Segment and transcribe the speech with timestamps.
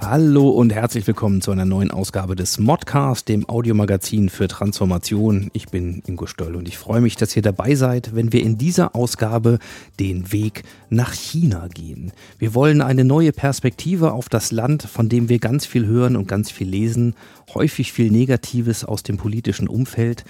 [0.00, 5.50] Hallo und herzlich willkommen zu einer neuen Ausgabe des Modcast, dem Audiomagazin für Transformation.
[5.52, 8.58] Ich bin Ingo Stoll und ich freue mich, dass ihr dabei seid, wenn wir in
[8.58, 9.58] dieser Ausgabe
[10.00, 12.12] den Weg nach China gehen.
[12.38, 16.26] Wir wollen eine neue Perspektive auf das Land, von dem wir ganz viel hören und
[16.26, 17.14] ganz viel lesen,
[17.54, 20.24] häufig viel Negatives aus dem politischen Umfeld,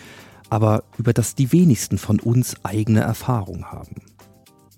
[0.50, 3.96] aber über das die wenigsten von uns eigene Erfahrung haben.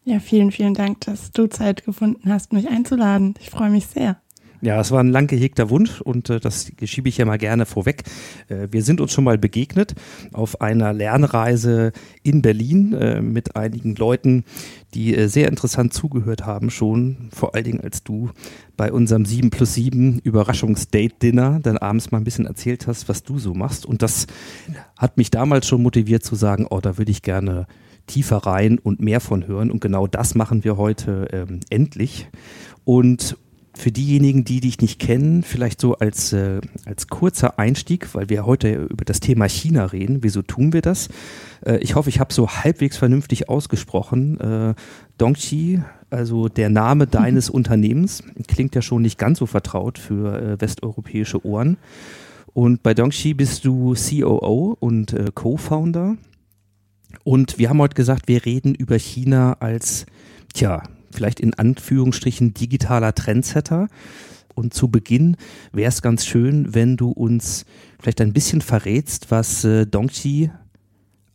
[0.04, 3.34] Ja, vielen, vielen Dank, dass du Zeit gefunden hast, mich einzuladen.
[3.40, 4.20] Ich freue mich sehr.
[4.62, 7.64] Ja, es war ein lang gehegter Wunsch und äh, das schiebe ich ja mal gerne
[7.64, 8.02] vorweg.
[8.48, 9.94] Äh, wir sind uns schon mal begegnet
[10.32, 14.44] auf einer Lernreise in Berlin äh, mit einigen Leuten,
[14.92, 18.30] die äh, sehr interessant zugehört haben schon, vor allen Dingen als du
[18.76, 23.38] bei unserem 7 plus 7 Überraschungsdate-Dinner dann abends mal ein bisschen erzählt hast, was du
[23.38, 23.86] so machst.
[23.86, 24.26] Und das
[24.98, 27.66] hat mich damals schon motiviert zu sagen, oh, da würde ich gerne
[28.06, 29.70] tiefer rein und mehr von hören.
[29.70, 32.28] Und genau das machen wir heute ähm, endlich.
[32.84, 33.36] Und
[33.74, 38.44] für diejenigen, die dich nicht kennen, vielleicht so als, äh, als kurzer Einstieg, weil wir
[38.44, 40.18] heute über das Thema China reden.
[40.22, 41.08] Wieso tun wir das?
[41.64, 44.40] Äh, ich hoffe, ich habe so halbwegs vernünftig ausgesprochen.
[44.40, 44.74] Äh,
[45.18, 50.60] Dongqi, also der Name deines Unternehmens, klingt ja schon nicht ganz so vertraut für äh,
[50.60, 51.76] westeuropäische Ohren.
[52.52, 56.16] Und bei Dongxi bist du COO und äh, Co-Founder.
[57.22, 60.06] Und wir haben heute gesagt, wir reden über China als,
[60.52, 63.88] tja, vielleicht in Anführungsstrichen digitaler Trendsetter.
[64.54, 65.36] Und zu Beginn
[65.72, 67.64] wäre es ganz schön, wenn du uns
[68.00, 70.50] vielleicht ein bisschen verrätst, was äh, Dongxi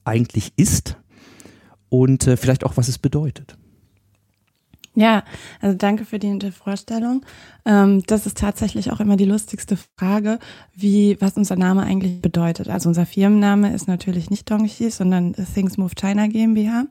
[0.03, 0.97] eigentlich ist
[1.89, 3.57] und äh, vielleicht auch, was es bedeutet.
[4.97, 5.25] Ja,
[5.59, 7.25] also danke für die Vorstellung.
[7.65, 10.39] Ähm, das ist tatsächlich auch immer die lustigste Frage,
[10.73, 12.69] wie, was unser Name eigentlich bedeutet.
[12.69, 16.85] Also unser Firmenname ist natürlich nicht Dongxi, sondern Things Move China GmbH.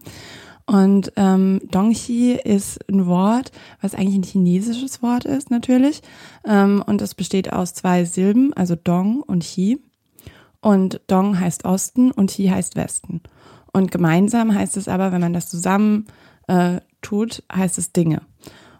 [0.66, 3.52] Und ähm, Dongxi ist ein Wort,
[3.82, 6.00] was eigentlich ein chinesisches Wort ist, natürlich.
[6.46, 9.78] Ähm, und es besteht aus zwei Silben, also Dong und Xi.
[10.60, 13.20] Und Dong heißt Osten und Xi heißt Westen.
[13.72, 16.06] Und gemeinsam heißt es aber, wenn man das zusammen
[16.46, 18.22] äh, tut, heißt es Dinge.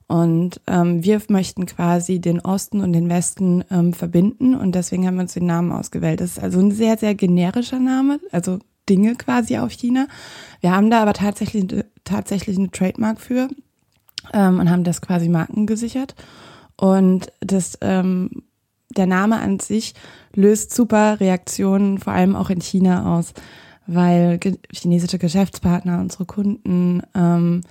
[0.07, 5.17] Und ähm, wir möchten quasi den Osten und den Westen ähm, verbinden und deswegen haben
[5.17, 6.21] wir uns den Namen ausgewählt.
[6.21, 8.59] Das ist also ein sehr, sehr generischer Name, also
[8.89, 10.07] Dinge quasi auf China.
[10.61, 11.67] Wir haben da aber tatsächlich,
[12.05, 13.49] tatsächlich eine Trademark für
[14.33, 16.15] ähm, und haben das quasi Marken gesichert.
[16.77, 18.43] Und das, ähm,
[18.97, 19.95] der Name an sich
[20.35, 23.33] löst super Reaktionen, vor allem auch in China aus,
[23.87, 24.41] weil
[24.73, 27.63] chinesische Geschäftspartner, unsere Kunden, ähm,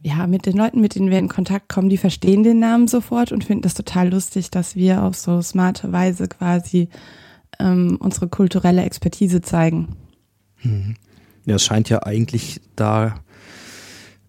[0.00, 3.32] ja, mit den Leuten, mit denen wir in Kontakt kommen, die verstehen den Namen sofort
[3.32, 6.90] und finden das total lustig, dass wir auf so smarte Weise quasi
[7.58, 9.96] ähm, unsere kulturelle Expertise zeigen.
[10.64, 10.96] Mhm.
[11.46, 13.16] Ja, es scheint ja eigentlich da,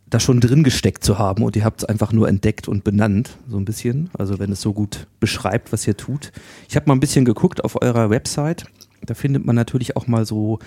[0.07, 3.37] da schon drin gesteckt zu haben und ihr habt es einfach nur entdeckt und benannt,
[3.47, 4.09] so ein bisschen.
[4.17, 6.31] Also wenn es so gut beschreibt, was ihr tut.
[6.69, 8.65] Ich habe mal ein bisschen geguckt auf eurer Website.
[9.05, 10.59] Da findet man natürlich auch mal so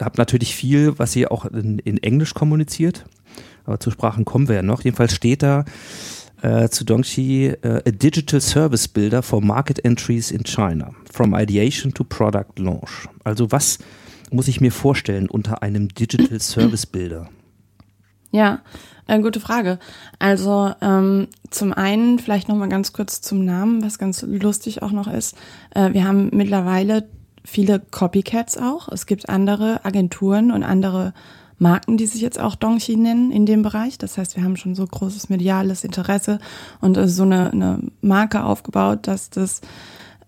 [0.00, 3.04] habt natürlich viel, was ihr auch in, in Englisch kommuniziert.
[3.64, 4.82] Aber zu Sprachen kommen wir ja noch.
[4.82, 5.64] Jedenfalls steht da,
[6.46, 11.92] äh, zu Dongxi, äh, a digital service builder for market entries in China, from ideation
[11.92, 13.08] to product launch.
[13.24, 13.78] Also was
[14.30, 17.28] muss ich mir vorstellen unter einem digital service builder?
[18.30, 18.60] Ja,
[19.08, 19.78] äh, gute Frage.
[20.18, 24.92] Also ähm, zum einen vielleicht noch mal ganz kurz zum Namen, was ganz lustig auch
[24.92, 25.36] noch ist.
[25.74, 27.08] Äh, wir haben mittlerweile
[27.44, 28.88] viele Copycats auch.
[28.88, 31.12] Es gibt andere Agenturen und andere
[31.58, 33.98] Marken, die sich jetzt auch Dongxi nennen in dem Bereich.
[33.98, 36.38] Das heißt, wir haben schon so großes mediales Interesse
[36.80, 39.62] und so eine, eine Marke aufgebaut, dass das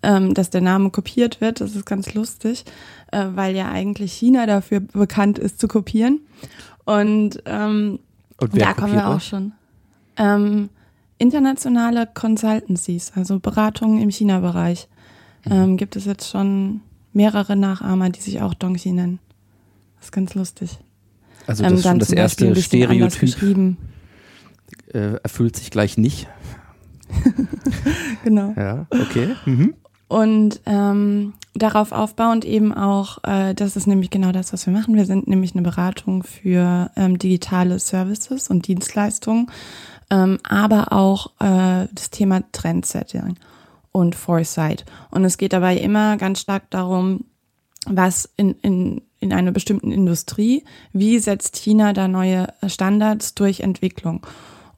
[0.03, 1.61] ähm, dass der Name kopiert wird.
[1.61, 2.65] Das ist ganz lustig,
[3.13, 6.21] äh, weil ja eigentlich China dafür bekannt ist zu kopieren.
[6.85, 7.99] Und, ähm,
[8.41, 9.53] und da kommen wir auch schon.
[10.17, 10.69] Ähm,
[11.19, 14.89] internationale Consultancies, also Beratungen im China-Bereich,
[15.45, 15.53] mhm.
[15.53, 16.81] ähm, gibt es jetzt schon
[17.13, 19.19] mehrere Nachahmer, die sich auch Dongxi nennen.
[19.97, 20.79] Das ist ganz lustig.
[21.49, 23.77] Also das, ähm, schon das erste Stereotyp
[24.93, 26.29] äh, erfüllt sich gleich nicht.
[28.25, 28.53] genau.
[28.55, 29.35] Ja, okay.
[29.47, 29.75] Mhm.
[30.09, 34.95] Und ähm, darauf aufbauend eben auch, äh, das ist nämlich genau das, was wir machen.
[34.95, 39.51] Wir sind nämlich eine Beratung für ähm, digitale Services und Dienstleistungen,
[40.11, 43.37] ähm, aber auch äh, das Thema Trendsetting
[43.91, 44.85] und Foresight.
[45.11, 47.25] Und es geht dabei immer ganz stark darum,
[47.87, 54.27] was in, in in einer bestimmten Industrie, wie setzt China da neue Standards durch Entwicklung?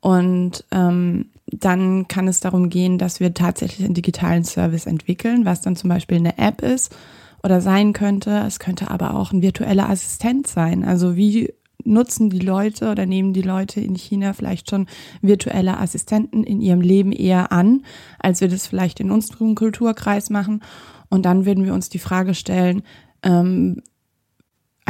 [0.00, 5.60] Und ähm, dann kann es darum gehen, dass wir tatsächlich einen digitalen Service entwickeln, was
[5.60, 6.94] dann zum Beispiel eine App ist
[7.42, 8.44] oder sein könnte.
[8.46, 10.84] Es könnte aber auch ein virtueller Assistent sein.
[10.84, 11.52] Also wie
[11.84, 14.86] nutzen die Leute oder nehmen die Leute in China vielleicht schon
[15.22, 17.84] virtuelle Assistenten in ihrem Leben eher an,
[18.18, 20.62] als wir das vielleicht in unserem Kulturkreis machen.
[21.08, 22.82] Und dann würden wir uns die Frage stellen,
[23.22, 23.82] ähm,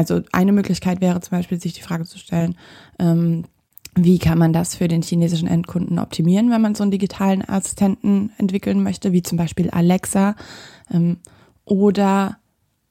[0.00, 2.56] also eine Möglichkeit wäre zum Beispiel, sich die Frage zu stellen,
[2.98, 3.44] ähm,
[3.94, 8.32] wie kann man das für den chinesischen Endkunden optimieren, wenn man so einen digitalen Assistenten
[8.38, 10.36] entwickeln möchte, wie zum Beispiel Alexa.
[10.90, 11.18] Ähm,
[11.66, 12.38] oder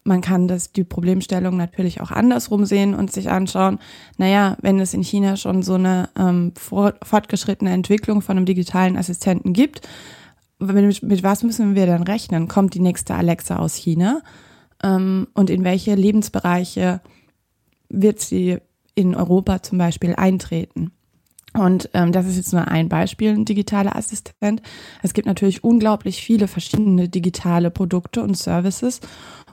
[0.04, 3.80] man kann das, die Problemstellung natürlich auch andersrum sehen und sich anschauen,
[4.18, 9.54] naja, wenn es in China schon so eine ähm, fortgeschrittene Entwicklung von einem digitalen Assistenten
[9.54, 9.82] gibt,
[10.60, 12.48] mit, mit was müssen wir dann rechnen?
[12.48, 14.22] Kommt die nächste Alexa aus China?
[14.84, 17.02] Ähm, und in welche Lebensbereiche
[17.90, 18.58] wird sie
[18.96, 20.92] in Europa zum Beispiel eintreten.
[21.54, 24.62] Und ähm, das ist jetzt nur ein Beispiel, ein digitaler Assistent.
[25.02, 29.00] Es gibt natürlich unglaublich viele verschiedene digitale Produkte und Services.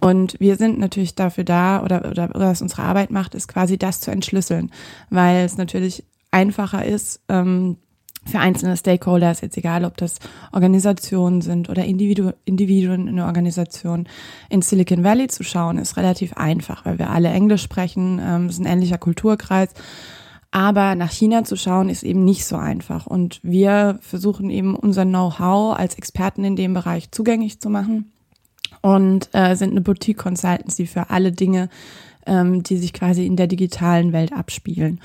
[0.00, 4.00] Und wir sind natürlich dafür da, oder, oder was unsere Arbeit macht, ist quasi das
[4.00, 4.70] zu entschlüsseln,
[5.08, 7.78] weil es natürlich einfacher ist, ähm,
[8.26, 10.16] für einzelne Stakeholder ist jetzt egal, ob das
[10.52, 14.08] Organisationen sind oder Individu Individuen in der Organisation.
[14.50, 18.58] In Silicon Valley zu schauen, ist relativ einfach, weil wir alle Englisch sprechen, ähm, ist
[18.58, 19.70] ein ähnlicher Kulturkreis.
[20.50, 23.06] Aber nach China zu schauen, ist eben nicht so einfach.
[23.06, 28.12] Und wir versuchen eben unser Know-how als Experten in dem Bereich zugänglich zu machen
[28.80, 31.68] und äh, sind eine Boutique Consultancy für alle Dinge,
[32.26, 35.00] ähm, die sich quasi in der digitalen Welt abspielen.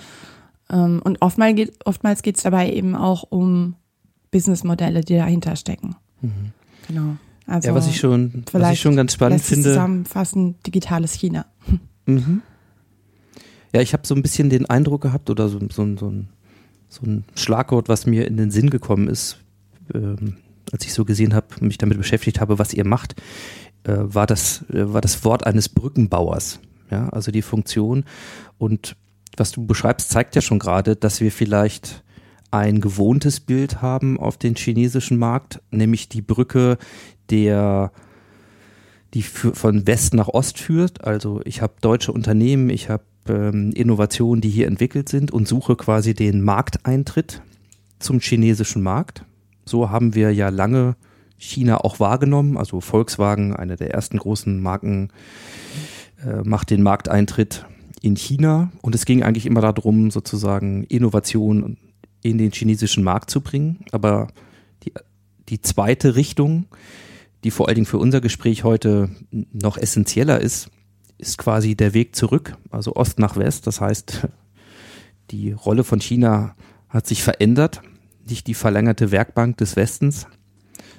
[0.72, 3.76] Ähm, und oftmals geht oftmals geht es dabei eben auch um
[4.32, 5.96] Businessmodelle, die dahinter stecken.
[6.22, 6.54] Mhm.
[6.88, 7.18] Genau.
[7.46, 9.70] Also ja, was ich schon, was ich schon ganz spannend finde.
[9.70, 11.46] Zusammenfassen digitales China.
[12.08, 12.42] Mhm.
[13.74, 16.30] Ja, ich habe so ein bisschen den Eindruck gehabt oder so, so, so, ein,
[16.90, 19.38] so ein Schlagwort, was mir in den Sinn gekommen ist,
[19.94, 20.38] ähm,
[20.72, 23.22] als ich so gesehen habe, mich damit beschäftigt habe, was ihr macht,
[23.84, 26.60] äh, war das äh, war das Wort eines Brückenbauers.
[26.90, 28.04] Ja, also die Funktion
[28.58, 28.98] und
[29.38, 32.04] was du beschreibst, zeigt ja schon gerade, dass wir vielleicht
[32.52, 36.78] ein gewohntes Bild haben auf den chinesischen Markt, nämlich die Brücke,
[37.30, 37.92] der
[39.14, 41.04] die für, von West nach Ost führt.
[41.04, 45.76] Also ich habe deutsche Unternehmen, ich habe ähm, Innovationen, die hier entwickelt sind und suche
[45.76, 47.42] quasi den Markteintritt
[48.00, 49.26] zum chinesischen Markt.
[49.66, 50.96] So haben wir ja lange
[51.38, 52.58] China auch wahrgenommen.
[52.58, 55.10] Also Volkswagen, eine der ersten großen Marken,
[56.26, 57.66] äh, macht den Markteintritt
[58.02, 61.78] in China und es ging eigentlich immer darum, sozusagen Innovation
[62.24, 63.86] in den chinesischen Markt zu bringen.
[63.92, 64.28] Aber
[64.84, 64.92] die,
[65.50, 66.66] die zweite Richtung,
[67.44, 70.70] die vor allen Dingen für unser Gespräch heute noch essentieller ist,
[71.18, 73.68] ist quasi der Weg zurück, also Ost nach West.
[73.68, 74.28] Das heißt,
[75.32, 76.56] die Rolle von China
[76.90, 77.82] hat sich verändert.
[78.28, 80.28] nicht die verlängerte Werkbank des Westens,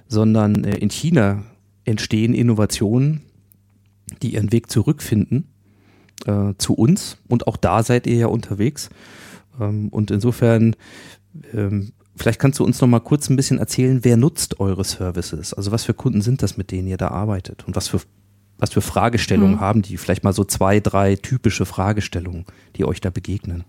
[0.06, 1.44] sondern äh, in China
[1.84, 3.22] entstehen Innovationen,
[4.22, 5.51] die ihren Weg zurückfinden
[6.26, 7.18] äh, zu uns.
[7.28, 8.90] Und auch da seid ihr ja unterwegs.
[9.60, 10.76] Ähm, und insofern,
[11.52, 15.54] ähm, vielleicht kannst du uns noch mal kurz ein bisschen erzählen, wer nutzt eure Services?
[15.54, 17.66] Also was für Kunden sind das, mit denen ihr da arbeitet?
[17.66, 18.00] Und was für,
[18.58, 19.60] was für Fragestellungen mhm.
[19.60, 19.96] haben die?
[19.96, 22.44] Vielleicht mal so zwei, drei typische Fragestellungen,
[22.76, 23.64] die euch da begegnen.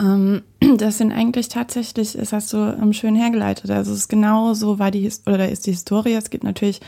[0.00, 0.42] Ähm,
[0.76, 3.70] das sind eigentlich tatsächlich, das hast du ähm, schön hergeleitet.
[3.70, 6.14] Also es ist genau so war die oder ist die Historie.
[6.14, 6.80] Es gibt natürlich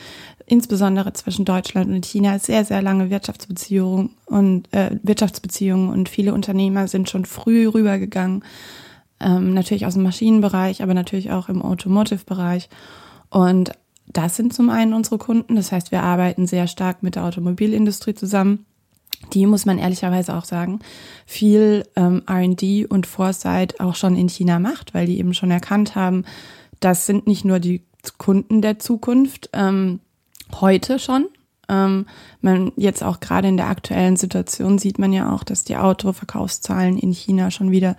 [0.48, 6.88] insbesondere zwischen Deutschland und China sehr sehr lange Wirtschaftsbeziehungen und äh, Wirtschaftsbeziehungen und viele Unternehmer
[6.88, 8.44] sind schon früh rübergegangen.
[9.20, 12.68] Ähm, natürlich aus dem Maschinenbereich, aber natürlich auch im Automotive-Bereich.
[13.30, 13.72] Und
[14.06, 15.56] das sind zum einen unsere Kunden.
[15.56, 18.64] Das heißt, wir arbeiten sehr stark mit der Automobilindustrie zusammen
[19.32, 20.80] die muss man ehrlicherweise auch sagen,
[21.26, 25.94] viel ähm, RD und Foresight auch schon in China macht, weil die eben schon erkannt
[25.94, 26.24] haben,
[26.80, 27.82] das sind nicht nur die
[28.16, 30.00] Kunden der Zukunft, ähm,
[30.60, 31.28] heute schon.
[31.68, 32.06] Ähm,
[32.40, 36.98] man jetzt auch gerade in der aktuellen Situation sieht man ja auch, dass die Autoverkaufszahlen
[36.98, 37.96] in China schon wieder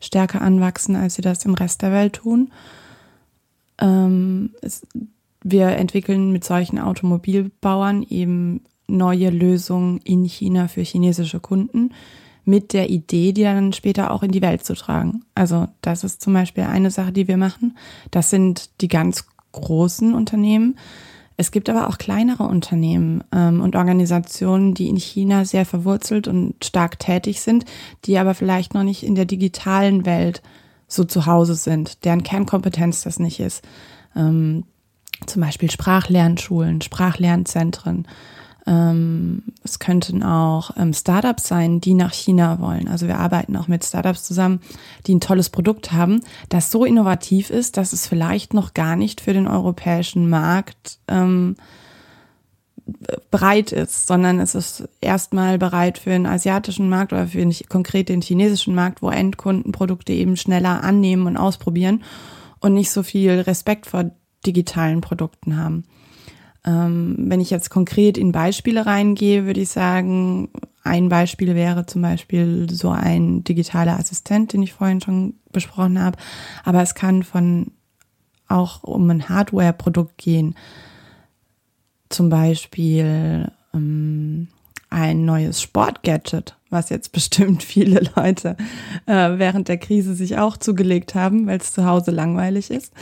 [0.00, 2.50] stärker anwachsen, als sie das im Rest der Welt tun.
[3.78, 4.86] Ähm, es,
[5.42, 11.92] wir entwickeln mit solchen Automobilbauern eben neue Lösungen in China für chinesische Kunden
[12.44, 15.24] mit der Idee, die dann später auch in die Welt zu tragen.
[15.34, 17.76] Also das ist zum Beispiel eine Sache, die wir machen.
[18.10, 20.76] Das sind die ganz großen Unternehmen.
[21.40, 26.62] Es gibt aber auch kleinere Unternehmen ähm, und Organisationen, die in China sehr verwurzelt und
[26.62, 27.64] stark tätig sind,
[28.04, 30.42] die aber vielleicht noch nicht in der digitalen Welt
[30.86, 33.64] so zu Hause sind, deren Kernkompetenz das nicht ist.
[34.14, 34.64] Ähm,
[35.24, 38.06] zum Beispiel Sprachlernschulen, Sprachlernzentren
[39.64, 42.86] es könnten auch ähm, Startups sein, die nach China wollen.
[42.86, 44.60] Also wir arbeiten auch mit Startups zusammen,
[45.06, 49.20] die ein tolles Produkt haben, das so innovativ ist, dass es vielleicht noch gar nicht
[49.20, 51.56] für den europäischen Markt ähm,
[53.30, 58.08] bereit ist, sondern es ist erstmal bereit für den asiatischen Markt oder für den, konkret
[58.08, 62.04] den chinesischen Markt, wo Endkunden Produkte eben schneller annehmen und ausprobieren
[62.60, 64.10] und nicht so viel Respekt vor
[64.46, 65.84] digitalen Produkten haben.
[66.64, 70.50] Ähm, wenn ich jetzt konkret in Beispiele reingehe, würde ich sagen,
[70.82, 76.18] ein Beispiel wäre zum Beispiel so ein digitaler Assistent, den ich vorhin schon besprochen habe.
[76.64, 77.72] Aber es kann von
[78.48, 80.54] auch um ein Hardware-Produkt gehen.
[82.08, 84.48] Zum Beispiel ähm,
[84.88, 88.56] ein neues Sportgadget, was jetzt bestimmt viele Leute
[89.06, 92.92] äh, während der Krise sich auch zugelegt haben, weil es zu Hause langweilig ist.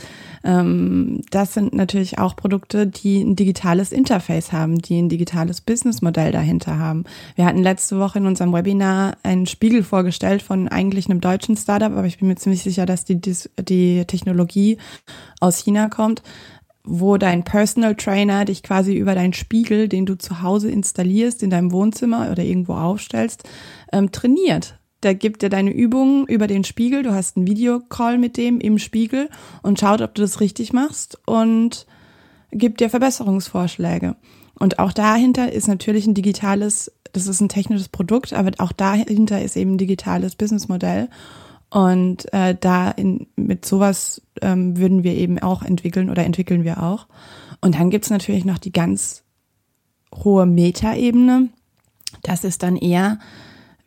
[0.43, 6.31] Ähm, das sind natürlich auch Produkte, die ein digitales Interface haben, die ein digitales Businessmodell
[6.31, 7.03] dahinter haben.
[7.35, 11.91] Wir hatten letzte Woche in unserem Webinar einen Spiegel vorgestellt von eigentlich einem deutschen Startup,
[11.91, 14.77] aber ich bin mir ziemlich sicher, dass die, die Technologie
[15.39, 16.23] aus China kommt
[16.89, 21.51] wo dein Personal Trainer dich quasi über deinen Spiegel, den du zu Hause installierst, in
[21.51, 23.47] deinem Wohnzimmer oder irgendwo aufstellst,
[23.91, 24.78] ähm, trainiert.
[25.03, 27.03] Der gibt dir deine Übungen über den Spiegel.
[27.03, 29.29] Du hast einen Videocall mit dem im Spiegel
[29.61, 31.85] und schaut, ob du das richtig machst und
[32.51, 34.15] gibt dir Verbesserungsvorschläge.
[34.55, 39.41] Und auch dahinter ist natürlich ein digitales, das ist ein technisches Produkt, aber auch dahinter
[39.41, 41.09] ist eben ein digitales Businessmodell.
[41.69, 46.83] Und äh, da in, mit sowas ähm, würden wir eben auch entwickeln oder entwickeln wir
[46.83, 47.07] auch.
[47.61, 49.23] Und dann gibt's natürlich noch die ganz
[50.13, 51.49] hohe Metaebene.
[52.23, 53.19] Das ist dann eher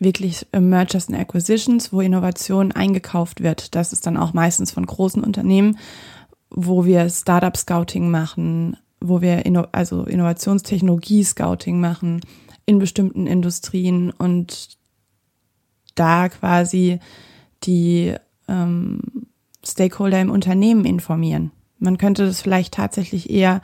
[0.02, 3.75] wirklich äh, Mergers and Acquisitions, wo Innovation eingekauft wird.
[3.75, 5.78] Das ist dann auch meistens von großen Unternehmen,
[6.50, 12.21] wo wir Startup Scouting machen, wo wir Inno also Innovationstechnologie Scouting machen
[12.66, 14.78] in bestimmten Industrien und
[15.94, 17.00] da quasi
[17.64, 18.14] die
[18.49, 19.00] ähm,
[19.64, 21.50] Stakeholder im Unternehmen informieren.
[21.78, 23.61] Man könnte das vielleicht tatsächlich eher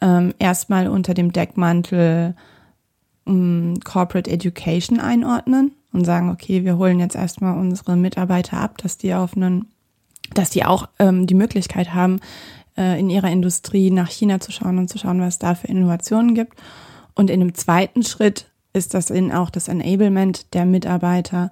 [0.00, 2.34] ähm, erstmal unter dem Deckmantel
[3.26, 8.98] ähm, Corporate Education einordnen und sagen, okay, wir holen jetzt erstmal unsere Mitarbeiter ab, dass
[8.98, 9.66] die auf einen,
[10.34, 12.20] dass die auch ähm, die Möglichkeit haben,
[12.76, 16.34] äh, in ihrer Industrie nach China zu schauen und zu schauen, was da für Innovationen
[16.34, 16.54] gibt.
[17.14, 21.50] Und in einem zweiten Schritt ist das in auch das Enablement der Mitarbeiter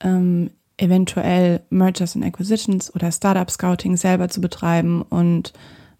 [0.00, 5.52] ähm, eventuell Mergers and Acquisitions oder Startup Scouting selber zu betreiben und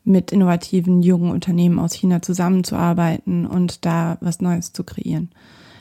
[0.06, 5.30] mit innovativen jungen Unternehmen aus China zusammenzuarbeiten und da was Neues zu kreieren.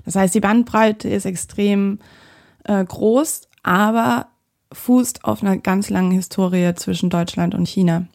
[0.03, 1.99] Das heißt, die Bandbreite ist extrem
[2.63, 4.27] äh, groß, aber
[4.71, 8.07] fußt auf einer ganz langen Historie zwischen Deutschland und China.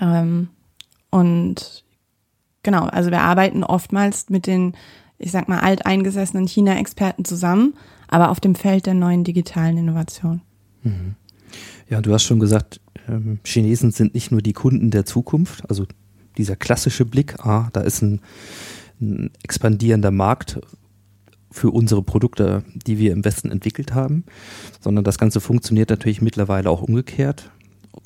[0.00, 0.48] Ähm,
[1.10, 1.84] und
[2.62, 4.74] genau, also wir arbeiten oftmals mit den,
[5.18, 7.74] ich sag mal, alteingesessenen China-Experten zusammen,
[8.08, 10.42] aber auf dem Feld der neuen digitalen Innovation.
[10.82, 11.16] Mhm.
[11.88, 15.86] Ja, du hast schon gesagt, ähm, Chinesen sind nicht nur die Kunden der Zukunft, also
[16.36, 18.20] dieser klassische Blick, ah, da ist ein,
[19.00, 20.60] ein expandierender Markt
[21.50, 24.24] für unsere Produkte, die wir im Westen entwickelt haben,
[24.80, 27.50] sondern das Ganze funktioniert natürlich mittlerweile auch umgekehrt.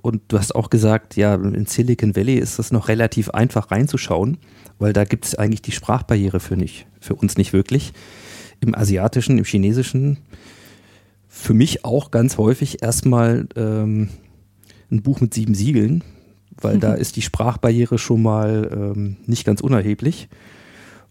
[0.03, 4.39] Und du hast auch gesagt, ja, in Silicon Valley ist es noch relativ einfach reinzuschauen,
[4.79, 7.93] weil da gibt es eigentlich die Sprachbarriere für nicht, für uns nicht wirklich.
[8.61, 10.19] Im Asiatischen, im Chinesischen,
[11.29, 14.09] für mich auch ganz häufig erstmal ähm,
[14.91, 16.05] ein Buch mit sieben Siegeln,
[16.61, 16.81] weil mhm.
[16.81, 20.29] da ist die Sprachbarriere schon mal ähm, nicht ganz unerheblich.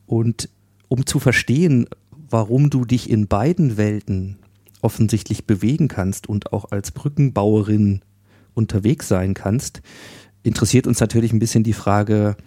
[0.06, 0.50] Und
[0.88, 1.88] um zu verstehen,
[2.30, 4.38] warum du dich in beiden Welten
[4.82, 8.02] offensichtlich bewegen kannst und auch als Brückenbauerin
[8.54, 9.82] unterwegs sein kannst,
[10.44, 12.38] interessiert uns natürlich ein bisschen die Frage,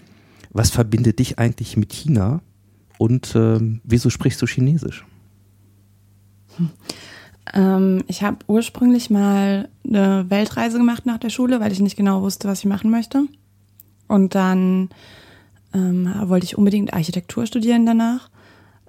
[0.51, 2.41] was verbindet dich eigentlich mit China
[2.97, 5.05] und ähm, wieso sprichst du Chinesisch?
[6.57, 6.71] Hm.
[7.55, 12.23] Ähm, ich habe ursprünglich mal eine Weltreise gemacht nach der Schule, weil ich nicht genau
[12.23, 13.25] wusste, was ich machen möchte.
[14.07, 14.91] Und dann
[15.75, 18.31] ähm, wollte ich unbedingt Architektur studieren danach.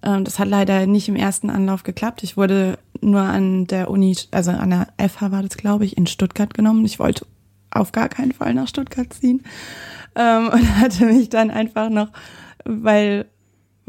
[0.02, 2.24] Ähm, das hat leider nicht im ersten Anlauf geklappt.
[2.24, 6.08] Ich wurde nur an der Uni, also an der FH war das, glaube ich, in
[6.08, 6.86] Stuttgart genommen.
[6.86, 7.26] Ich wollte
[7.72, 9.44] auf gar keinen Fall nach Stuttgart ziehen.
[10.16, 12.10] Ähm, und hatte mich dann einfach noch,
[12.66, 13.26] weil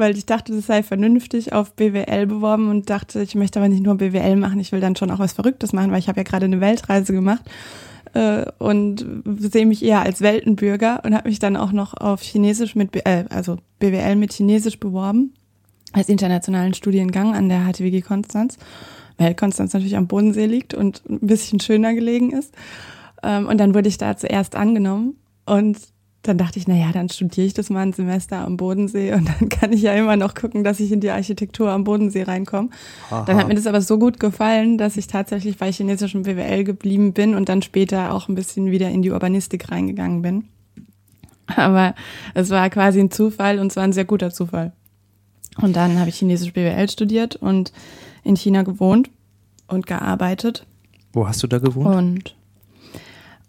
[0.01, 3.83] weil ich dachte, das sei vernünftig, auf BWL beworben und dachte, ich möchte aber nicht
[3.83, 6.23] nur BWL machen, ich will dann schon auch was Verrücktes machen, weil ich habe ja
[6.23, 7.43] gerade eine Weltreise gemacht
[8.13, 9.05] äh, und
[9.37, 13.25] sehe mich eher als Weltenbürger und habe mich dann auch noch auf Chinesisch mit, äh,
[13.29, 15.35] also BWL mit Chinesisch beworben,
[15.93, 18.57] als internationalen Studiengang an der HTWG Konstanz,
[19.19, 22.55] weil Konstanz natürlich am Bodensee liegt und ein bisschen schöner gelegen ist.
[23.21, 25.77] Ähm, und dann wurde ich da zuerst angenommen und
[26.23, 29.27] dann dachte ich, na ja, dann studiere ich das mal ein Semester am Bodensee und
[29.27, 32.69] dann kann ich ja immer noch gucken, dass ich in die Architektur am Bodensee reinkomme.
[33.09, 33.25] Aha.
[33.25, 37.13] Dann hat mir das aber so gut gefallen, dass ich tatsächlich bei chinesischen BWL geblieben
[37.13, 40.45] bin und dann später auch ein bisschen wieder in die Urbanistik reingegangen bin.
[41.47, 41.95] Aber
[42.33, 44.73] es war quasi ein Zufall und zwar ein sehr guter Zufall.
[45.57, 47.73] Und dann habe ich chinesisch BWL studiert und
[48.23, 49.09] in China gewohnt
[49.67, 50.65] und gearbeitet.
[51.13, 51.87] Wo hast du da gewohnt?
[51.87, 52.35] Und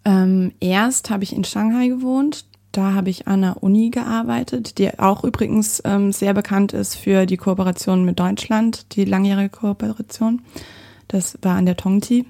[0.04, 4.98] ähm, erst habe ich in Shanghai gewohnt, da habe ich an der Uni gearbeitet, die
[4.98, 10.42] auch übrigens ähm, sehr bekannt ist für die Kooperation mit Deutschland, die langjährige Kooperation.
[11.08, 12.24] Das war an der Tongti.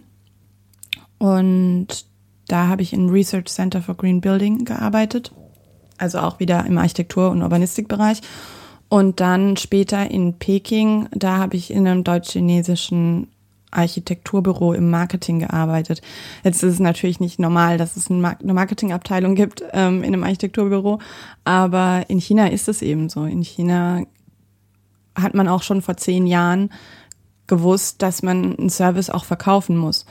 [1.18, 2.04] Und
[2.48, 5.32] da habe ich im Research Center for Green Building gearbeitet.
[5.96, 8.20] Also auch wieder im Architektur- und Urbanistikbereich.
[8.88, 13.28] Und dann später in Peking, da habe ich in einem deutsch-chinesischen
[13.72, 16.02] Architekturbüro im Marketing gearbeitet.
[16.44, 21.00] Jetzt ist es natürlich nicht normal, dass es eine Marketingabteilung gibt ähm, in einem Architekturbüro,
[21.44, 23.24] aber in China ist es eben so.
[23.24, 24.02] In China
[25.14, 26.70] hat man auch schon vor zehn Jahren
[27.46, 30.06] gewusst, dass man einen Service auch verkaufen muss.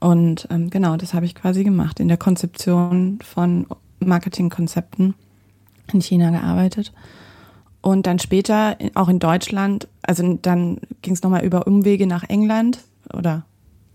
[0.00, 3.66] Und ähm, genau, das habe ich quasi gemacht, in der Konzeption von
[4.00, 5.14] Marketingkonzepten
[5.92, 6.92] in China gearbeitet.
[7.82, 12.78] Und dann später auch in Deutschland, also dann ging es nochmal über Umwege nach England
[13.12, 13.44] oder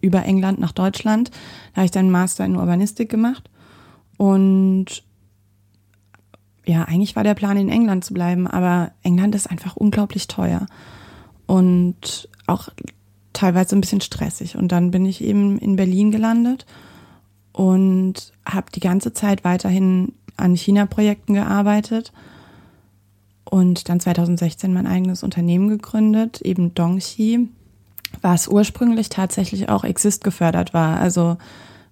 [0.02, 1.32] über England nach Deutschland.
[1.74, 3.50] Da habe ich dann einen Master in Urbanistik gemacht.
[4.18, 5.04] Und
[6.66, 10.66] ja, eigentlich war der Plan, in England zu bleiben, aber England ist einfach unglaublich teuer
[11.46, 12.68] und auch
[13.32, 14.58] teilweise ein bisschen stressig.
[14.58, 16.66] Und dann bin ich eben in Berlin gelandet
[17.54, 22.12] und habe die ganze Zeit weiterhin an China-Projekten gearbeitet
[23.50, 27.50] und dann 2016 mein eigenes Unternehmen gegründet, eben Dongxi,
[28.22, 31.00] was ursprünglich tatsächlich auch Exist gefördert war.
[31.00, 31.38] Also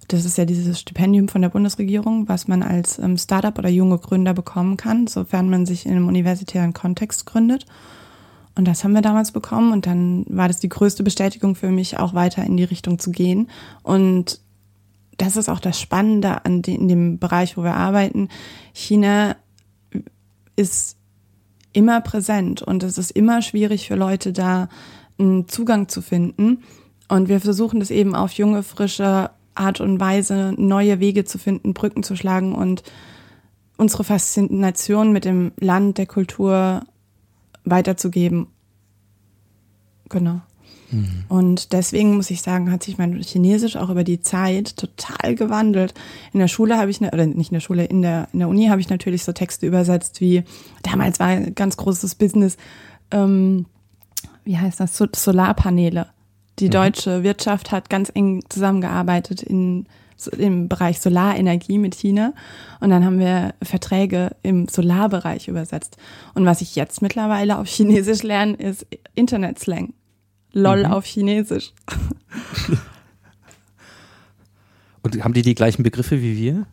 [0.07, 3.97] das ist ja dieses Stipendium von der Bundesregierung, was man als ähm, Startup oder junge
[3.97, 7.65] Gründer bekommen kann, sofern man sich in einem universitären Kontext gründet.
[8.55, 11.97] Und das haben wir damals bekommen und dann war das die größte Bestätigung für mich,
[11.99, 13.49] auch weiter in die Richtung zu gehen.
[13.83, 14.39] Und
[15.17, 18.29] das ist auch das Spannende an de in dem Bereich, wo wir arbeiten.
[18.73, 19.35] China
[20.55, 20.97] ist
[21.75, 24.69] immer präsent und es ist immer schwierig für Leute da
[25.17, 26.63] einen Zugang zu finden.
[27.07, 31.73] Und wir versuchen das eben auf junge, frische Art und Weise, neue Wege zu finden,
[31.73, 32.83] Brücken zu schlagen und
[33.77, 36.83] unsere Faszination mit dem Land, der Kultur
[37.63, 38.47] weiterzugeben.
[40.09, 40.41] Genau.
[40.95, 41.23] Mhm.
[41.27, 45.93] Und deswegen muss ich sagen, hat sich mein Chinesisch auch über die Zeit total gewandelt.
[46.33, 48.47] In der Schule habe ich, ne, oder nicht in der Schule, in der, in der
[48.47, 50.43] Uni habe ich natürlich so Texte übersetzt wie,
[50.83, 52.57] damals war ein ganz großes Business,
[53.11, 53.65] ähm,
[54.43, 56.07] wie heißt das, Solarpaneele.
[56.59, 56.71] Die mhm.
[56.71, 59.87] deutsche Wirtschaft hat ganz eng zusammengearbeitet in
[60.37, 62.33] im Bereich Solarenergie mit China
[62.79, 65.97] und dann haben wir Verträge im Solarbereich übersetzt.
[66.33, 69.93] Und was ich jetzt mittlerweile auf Chinesisch lerne, ist Internetslang.
[70.55, 70.91] LOL mhm.
[70.91, 71.73] auf Chinesisch.
[75.03, 76.65] Und haben die die gleichen Begriffe wie wir?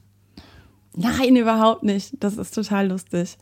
[0.96, 2.14] Nein, überhaupt nicht.
[2.20, 3.36] Das ist total lustig.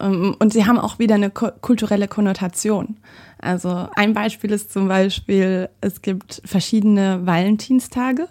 [0.00, 2.96] Ähm, und sie haben auch wieder eine kulturelle Konnotation.
[3.38, 8.28] Also ein Beispiel ist zum Beispiel, es gibt verschiedene Valentinstage.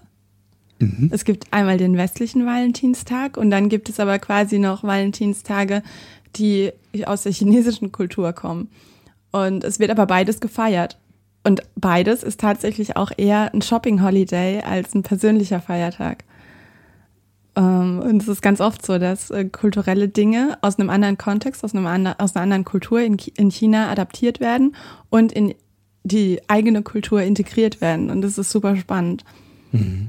[0.80, 1.10] Mhm.
[1.14, 5.82] Es gibt einmal den westlichen Valentinstag und dann gibt es aber quasi noch Valentinstage,
[6.36, 6.74] die
[7.06, 8.70] aus der chinesischen Kultur kommen.
[9.32, 10.98] Und es wird aber beides gefeiert.
[11.46, 16.24] Und beides ist tatsächlich auch eher ein Shopping-Holiday als ein persönlicher Feiertag.
[17.56, 21.64] Ähm, und es ist ganz oft so, dass äh, kulturelle Dinge aus einem anderen Kontext,
[21.64, 24.76] aus, einem andre, aus einer anderen Kultur in, in China adaptiert werden
[25.12, 25.54] und in
[26.04, 28.10] die eigene Kultur integriert werden.
[28.10, 29.24] Und das ist super spannend.
[29.72, 30.08] Mhm.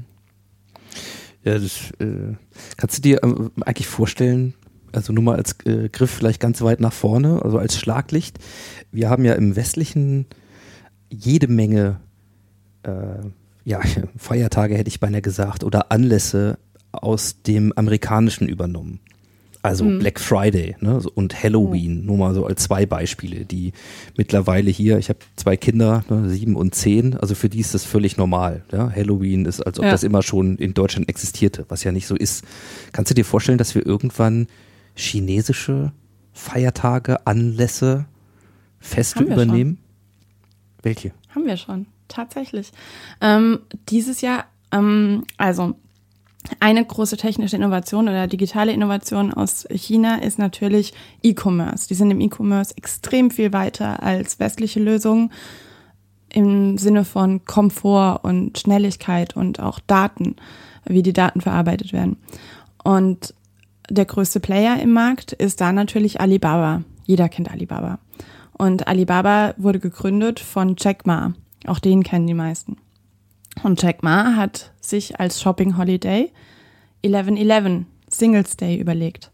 [1.43, 2.33] Ja, das äh,
[2.77, 4.55] kannst du dir äh, eigentlich vorstellen,
[4.91, 8.39] also nur mal als äh, Griff vielleicht ganz weit nach vorne, also als Schlaglicht.
[8.91, 10.25] Wir haben ja im westlichen
[11.09, 11.99] jede Menge
[12.83, 12.91] äh,
[13.67, 13.81] ja,
[14.17, 16.57] Feiertage hätte ich beinahe gesagt oder Anlässe
[16.91, 18.99] aus dem Amerikanischen übernommen.
[19.61, 19.99] Also mhm.
[19.99, 23.73] Black Friday ne, und Halloween, nur mal so als zwei Beispiele, die
[24.15, 27.83] mittlerweile hier, ich habe zwei Kinder, ne, sieben und zehn, also für die ist das
[27.83, 28.63] völlig normal.
[28.71, 28.89] Ja?
[28.89, 29.91] Halloween ist, als ob ja.
[29.91, 32.45] das immer schon in Deutschland existierte, was ja nicht so ist.
[32.93, 34.47] Kannst du dir vorstellen, dass wir irgendwann
[34.95, 35.91] chinesische
[36.31, 38.05] Feiertage, Anlässe,
[38.79, 39.77] Feste übernehmen?
[39.77, 39.86] Schon.
[40.87, 41.11] Welche?
[41.35, 42.71] Haben wir schon, tatsächlich.
[43.19, 45.75] Ähm, dieses Jahr, ähm, also
[46.61, 51.89] eine große technische Innovation oder digitale Innovation aus China ist natürlich E-Commerce.
[51.89, 55.33] Die sind im E-Commerce extrem viel weiter als westliche Lösungen
[56.29, 60.37] im Sinne von Komfort und Schnelligkeit und auch Daten,
[60.85, 62.15] wie die Daten verarbeitet werden.
[62.81, 63.33] Und
[63.89, 66.83] der größte Player im Markt ist da natürlich Alibaba.
[67.05, 67.99] Jeder kennt Alibaba.
[68.57, 71.33] Und Alibaba wurde gegründet von Jack Ma.
[71.65, 72.77] Auch den kennen die meisten.
[73.63, 76.31] Und Jack Ma hat sich als Shopping Holiday
[77.03, 79.31] 11-11 Singles Day überlegt.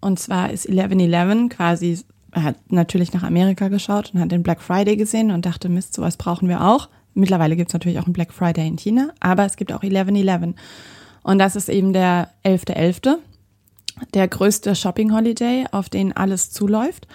[0.00, 2.00] Und zwar ist 11-11 quasi,
[2.32, 5.94] er hat natürlich nach Amerika geschaut und hat den Black Friday gesehen und dachte, Mist,
[5.94, 6.88] sowas brauchen wir auch.
[7.14, 10.54] Mittlerweile gibt es natürlich auch einen Black Friday in China, aber es gibt auch 11-11.
[11.22, 13.16] Und das ist eben der 11.11., .11.,
[14.14, 17.06] der größte Shopping Holiday, auf den alles zuläuft.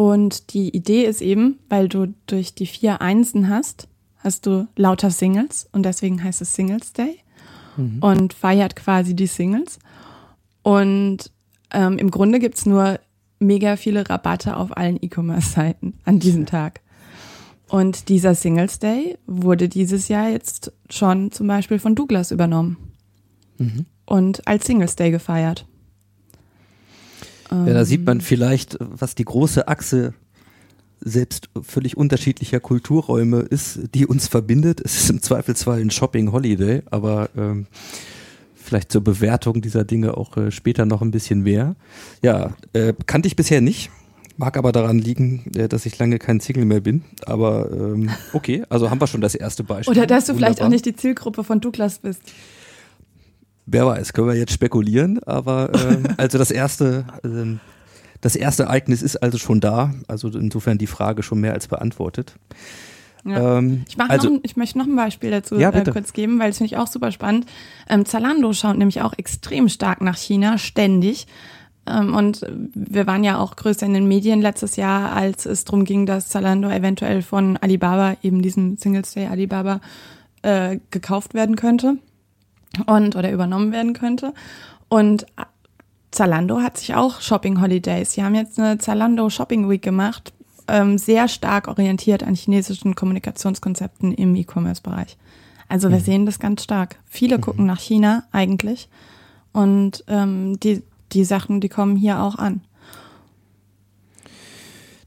[0.00, 3.86] Und die Idee ist eben, weil du durch die vier Einsen hast,
[4.16, 7.18] hast du lauter Singles und deswegen heißt es Singles Day
[7.76, 7.98] mhm.
[8.00, 9.78] und feiert quasi die Singles.
[10.62, 11.30] Und
[11.70, 12.98] ähm, im Grunde gibt's nur
[13.40, 16.80] mega viele Rabatte auf allen E-Commerce-Seiten an diesem Tag.
[17.68, 22.78] Und dieser Singles Day wurde dieses Jahr jetzt schon zum Beispiel von Douglas übernommen
[23.58, 23.84] mhm.
[24.06, 25.66] und als Singles Day gefeiert.
[27.50, 28.20] Ja, da sieht man ähm.
[28.20, 30.14] vielleicht, was die große Achse
[31.00, 34.80] selbst völlig unterschiedlicher Kulturräume ist, die uns verbindet.
[34.84, 37.66] Es ist im Zweifelsfall ein Shopping Holiday, aber ähm,
[38.54, 41.74] vielleicht zur Bewertung dieser Dinge auch äh, später noch ein bisschen mehr.
[42.22, 43.90] Ja, äh, kannte ich bisher nicht.
[44.36, 47.02] Mag aber daran liegen, äh, dass ich lange kein Single mehr bin.
[47.24, 49.96] Aber ähm, okay, also haben wir schon das erste Beispiel.
[49.96, 50.54] Oder dass du Wunderbar.
[50.54, 52.22] vielleicht auch nicht die Zielgruppe von Douglas bist.
[53.72, 57.60] Wer weiß, können wir jetzt spekulieren, aber ähm, also das erste, ähm,
[58.20, 62.34] das erste Ereignis ist also schon da, also insofern die Frage schon mehr als beantwortet.
[63.24, 63.58] Ja.
[63.58, 66.48] Ähm, ich, also, noch, ich möchte noch ein Beispiel dazu ja, äh, kurz geben, weil
[66.48, 67.46] das finde ich auch super spannend.
[67.88, 71.28] Ähm, Zalando schaut nämlich auch extrem stark nach China, ständig.
[71.86, 75.84] Ähm, und wir waren ja auch größer in den Medien letztes Jahr, als es darum
[75.84, 79.80] ging, dass Zalando eventuell von Alibaba, eben diesem Singles Day Alibaba,
[80.42, 81.98] äh, gekauft werden könnte
[82.86, 84.32] und oder übernommen werden könnte.
[84.88, 85.26] Und
[86.10, 88.12] Zalando hat sich auch Shopping Holidays.
[88.12, 90.32] Sie haben jetzt eine Zalando Shopping Week gemacht,
[90.68, 95.16] ähm, sehr stark orientiert an chinesischen Kommunikationskonzepten im E-Commerce-Bereich.
[95.68, 96.04] Also wir mhm.
[96.04, 96.96] sehen das ganz stark.
[97.06, 97.42] Viele mhm.
[97.42, 98.88] gucken nach China eigentlich
[99.52, 102.62] und ähm, die, die Sachen, die kommen hier auch an.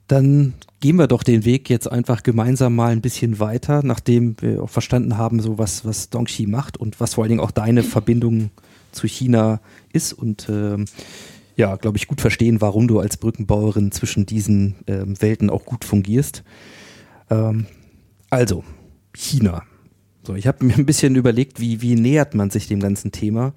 [0.08, 4.64] Dann gehen wir doch den Weg jetzt einfach gemeinsam mal ein bisschen weiter, nachdem wir
[4.64, 7.84] auch verstanden haben, so was, was Dongxi macht und was vor allen Dingen auch deine
[7.84, 8.52] Verbindung
[8.92, 9.62] zu China
[9.92, 10.86] ist und ähm,
[11.56, 15.86] ja, glaube ich, gut verstehen, warum du als Brückenbauerin zwischen diesen ähm, Welten auch gut
[15.86, 16.44] fungierst.
[17.30, 17.68] Ähm,
[18.30, 18.64] also,
[19.14, 19.64] China.
[20.24, 23.54] So, ich habe mir ein bisschen überlegt, wie, wie nähert man sich dem ganzen Thema.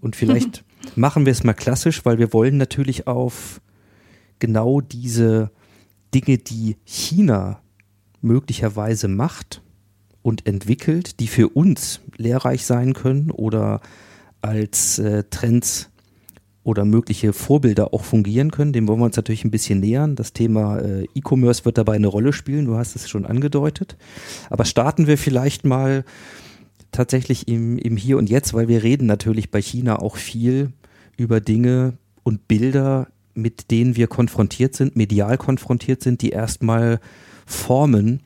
[0.00, 0.64] Und vielleicht
[0.96, 3.60] machen wir es mal klassisch, weil wir wollen natürlich auf
[4.38, 5.50] genau diese
[6.14, 7.60] Dinge, die China
[8.20, 9.62] möglicherweise macht
[10.22, 13.80] und entwickelt, die für uns lehrreich sein können oder
[14.40, 15.90] als äh, Trends
[16.62, 18.72] oder mögliche Vorbilder auch fungieren können.
[18.72, 20.16] Dem wollen wir uns natürlich ein bisschen nähern.
[20.16, 22.64] Das Thema äh, E-Commerce wird dabei eine Rolle spielen.
[22.64, 23.96] Du hast es schon angedeutet.
[24.48, 26.04] Aber starten wir vielleicht mal
[26.90, 30.72] tatsächlich im, im Hier und Jetzt, weil wir reden natürlich bei China auch viel
[31.18, 37.00] über Dinge und Bilder, mit denen wir konfrontiert sind, medial konfrontiert sind, die erstmal
[37.46, 38.20] formen,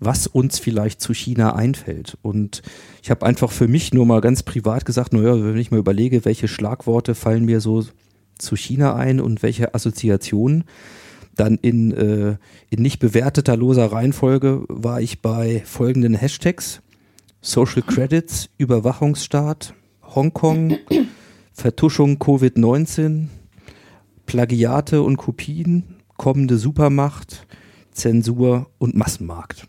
[0.00, 2.18] was uns vielleicht zu China einfällt.
[2.22, 2.62] Und
[3.02, 6.24] ich habe einfach für mich nur mal ganz privat gesagt, naja, wenn ich mal überlege,
[6.24, 7.84] welche Schlagworte fallen mir so
[8.38, 10.64] zu China ein und welche Assoziationen,
[11.36, 12.36] dann in, äh,
[12.70, 16.80] in nicht bewerteter loser Reihenfolge war ich bei folgenden Hashtags.
[17.40, 19.74] Social Credits, Überwachungsstaat,
[20.14, 20.78] Hongkong,
[21.52, 23.26] Vertuschung Covid-19,
[24.26, 27.46] Plagiate und Kopien, kommende Supermacht,
[27.90, 29.66] Zensur und Massenmarkt.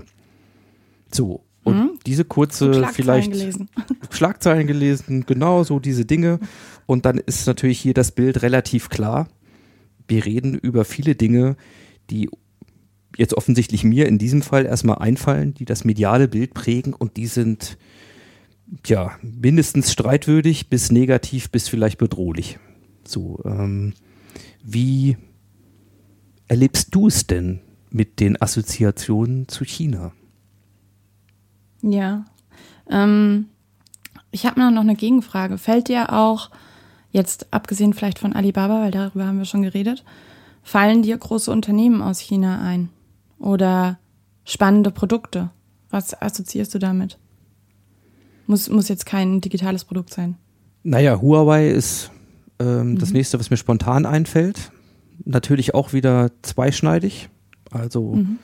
[1.11, 1.99] So, und mhm.
[2.05, 3.69] diese kurze Schlagzeilen vielleicht gelesen.
[4.11, 6.39] Schlagzeilen gelesen, genau so diese Dinge.
[6.85, 9.27] Und dann ist natürlich hier das Bild relativ klar.
[10.07, 11.57] Wir reden über viele Dinge,
[12.11, 12.29] die
[13.17, 17.27] jetzt offensichtlich mir in diesem Fall erstmal einfallen, die das mediale Bild prägen und die
[17.27, 17.77] sind
[18.85, 22.59] ja mindestens streitwürdig bis negativ bis vielleicht bedrohlich.
[23.07, 23.93] So, ähm,
[24.65, 25.17] wie
[26.47, 30.11] erlebst du es denn mit den Assoziationen zu China?
[31.81, 32.25] Ja,
[32.89, 33.45] ähm,
[34.31, 35.57] ich habe noch eine Gegenfrage.
[35.57, 36.49] Fällt dir auch,
[37.11, 40.03] jetzt abgesehen vielleicht von Alibaba, weil darüber haben wir schon geredet,
[40.63, 42.89] fallen dir große Unternehmen aus China ein?
[43.37, 43.99] Oder
[44.43, 45.51] spannende Produkte?
[45.89, 47.19] Was assoziierst du damit?
[48.47, 50.35] Muss, muss jetzt kein digitales Produkt sein.
[50.83, 52.11] Naja, Huawei ist
[52.59, 52.99] ähm, mhm.
[52.99, 54.71] das nächste, was mir spontan einfällt.
[55.23, 57.29] Natürlich auch wieder zweischneidig.
[57.71, 58.37] Also mhm.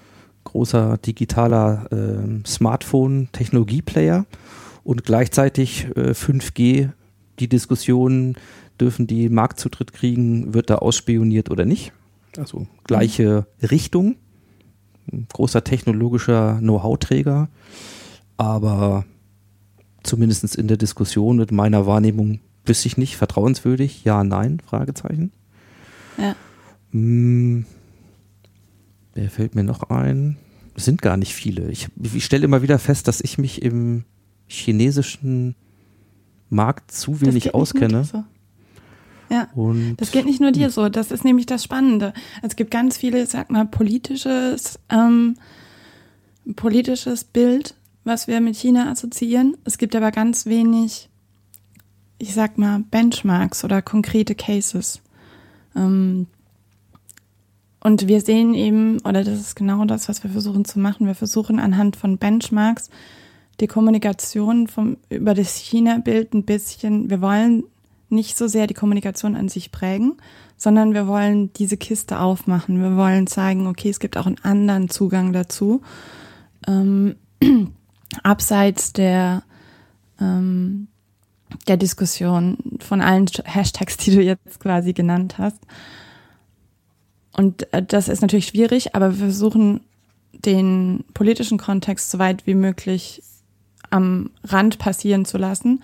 [0.43, 4.26] großer digitaler äh, Smartphone-Technologieplayer
[4.84, 6.89] und gleichzeitig äh, 5G,
[7.39, 8.36] die Diskussion,
[8.80, 11.93] dürfen die Marktzutritt kriegen, wird da ausspioniert oder nicht.
[12.38, 13.67] Also gleiche mhm.
[13.67, 14.15] Richtung.
[15.34, 17.50] großer technologischer Know-how-Träger,
[18.38, 19.06] aber
[20.04, 25.32] zumindest in der Diskussion mit meiner Wahrnehmung wüsste ich nicht, vertrauenswürdig, ja, nein, Fragezeichen.
[26.17, 26.36] Ja.
[26.91, 27.65] Hm,
[29.13, 30.38] wer fällt mir noch ein?
[30.76, 31.69] Es sind gar nicht viele.
[31.69, 34.06] Ich, ich stelle immer wieder fest, dass ich mich im
[34.47, 35.56] chinesischen
[36.50, 38.04] Markt zu wenig auskenne.
[38.04, 38.24] So.
[39.30, 40.89] Ja, und das geht nicht nur dir so.
[40.89, 42.13] Das ist nämlich das Spannende.
[42.41, 45.38] Es gibt ganz viele, sag mal, politisches, ähm,
[46.58, 49.56] politisches Bild, was wir mit China assoziieren.
[49.63, 51.10] Es gibt aber ganz wenig
[52.21, 55.01] ich sag mal, Benchmarks oder konkrete Cases.
[55.75, 56.27] Ähm,
[57.84, 61.07] und wir sehen eben, oder das ist genau das, was wir versuchen zu machen.
[61.07, 62.91] Wir versuchen anhand von Benchmarks
[63.60, 67.63] die Kommunikation vom, über das China-Bild ein bisschen, wir wollen
[68.10, 70.17] nicht so sehr die Kommunikation an sich prägen,
[70.57, 72.84] sondern wir wollen diese Kiste aufmachen.
[72.84, 75.81] Wir wollen zeigen, okay, es gibt auch einen anderen Zugang dazu.
[76.67, 77.15] Ähm,
[78.23, 79.41] abseits der,
[80.19, 80.88] ähm,
[81.67, 85.59] der Diskussion von allen Hashtags, die du jetzt quasi genannt hast.
[87.33, 89.81] Und äh, das ist natürlich schwierig, aber wir versuchen
[90.33, 93.21] den politischen Kontext so weit wie möglich
[93.89, 95.83] am Rand passieren zu lassen,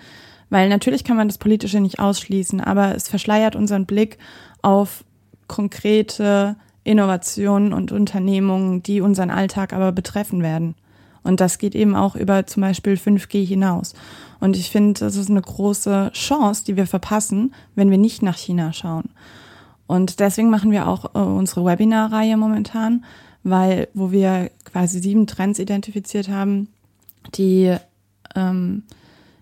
[0.50, 4.18] weil natürlich kann man das Politische nicht ausschließen, aber es verschleiert unseren Blick
[4.62, 5.04] auf
[5.46, 10.74] konkrete Innovationen und Unternehmungen, die unseren Alltag aber betreffen werden.
[11.22, 13.94] Und das geht eben auch über zum Beispiel 5G hinaus.
[14.40, 18.36] Und ich finde, das ist eine große Chance, die wir verpassen, wenn wir nicht nach
[18.36, 19.10] China schauen.
[19.86, 23.04] Und deswegen machen wir auch äh, unsere Webinarreihe momentan,
[23.42, 26.68] weil wo wir quasi sieben Trends identifiziert haben,
[27.34, 27.74] die
[28.36, 28.82] ähm,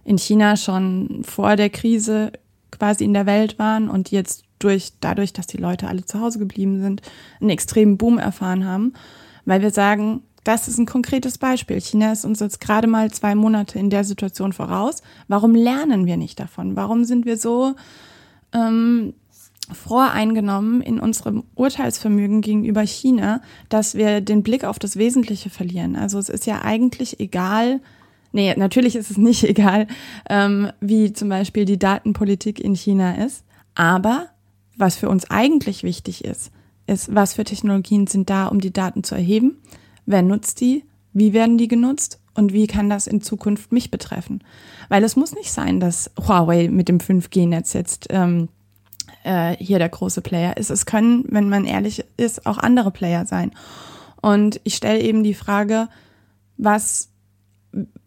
[0.05, 2.33] in China schon vor der Krise
[2.71, 6.39] quasi in der Welt waren und jetzt durch dadurch, dass die Leute alle zu Hause
[6.39, 7.03] geblieben sind,
[7.41, 8.95] einen extremen Boom erfahren haben,
[9.45, 11.81] weil wir sagen, das ist ein konkretes Beispiel.
[11.81, 15.03] China ist uns jetzt gerade mal zwei Monate in der Situation voraus.
[15.27, 16.77] Warum lernen wir nicht davon?
[16.77, 17.75] Warum sind wir so
[18.53, 19.15] ähm,
[19.73, 25.97] voreingenommen in unserem Urteilsvermögen gegenüber China, dass wir den Blick auf das Wesentliche verlieren?
[25.97, 27.81] Also es ist ja eigentlich egal,
[28.31, 29.89] nee, natürlich ist es nicht egal,
[30.31, 34.29] ähm, wie zum Beispiel die Datenpolitik in China ist, aber
[34.77, 36.53] was für uns eigentlich wichtig ist,
[36.87, 39.57] ist, was für Technologien sind da, um die Daten zu erheben
[40.07, 40.85] Wer nutzt die?
[41.13, 42.21] Wie werden die genutzt?
[42.35, 44.45] Und wie kann das in Zukunft mich betreffen?
[44.89, 48.49] Weil es muss nicht sein, dass Huawei mit dem 5G-Netz jetzt ähm,
[49.25, 50.71] äh, hier der große Player ist.
[50.71, 53.53] Es können, wenn man ehrlich ist, auch andere Player sein.
[54.21, 55.89] Und ich stelle eben die Frage,
[56.59, 57.09] was,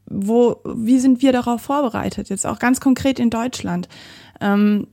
[0.06, 2.30] wo, wie sind wir darauf vorbereitet?
[2.30, 3.90] Jetzt auch ganz konkret in Deutschland.
[4.42, 4.88] Ähm,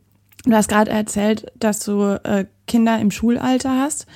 [0.45, 4.07] du hast gerade erzählt, dass du äh, Kinder im Schulalter hast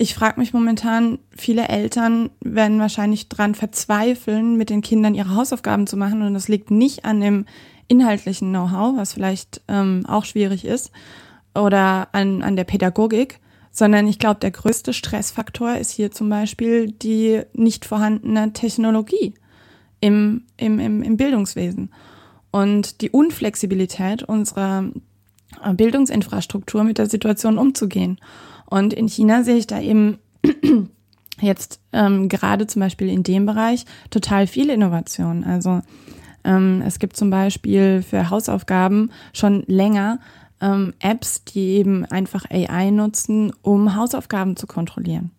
[0.00, 5.86] ich frage mich momentan, viele Eltern werden wahrscheinlich dran verzweifeln, mit den Kindern ihre Hausaufgaben
[5.86, 6.22] zu machen.
[6.22, 7.44] Und das liegt nicht an dem
[7.86, 10.90] inhaltlichen Know-how, was vielleicht ähm, auch schwierig ist,
[11.54, 13.40] oder an, an der Pädagogik,
[13.72, 19.34] sondern ich glaube, der größte Stressfaktor ist hier zum Beispiel die nicht vorhandene Technologie
[20.00, 21.92] im, im, im, im Bildungswesen
[22.50, 24.84] und die Unflexibilität unserer
[25.74, 28.18] Bildungsinfrastruktur mit der Situation umzugehen.
[28.70, 30.18] Und in China sehe ich da eben
[31.40, 35.44] jetzt ähm, gerade zum Beispiel in dem Bereich total viel Innovation.
[35.44, 35.82] Also
[36.44, 40.20] ähm, es gibt zum Beispiel für Hausaufgaben schon länger
[40.60, 45.32] ähm, Apps, die eben einfach AI nutzen, um Hausaufgaben zu kontrollieren.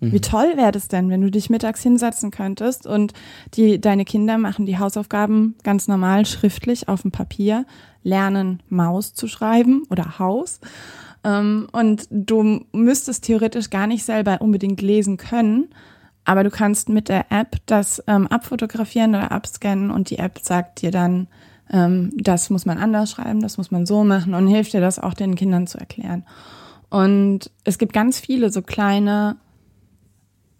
[0.00, 0.12] Mhm.
[0.12, 3.12] Wie toll wäre das denn, wenn du dich mittags hinsetzen könntest und
[3.54, 7.64] die, deine Kinder machen die Hausaufgaben ganz normal schriftlich auf dem Papier,
[8.02, 10.60] lernen Maus zu schreiben oder Haus
[11.24, 15.68] und du müsstest theoretisch gar nicht selber unbedingt lesen können,
[16.24, 20.82] aber du kannst mit der App das ähm, abfotografieren oder abscannen und die App sagt
[20.82, 21.28] dir dann,
[21.70, 24.98] ähm, das muss man anders schreiben, das muss man so machen und hilft dir das
[24.98, 26.24] auch den Kindern zu erklären.
[26.90, 29.36] Und es gibt ganz viele so kleine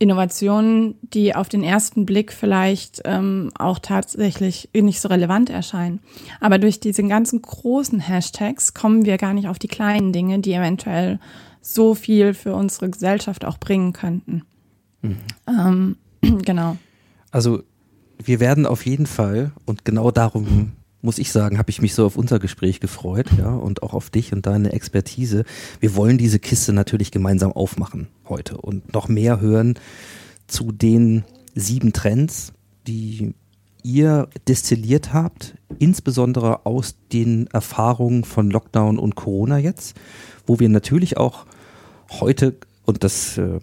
[0.05, 6.01] Innovationen, die auf den ersten Blick vielleicht ähm, auch tatsächlich nicht so relevant erscheinen.
[6.41, 10.53] Aber durch diese ganzen großen Hashtags kommen wir gar nicht auf die kleinen Dinge, die
[10.53, 11.19] eventuell
[11.63, 14.43] so viel für unsere Gesellschaft auch bringen könnten.
[15.01, 15.17] Mhm.
[15.49, 15.97] Ähm,
[16.45, 16.77] genau.
[17.31, 17.63] Also
[18.23, 20.73] wir werden auf jeden Fall, und genau darum
[21.05, 24.09] muss ich sagen, habe ich mich so auf unser Gespräch gefreut, ja, und auch auf
[24.09, 25.45] dich und deine Expertise.
[25.79, 29.75] Wir wollen diese Kiste natürlich gemeinsam aufmachen heute und noch mehr hören
[30.47, 32.55] zu den sieben Trends,
[32.87, 33.35] die
[33.83, 39.97] ihr destilliert habt, insbesondere aus den Erfahrungen von Lockdown und Corona jetzt,
[40.47, 41.45] wo wir natürlich auch
[42.11, 43.61] heute, und das äh,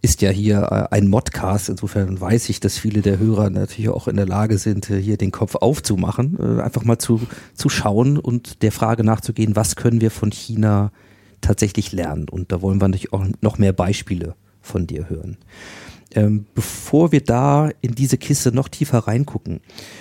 [0.00, 1.68] ist ja hier äh, ein Modcast.
[1.68, 5.16] Insofern weiß ich, dass viele der Hörer natürlich auch in der Lage sind, äh, hier
[5.16, 7.20] den Kopf aufzumachen, äh, einfach mal zu,
[7.54, 10.92] zu schauen und der Frage nachzugehen, was können wir von China
[11.40, 12.28] tatsächlich lernen?
[12.28, 15.36] Und da wollen wir natürlich auch noch mehr Beispiele von dir hören.
[16.14, 19.60] Ähm, bevor wir da in diese Kiste noch tiefer reingucken,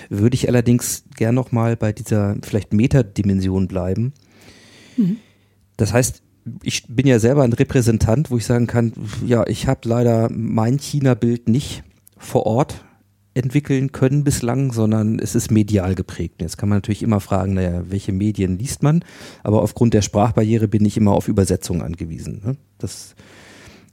[0.10, 4.14] würde ich allerdings gern noch mal bei dieser vielleicht Metadimension bleiben.
[4.96, 5.18] Mhm.
[5.76, 6.24] Das heißt,
[6.64, 8.94] ich bin ja selber ein Repräsentant, wo ich sagen kann,
[9.26, 11.84] ja, ich habe leider mein China-Bild nicht
[12.18, 12.84] vor Ort
[13.38, 16.42] entwickeln können bislang, sondern es ist medial geprägt.
[16.42, 19.06] Jetzt kann man natürlich immer fragen, naja, welche Medien liest man?
[19.44, 22.42] Aber aufgrund der Sprachbarriere bin ich immer auf Übersetzungen angewiesen.
[22.44, 22.58] Ne?
[22.80, 23.16] Das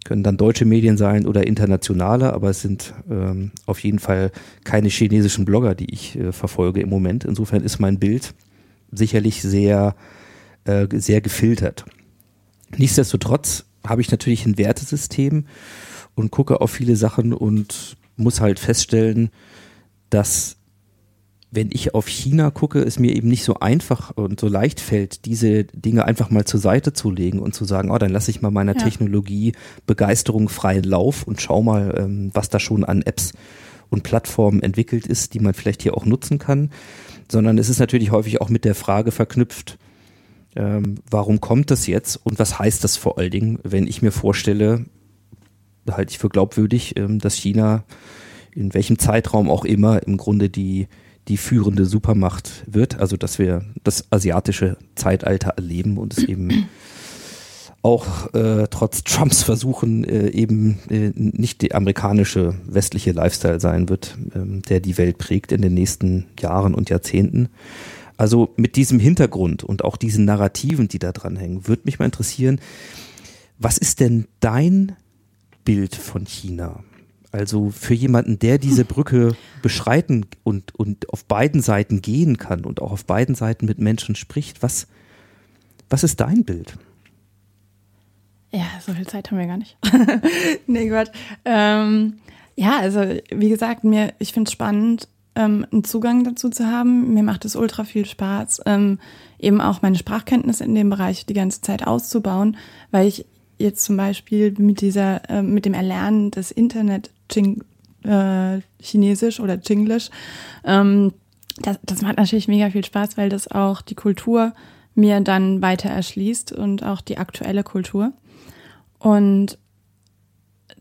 [0.04, 4.32] können dann deutsche Medien sein oder internationale, aber es sind ähm, auf jeden Fall
[4.64, 7.24] keine chinesischen Blogger, die ich äh, verfolge im Moment.
[7.24, 8.34] Insofern ist mein Bild
[8.92, 9.94] sicherlich sehr,
[10.64, 11.84] äh, sehr gefiltert.
[12.76, 15.46] Nichtsdestotrotz habe ich natürlich ein Wertesystem
[16.14, 19.30] und gucke auf viele Sachen und muss halt feststellen,
[20.10, 20.56] dass
[21.50, 25.24] wenn ich auf China gucke, es mir eben nicht so einfach und so leicht fällt,
[25.24, 28.42] diese Dinge einfach mal zur Seite zu legen und zu sagen, oh, dann lasse ich
[28.42, 28.82] mal meiner ja.
[28.82, 29.52] Technologie
[29.86, 33.32] Begeisterung freien Lauf und schau mal, ähm, was da schon an Apps
[33.88, 36.70] und Plattformen entwickelt ist, die man vielleicht hier auch nutzen kann,
[37.30, 39.78] sondern es ist natürlich häufig auch mit der Frage verknüpft,
[40.56, 44.12] ähm, warum kommt das jetzt und was heißt das vor allen Dingen, wenn ich mir
[44.12, 44.86] vorstelle,
[45.90, 47.84] halte ich für glaubwürdig, ähm, dass China
[48.54, 50.86] in welchem Zeitraum auch immer im Grunde die,
[51.28, 56.68] die führende Supermacht wird, also dass wir das asiatische Zeitalter erleben und es eben
[57.82, 64.16] auch äh, trotz Trumps Versuchen äh, eben äh, nicht die amerikanische westliche Lifestyle sein wird,
[64.34, 67.50] ähm, der die Welt prägt in den nächsten Jahren und Jahrzehnten.
[68.16, 72.04] Also mit diesem Hintergrund und auch diesen Narrativen, die da dran hängen, würde mich mal
[72.04, 72.60] interessieren,
[73.58, 74.96] was ist denn dein
[75.64, 76.84] Bild von China?
[77.32, 78.88] Also für jemanden, der diese hm.
[78.88, 83.78] Brücke beschreiten und, und auf beiden Seiten gehen kann und auch auf beiden Seiten mit
[83.78, 84.86] Menschen spricht, was,
[85.90, 86.78] was ist dein Bild?
[88.52, 89.76] Ja, so viel Zeit haben wir gar nicht.
[90.68, 91.10] nee, Gott.
[91.44, 92.18] Ähm,
[92.54, 93.00] ja, also
[93.34, 97.14] wie gesagt, mir, ich finde es spannend, ähm, einen Zugang dazu zu haben.
[97.14, 98.98] Mir macht es ultra viel Spaß, ähm,
[99.38, 102.56] eben auch meine Sprachkenntnisse in dem Bereich die ganze Zeit auszubauen,
[102.90, 103.26] weil ich
[103.58, 107.10] jetzt zum Beispiel mit dieser, äh, mit dem Erlernen des Internet
[108.04, 110.10] äh, Chinesisch oder Chinglish,
[110.64, 111.12] ähm,
[111.58, 114.54] das, das macht natürlich mega viel Spaß, weil das auch die Kultur
[114.94, 118.12] mir dann weiter erschließt und auch die aktuelle Kultur.
[118.98, 119.58] Und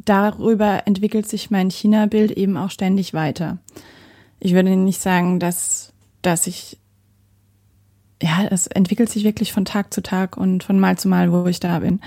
[0.04, 3.60] darüber entwickelt sich mein China-Bild eben auch ständig weiter
[4.44, 6.78] ich würde nicht sagen, dass, dass ich,
[8.22, 11.46] ja, es entwickelt sich wirklich von Tag zu Tag und von Mal zu Mal, wo
[11.46, 12.02] ich da bin.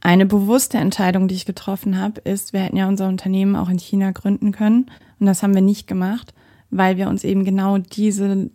[0.00, 3.80] Eine bewusste Entscheidung, die ich getroffen habe, ist, wir hätten ja unser Unternehmen auch in
[3.80, 4.88] China gründen können.
[5.18, 6.32] Und das haben wir nicht gemacht,
[6.70, 8.50] weil wir uns eben genau diese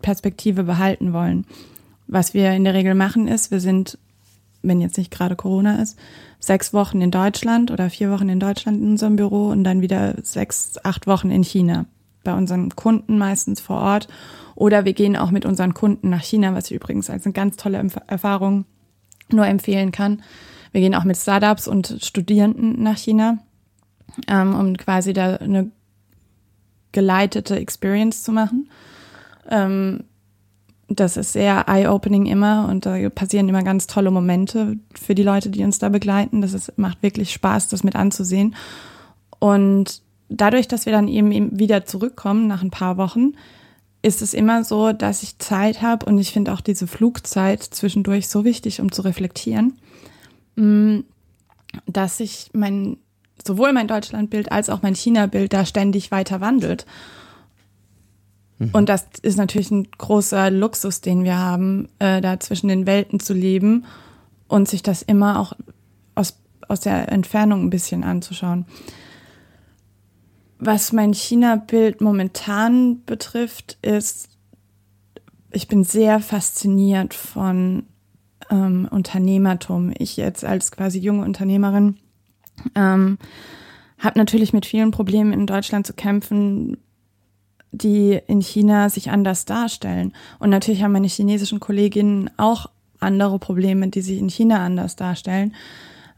[0.00, 1.46] Perspektive behalten wollen.
[2.06, 3.98] Was wir in der Regel machen ist, wir sind,
[4.62, 5.98] wenn jetzt nicht gerade Corona ist,
[6.38, 10.14] sechs Wochen in Deutschland oder vier Wochen in Deutschland in unserem Büro und dann wieder
[10.22, 11.86] sechs, acht Wochen in China.
[12.24, 14.08] Bei unseren Kunden meistens vor Ort.
[14.54, 17.56] Oder wir gehen auch mit unseren Kunden nach China, was ich übrigens als eine ganz
[17.56, 18.64] tolle Erfahrung
[19.30, 20.22] nur empfehlen kann.
[20.72, 23.38] Wir gehen auch mit Startups und Studierenden nach China,
[24.28, 25.70] ähm, um quasi da eine
[26.92, 28.68] geleitete Experience zu machen.
[29.48, 30.04] Ähm,
[30.88, 35.50] das ist sehr eye-opening immer und da passieren immer ganz tolle Momente für die Leute,
[35.50, 36.40] die uns da begleiten.
[36.40, 38.54] Das ist, macht wirklich Spaß, das mit anzusehen.
[39.38, 40.02] Und
[40.36, 43.32] dadurch, dass wir dann eben wieder zurückkommen nach ein paar Wochen,
[44.02, 48.28] ist es immer so, dass ich Zeit habe und ich finde auch diese Flugzeit zwischendurch
[48.28, 49.78] so wichtig, um zu reflektieren,
[50.56, 51.00] mm,
[51.86, 52.98] dass sich mein
[53.44, 56.86] sowohl mein Deutschlandbild als auch mein China-Bild da ständig weiter wandelt.
[58.58, 58.70] Mhm.
[58.72, 63.20] Und das ist natürlich ein großer Luxus, den wir haben, äh, da zwischen den Welten
[63.20, 63.84] zu leben
[64.48, 65.54] und sich das immer auch
[66.14, 66.36] aus,
[66.68, 68.66] aus der Entfernung ein bisschen anzuschauen.
[70.66, 74.30] Was mein China-Bild momentan betrifft, ist,
[75.52, 77.84] ich bin sehr fasziniert von
[78.48, 79.92] ähm, Unternehmertum.
[79.98, 81.98] Ich jetzt als quasi junge Unternehmerin
[82.74, 83.18] ähm,
[83.98, 86.78] habe natürlich mit vielen Problemen in Deutschland zu kämpfen,
[87.70, 90.14] die in China sich anders darstellen.
[90.38, 95.54] Und natürlich haben meine chinesischen Kolleginnen auch andere Probleme, die sich in China anders darstellen.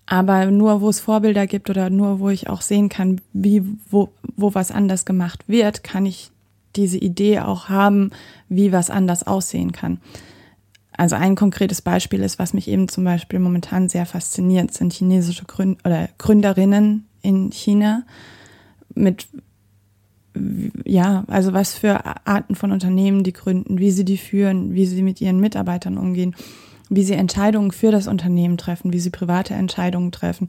[0.06, 4.10] Aber nur wo es Vorbilder gibt oder nur wo ich auch sehen kann, wie, wo,
[4.36, 6.30] wo was anders gemacht wird, kann ich
[6.76, 8.10] diese Idee auch haben,
[8.48, 9.98] wie was anders aussehen kann.
[10.96, 15.44] Also ein konkretes Beispiel ist, was mich eben zum Beispiel momentan sehr fasziniert, sind chinesische
[15.44, 18.04] Gründ oder Gründerinnen in China
[18.94, 19.28] mit
[20.84, 25.02] ja, also was für Arten von Unternehmen die gründen, wie sie die führen, wie sie
[25.02, 26.34] mit ihren Mitarbeitern umgehen,
[26.88, 30.48] wie sie Entscheidungen für das Unternehmen treffen, wie sie private Entscheidungen treffen.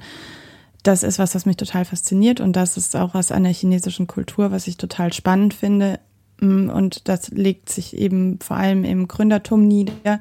[0.84, 4.08] Das ist was, was mich total fasziniert und das ist auch was an der chinesischen
[4.08, 6.00] Kultur, was ich total spannend finde.
[6.40, 10.20] Mm, und das legt sich eben vor allem im Gründertum nieder,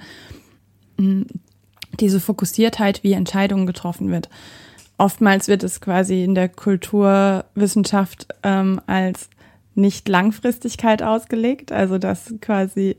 [0.96, 1.22] mm,
[2.00, 4.28] diese Fokussiertheit, wie Entscheidungen getroffen wird.
[4.98, 9.28] Oftmals wird es quasi in der Kulturwissenschaft ähm, als
[9.74, 12.96] nicht Langfristigkeit ausgelegt, also dass quasi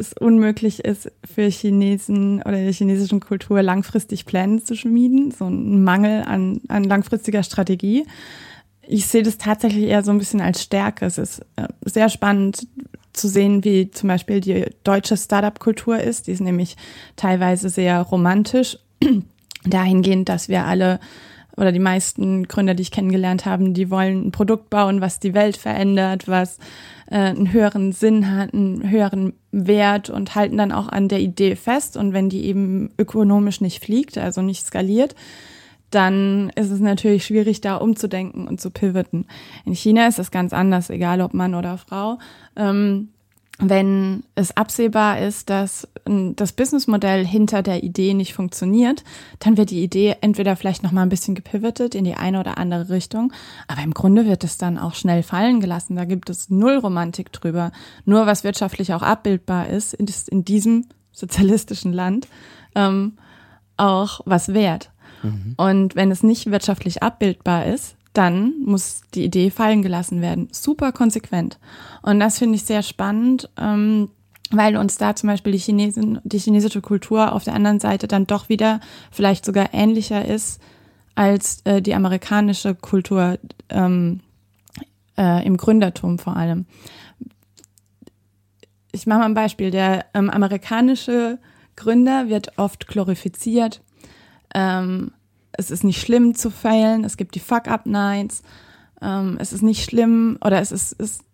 [0.00, 5.84] es unmöglich ist für Chinesen oder der chinesischen Kultur langfristig Pläne zu schmieden, so ein
[5.84, 8.06] Mangel an, an langfristiger Strategie.
[8.82, 11.06] Ich sehe das tatsächlich eher so ein bisschen als Stärke.
[11.06, 12.66] Es ist äh, sehr spannend
[13.12, 16.26] zu sehen, wie zum Beispiel die deutsche Startup-Kultur ist.
[16.26, 16.76] Die ist nämlich
[17.16, 18.78] teilweise sehr romantisch,
[19.64, 20.98] dahingehend, dass wir alle
[21.56, 25.34] oder die meisten Gründer, die ich kennengelernt habe, die wollen ein Produkt bauen, was die
[25.34, 26.58] Welt verändert, was
[27.10, 31.56] äh, einen höheren Sinn hat, einen höheren Wert und halten dann auch an der Idee
[31.56, 31.96] fest.
[31.96, 35.14] Und wenn die eben ökonomisch nicht fliegt, also nicht skaliert,
[35.90, 39.26] dann ist es natürlich schwierig, da umzudenken und zu pivoten.
[39.64, 42.18] In China ist das ganz anders, egal ob Mann oder Frau.
[42.56, 43.08] Ähm,
[43.60, 49.04] wenn es absehbar ist, dass das Businessmodell hinter der Idee nicht funktioniert,
[49.38, 52.58] dann wird die Idee entweder vielleicht noch mal ein bisschen gepivotet in die eine oder
[52.58, 53.32] andere Richtung,
[53.68, 55.96] aber im Grunde wird es dann auch schnell fallen gelassen.
[55.96, 57.70] Da gibt es null Romantik drüber.
[58.04, 62.28] Nur was wirtschaftlich auch abbildbar ist, ist in diesem sozialistischen Land
[62.74, 63.18] ähm,
[63.76, 64.90] auch was wert.
[65.22, 65.54] Mhm.
[65.56, 70.48] Und wenn es nicht wirtschaftlich abbildbar ist, dann muss die Idee fallen gelassen werden.
[70.52, 71.58] Super konsequent.
[72.02, 74.10] Und das finde ich sehr spannend, ähm,
[74.50, 78.26] weil uns da zum Beispiel die, Chinesen, die chinesische Kultur auf der anderen Seite dann
[78.26, 78.80] doch wieder
[79.12, 80.60] vielleicht sogar ähnlicher ist
[81.14, 83.38] als äh, die amerikanische Kultur
[83.68, 84.20] ähm,
[85.16, 86.66] äh, im Gründertum vor allem.
[88.92, 89.70] Ich mache mal ein Beispiel.
[89.70, 91.38] Der ähm, amerikanische
[91.76, 93.82] Gründer wird oft glorifiziert.
[94.52, 95.12] Ähm,
[95.52, 98.42] es ist nicht schlimm zu failen, es gibt die Fuck-Up-Nights,
[99.02, 101.24] ähm, es ist nicht schlimm oder es ist, ist,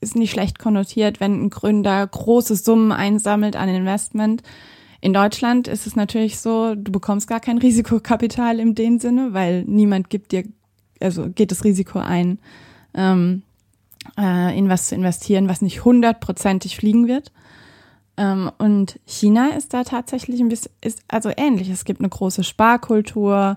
[0.00, 4.42] ist nicht schlecht konnotiert, wenn ein Gründer große Summen einsammelt an Investment.
[5.00, 9.64] In Deutschland ist es natürlich so, du bekommst gar kein Risikokapital in dem Sinne, weil
[9.64, 10.44] niemand gibt dir,
[11.00, 12.38] also geht das Risiko ein,
[12.94, 13.42] ähm,
[14.18, 17.32] äh, in was zu investieren, was nicht hundertprozentig fliegen wird.
[18.16, 21.68] Ähm, und China ist da tatsächlich ein bisschen, ist also ähnlich.
[21.68, 23.56] Es gibt eine große Sparkultur,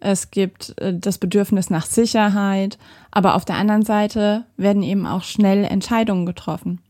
[0.00, 2.78] es gibt äh, das Bedürfnis nach Sicherheit,
[3.10, 6.80] aber auf der anderen Seite werden eben auch schnell Entscheidungen getroffen.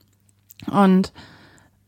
[0.71, 1.12] Und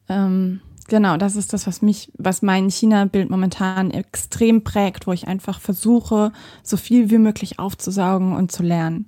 [0.09, 0.61] ähm,
[0.91, 5.61] Genau, das ist das, was mich, was mein China-Bild momentan extrem prägt, wo ich einfach
[5.61, 6.33] versuche,
[6.65, 9.07] so viel wie möglich aufzusaugen und zu lernen.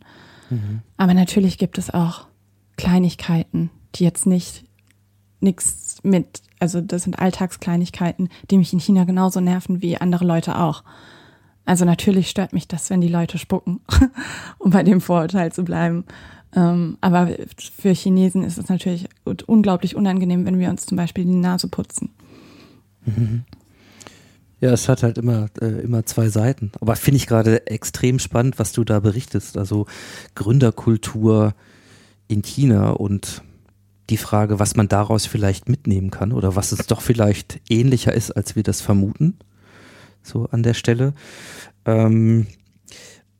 [0.48, 0.82] Mhm.
[0.96, 2.28] Aber natürlich gibt es auch
[2.76, 4.64] Kleinigkeiten, die jetzt nicht
[5.40, 10.58] nichts mit, also das sind Alltagskleinigkeiten, die mich in China genauso nerven wie andere Leute
[10.58, 10.82] auch.
[11.64, 13.80] Also natürlich stört mich das, wenn die Leute spucken,
[14.58, 16.04] um bei dem Vorurteil zu bleiben.
[16.54, 19.08] Ähm, aber für Chinesen ist es natürlich
[19.46, 22.10] unglaublich unangenehm, wenn wir uns zum Beispiel die Nase putzen.
[24.60, 26.70] Ja, es hat halt immer, äh, immer zwei Seiten.
[26.80, 29.56] Aber finde ich gerade extrem spannend, was du da berichtest.
[29.56, 29.86] Also
[30.34, 31.54] Gründerkultur
[32.28, 33.42] in China und
[34.10, 38.32] die Frage, was man daraus vielleicht mitnehmen kann oder was es doch vielleicht ähnlicher ist,
[38.32, 39.38] als wir das vermuten.
[40.22, 41.14] So an der Stelle.
[41.84, 42.46] Ähm,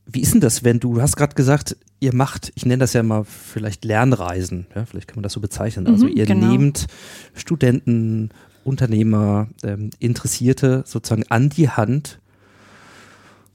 [0.06, 2.92] wie ist denn das, wenn du, du hast gerade gesagt, ihr macht, ich nenne das
[2.92, 5.86] ja mal vielleicht Lernreisen, ja, vielleicht kann man das so bezeichnen.
[5.86, 6.48] Also mhm, ihr genau.
[6.48, 6.86] nehmt
[7.34, 8.30] Studenten,
[8.64, 12.20] Unternehmer, ähm, Interessierte sozusagen an die Hand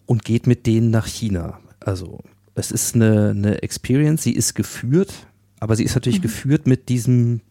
[0.05, 1.59] und geht mit denen nach China.
[1.79, 2.19] Also
[2.55, 5.27] es ist eine, eine Experience, sie ist geführt,
[5.59, 6.23] aber sie ist natürlich mhm.
[6.23, 7.41] geführt mit diesem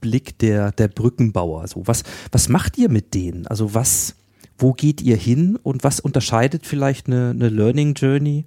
[0.00, 1.66] Blick der, der Brückenbauer.
[1.68, 3.46] So, was, was macht ihr mit denen?
[3.46, 4.14] Also was,
[4.58, 8.44] wo geht ihr hin und was unterscheidet vielleicht eine, eine Learning Journey,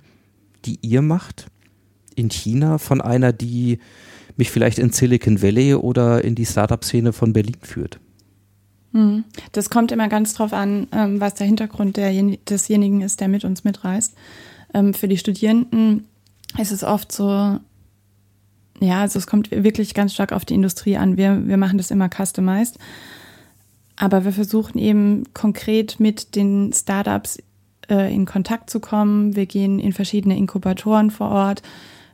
[0.66, 1.48] die ihr macht
[2.16, 3.80] in China von einer, die
[4.38, 8.00] mich vielleicht in Silicon Valley oder in die Startup-Szene von Berlin führt?
[8.94, 9.24] Hm.
[9.52, 13.64] Das kommt immer ganz drauf an, ähm, was der Hintergrund desjenigen ist, der mit uns
[13.64, 14.16] mitreist.
[14.74, 16.06] Ähm, für die Studierenden
[16.58, 17.60] ist es oft so,
[18.80, 21.18] ja, also es kommt wirklich ganz stark auf die Industrie an.
[21.18, 22.78] Wir, wir machen das immer customized.
[23.96, 27.40] Aber wir versuchen eben konkret mit den Startups
[27.90, 29.36] äh, in Kontakt zu kommen.
[29.36, 31.62] Wir gehen in verschiedene Inkubatoren vor Ort.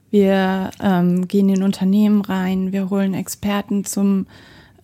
[0.09, 2.71] Wir ähm, gehen in Unternehmen rein.
[2.71, 4.25] Wir holen Experten zum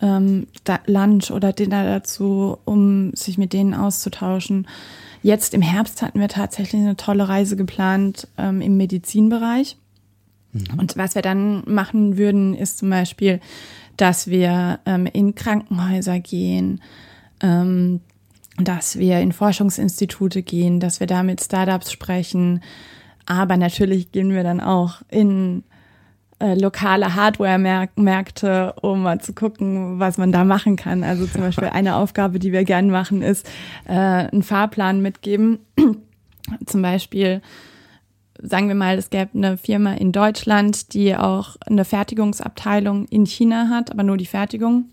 [0.01, 0.47] ähm,
[0.85, 4.67] Lunch oder Dinner dazu, um sich mit denen auszutauschen.
[5.23, 9.77] Jetzt im Herbst hatten wir tatsächlich eine tolle Reise geplant ähm, im Medizinbereich.
[10.53, 10.79] Mhm.
[10.79, 13.39] Und was wir dann machen würden, ist zum Beispiel,
[13.97, 16.81] dass wir ähm, in Krankenhäuser gehen,
[17.41, 18.01] ähm,
[18.57, 22.61] dass wir in Forschungsinstitute gehen, dass wir da mit Startups sprechen.
[23.25, 25.63] Aber natürlich gehen wir dann auch in
[26.39, 31.03] äh, lokale Hardware-Märkte, um mal zu gucken, was man da machen kann.
[31.03, 33.47] Also zum Beispiel eine Aufgabe, die wir gerne machen, ist
[33.85, 35.59] äh, einen Fahrplan mitgeben.
[36.65, 37.41] zum Beispiel
[38.41, 43.69] sagen wir mal, es gäbe eine Firma in Deutschland, die auch eine Fertigungsabteilung in China
[43.69, 44.85] hat, aber nur die Fertigung.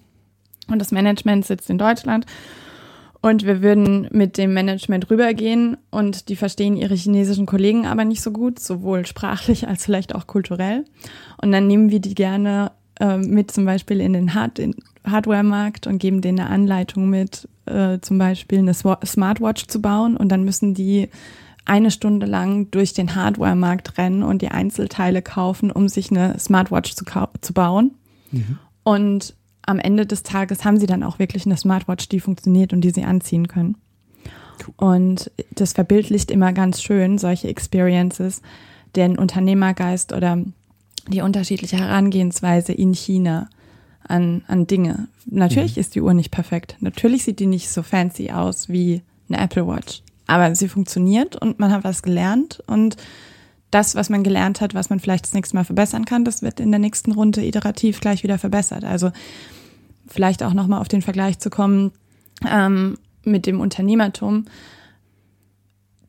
[0.70, 2.26] Und das Management sitzt in Deutschland.
[3.20, 8.22] Und wir würden mit dem Management rübergehen und die verstehen ihre chinesischen Kollegen aber nicht
[8.22, 10.84] so gut, sowohl sprachlich als vielleicht auch kulturell.
[11.42, 12.70] Und dann nehmen wir die gerne
[13.01, 14.61] äh, mit zum Beispiel in den Hard
[15.05, 20.16] Hardware-Markt und geben denen eine Anleitung mit, äh, zum Beispiel eine Smartwatch zu bauen.
[20.16, 21.09] Und dann müssen die
[21.68, 26.94] eine Stunde lang durch den Hardware-Markt rennen und die Einzelteile kaufen, um sich eine Smartwatch
[26.94, 27.04] zu,
[27.40, 27.92] zu bauen.
[28.30, 28.58] Mhm.
[28.84, 32.80] Und am Ende des Tages haben sie dann auch wirklich eine Smartwatch, die funktioniert und
[32.80, 33.76] die sie anziehen können.
[34.76, 38.42] Und das verbildlicht immer ganz schön solche Experiences,
[38.96, 40.42] den Unternehmergeist oder
[41.08, 43.48] die unterschiedliche Herangehensweise in China
[44.06, 45.08] an, an Dinge.
[45.26, 45.80] Natürlich mhm.
[45.80, 46.76] ist die Uhr nicht perfekt.
[46.80, 50.02] Natürlich sieht die nicht so fancy aus wie eine Apple Watch.
[50.28, 52.96] Aber sie funktioniert und man hat was gelernt und
[53.70, 56.60] das, was man gelernt hat, was man vielleicht das nächste Mal verbessern kann, das wird
[56.60, 58.84] in der nächsten Runde iterativ gleich wieder verbessert.
[58.84, 59.10] Also
[60.06, 61.92] vielleicht auch nochmal auf den Vergleich zu kommen
[62.46, 64.44] ähm, mit dem Unternehmertum.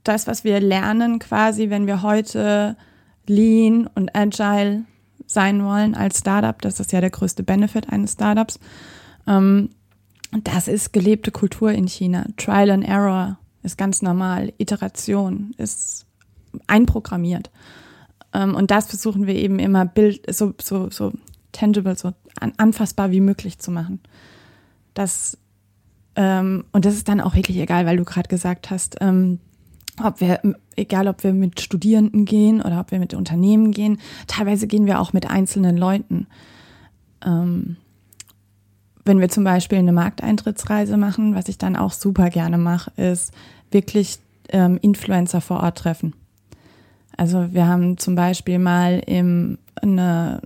[0.03, 2.75] Das, was wir lernen quasi, wenn wir heute
[3.25, 4.83] lean und agile
[5.27, 8.59] sein wollen als Startup, das ist ja der größte Benefit eines Startups,
[9.27, 9.69] ähm,
[10.43, 12.25] das ist gelebte Kultur in China.
[12.37, 14.53] Trial and Error ist ganz normal.
[14.57, 16.05] Iteration ist
[16.67, 17.51] einprogrammiert.
[18.33, 21.11] Ähm, und das versuchen wir eben immer Bild, so, so, so
[21.51, 22.13] tangible, so
[22.57, 23.99] anfassbar wie möglich zu machen.
[24.93, 25.37] Das,
[26.15, 29.39] ähm, und das ist dann auch wirklich egal, weil du gerade gesagt hast, ähm,
[30.01, 30.39] ob wir,
[30.75, 34.99] egal ob wir mit Studierenden gehen oder ob wir mit Unternehmen gehen, teilweise gehen wir
[34.99, 36.27] auch mit einzelnen Leuten.
[37.25, 37.77] Ähm,
[39.05, 43.33] wenn wir zum Beispiel eine Markteintrittsreise machen, was ich dann auch super gerne mache, ist
[43.71, 44.19] wirklich
[44.49, 46.13] ähm, Influencer vor Ort treffen.
[47.17, 50.41] Also wir haben zum Beispiel mal im, eine,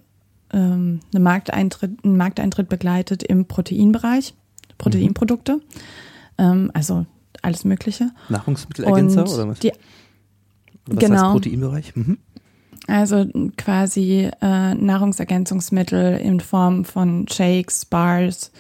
[0.52, 4.34] ähm, eine Markteintritt, einen Markteintritt begleitet im Proteinbereich,
[4.78, 5.62] Proteinprodukte, mhm.
[6.38, 7.06] ähm, also
[7.42, 8.10] alles Mögliche.
[8.30, 9.60] Nahrungsmittelergänzer oder was?
[9.60, 9.78] Die, oder
[10.88, 11.22] was genau.
[11.22, 11.96] heißt Proteinbereich?
[11.96, 12.18] Mhm.
[12.88, 13.26] Also
[13.58, 18.52] quasi äh, Nahrungsergänzungsmittel in Form von Shakes, Bars,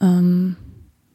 [0.00, 0.56] Ähm,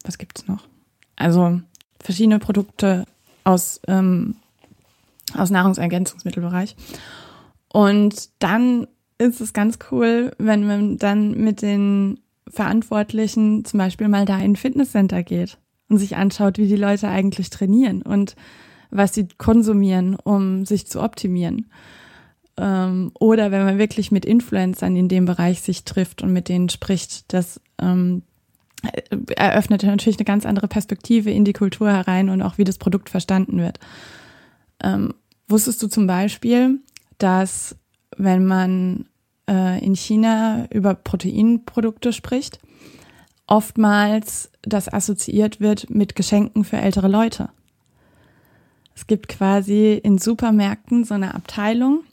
[0.03, 0.67] was gibt's noch?
[1.15, 1.59] Also
[1.99, 3.05] verschiedene Produkte
[3.43, 4.35] aus, ähm,
[5.35, 6.75] aus Nahrungsergänzungsmittelbereich.
[7.71, 14.25] Und dann ist es ganz cool, wenn man dann mit den Verantwortlichen zum Beispiel mal
[14.25, 15.57] da in ein Fitnesscenter geht
[15.89, 18.35] und sich anschaut, wie die Leute eigentlich trainieren und
[18.91, 21.69] was sie konsumieren, um sich zu optimieren.
[22.57, 26.69] Ähm, oder wenn man wirklich mit Influencern in dem Bereich sich trifft und mit denen
[26.69, 28.23] spricht, das ähm,
[29.35, 33.09] eröffnet natürlich eine ganz andere Perspektive in die Kultur herein und auch wie das Produkt
[33.09, 33.79] verstanden wird.
[34.83, 35.13] Ähm,
[35.47, 36.79] wusstest du zum Beispiel,
[37.17, 37.75] dass
[38.17, 39.05] wenn man
[39.49, 42.59] äh, in China über Proteinprodukte spricht,
[43.47, 47.49] oftmals das assoziiert wird mit Geschenken für ältere Leute.
[48.95, 52.03] Es gibt quasi in Supermärkten so eine Abteilung,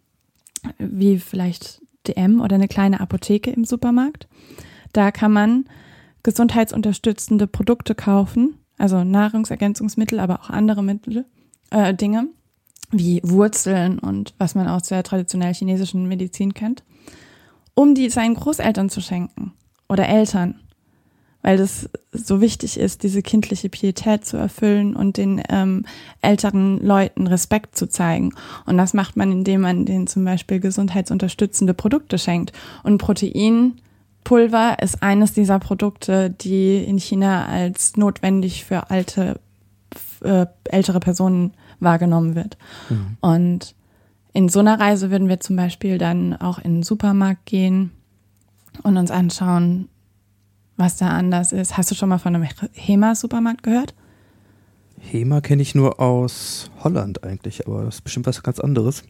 [0.78, 4.28] wie vielleicht DM oder eine kleine Apotheke im Supermarkt.
[4.92, 5.64] Da kann man
[6.22, 11.24] gesundheitsunterstützende Produkte kaufen, also Nahrungsergänzungsmittel, aber auch andere Mittel,
[11.70, 12.28] äh, Dinge,
[12.90, 16.84] wie Wurzeln und was man aus der traditionell chinesischen Medizin kennt,
[17.74, 19.52] um die seinen Großeltern zu schenken
[19.88, 20.60] oder Eltern,
[21.42, 25.84] weil das so wichtig ist, diese kindliche Pietät zu erfüllen und den ähm,
[26.20, 28.32] älteren Leuten Respekt zu zeigen.
[28.64, 32.52] Und das macht man, indem man denen zum Beispiel gesundheitsunterstützende Produkte schenkt.
[32.84, 39.40] Und Proteinpulver ist eines dieser Produkte, die in China als notwendig für alte,
[40.22, 42.56] äh, ältere Personen wahrgenommen wird.
[42.88, 43.16] Mhm.
[43.20, 43.74] Und
[44.32, 47.90] in so einer Reise würden wir zum Beispiel dann auch in den Supermarkt gehen
[48.82, 49.88] und uns anschauen,
[50.82, 51.78] was da anders ist.
[51.78, 53.94] Hast du schon mal von einem HEMA-Supermarkt gehört?
[54.98, 59.02] HEMA kenne ich nur aus Holland eigentlich, aber das ist bestimmt was ganz anderes.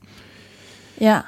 [0.98, 1.24] Ja.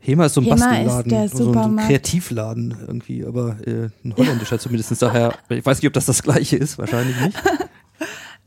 [0.00, 1.76] HEMA ist so ein HEMA Bastelladen, ist der so ein.
[1.76, 4.90] Kreativladen irgendwie, aber äh, ein holländischer zumindest.
[5.02, 7.42] Daher, ich weiß nicht, ob das das gleiche ist, wahrscheinlich nicht.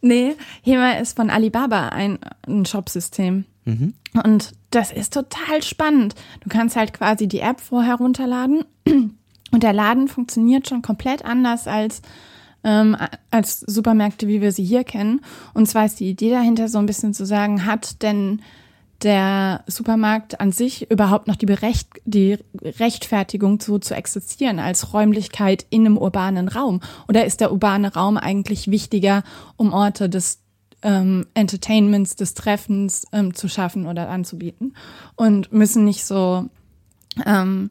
[0.02, 3.44] Nee, HEMA ist von Alibaba ein, ein Shopsystem.
[3.66, 3.94] Mhm.
[4.24, 6.16] Und das ist total spannend.
[6.40, 8.64] Du kannst halt quasi die App vorher runterladen
[9.52, 12.02] und der Laden funktioniert schon komplett anders als,
[12.64, 12.96] ähm,
[13.32, 15.22] als Supermärkte, wie wir sie hier kennen.
[15.54, 18.42] Und zwar ist die Idee dahinter so ein bisschen zu sagen, hat denn
[19.04, 25.66] der Supermarkt an sich überhaupt noch die, Berecht die Rechtfertigung zu, zu existieren als Räumlichkeit
[25.70, 26.82] in einem urbanen Raum?
[27.08, 29.24] Oder ist der urbane Raum eigentlich wichtiger,
[29.56, 30.40] um Orte des
[30.82, 34.76] ähm, Entertainments, des Treffens ähm, zu schaffen oder anzubieten?
[35.16, 36.50] Und müssen nicht so
[37.26, 37.70] ähm,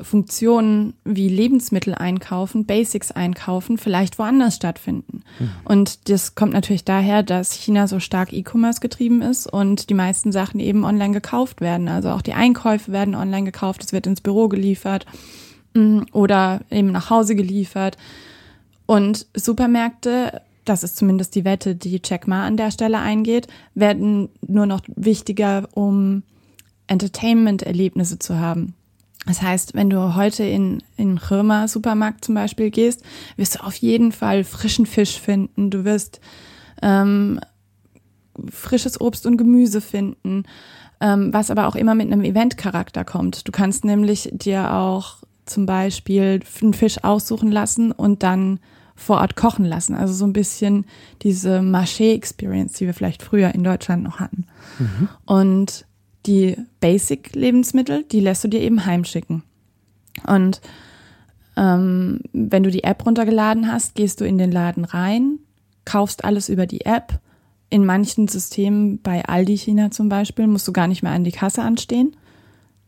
[0.00, 5.22] Funktionen wie Lebensmittel einkaufen, Basics einkaufen, vielleicht woanders stattfinden.
[5.38, 5.50] Mhm.
[5.64, 10.32] Und das kommt natürlich daher, dass China so stark E-Commerce getrieben ist und die meisten
[10.32, 11.88] Sachen eben online gekauft werden.
[11.88, 15.06] Also auch die Einkäufe werden online gekauft, es wird ins Büro geliefert
[15.74, 17.96] mm, oder eben nach Hause geliefert.
[18.86, 24.28] Und Supermärkte, das ist zumindest die Wette, die Jack Ma an der Stelle eingeht, werden
[24.44, 26.24] nur noch wichtiger, um
[26.88, 28.74] Entertainment-Erlebnisse zu haben.
[29.26, 33.02] Das heißt, wenn du heute in, in Römer Supermarkt zum Beispiel gehst,
[33.36, 35.70] wirst du auf jeden Fall frischen Fisch finden.
[35.70, 36.20] Du wirst
[36.82, 37.40] ähm,
[38.50, 40.44] frisches Obst und Gemüse finden,
[41.00, 43.48] ähm, was aber auch immer mit einem Eventcharakter kommt.
[43.48, 48.60] Du kannst nämlich dir auch zum Beispiel einen Fisch aussuchen lassen und dann
[48.96, 49.94] vor Ort kochen lassen.
[49.94, 50.86] Also so ein bisschen
[51.22, 54.46] diese Marché-Experience, die wir vielleicht früher in Deutschland noch hatten.
[54.78, 55.08] Mhm.
[55.26, 55.86] Und
[56.26, 59.42] die Basic-Lebensmittel, die lässt du dir eben heimschicken.
[60.26, 60.60] Und
[61.56, 65.38] ähm, wenn du die App runtergeladen hast, gehst du in den Laden rein,
[65.84, 67.20] kaufst alles über die App.
[67.70, 71.32] In manchen Systemen, bei Aldi China zum Beispiel, musst du gar nicht mehr an die
[71.32, 72.16] Kasse anstehen,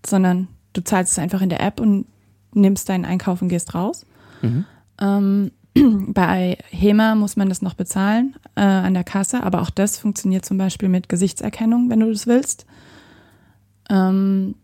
[0.05, 2.07] sondern du zahlst es einfach in der App und
[2.55, 4.07] nimmst deinen Einkauf und gehst raus.
[4.43, 4.65] Mhm.
[5.01, 5.51] Ähm,
[6.13, 10.45] bei HEMA muss man das noch bezahlen äh, an der Kasse, aber auch das funktioniert
[10.45, 12.67] zum Beispiel mit Gesichtserkennung, wenn du das willst.
[13.91, 14.55] Ähm,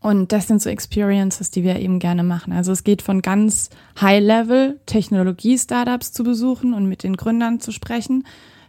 [0.00, 2.52] und das sind so Experiences, die wir eben gerne machen.
[2.52, 3.70] Also es geht von ganz
[4.00, 8.24] High-Level Technologie-Startups zu besuchen und mit den Gründern zu sprechen,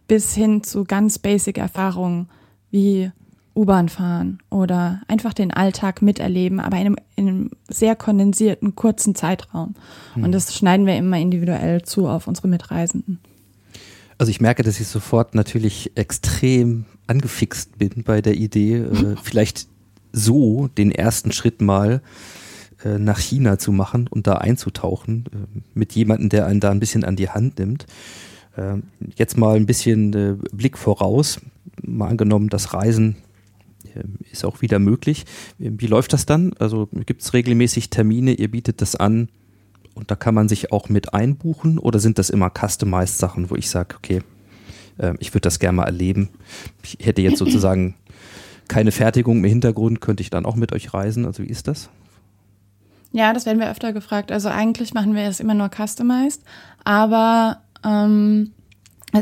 [0.08, 2.30] bis hin zu ganz basic Erfahrungen
[2.72, 3.12] wie
[3.56, 9.16] U-Bahn fahren oder einfach den Alltag miterleben, aber in einem, in einem sehr kondensierten, kurzen
[9.16, 9.76] Zeitraum.
[10.14, 10.24] Hm.
[10.24, 13.20] Und das schneiden wir immer individuell zu auf unsere Mitreisenden.
[14.18, 19.68] Also ich merke, dass ich sofort natürlich extrem angefixt bin bei der Idee, äh, vielleicht
[20.12, 22.02] so den ersten Schritt mal
[22.84, 26.80] äh, nach China zu machen und da einzutauchen äh, mit jemandem, der einen da ein
[26.80, 27.86] bisschen an die Hand nimmt.
[28.58, 28.84] Ähm,
[29.16, 31.42] jetzt mal ein bisschen äh, Blick voraus.
[31.82, 33.18] Mal angenommen, das Reisen
[34.32, 35.26] ist auch wieder möglich.
[35.58, 36.54] Wie läuft das dann?
[36.60, 39.30] Also gibt es regelmäßig Termine, ihr bietet das an
[39.96, 43.56] und da kann man sich auch mit einbuchen oder sind das immer customized Sachen, wo
[43.56, 44.22] ich sage, okay,
[45.00, 46.30] äh, ich würde das gerne mal erleben.
[46.84, 47.96] Ich hätte jetzt sozusagen
[48.68, 51.26] keine Fertigung im Hintergrund, könnte ich dann auch mit euch reisen?
[51.26, 51.90] Also wie ist das?
[53.12, 54.32] Ja, das werden wir öfter gefragt.
[54.32, 56.44] Also eigentlich machen wir es immer nur customized,
[56.84, 58.52] aber ähm,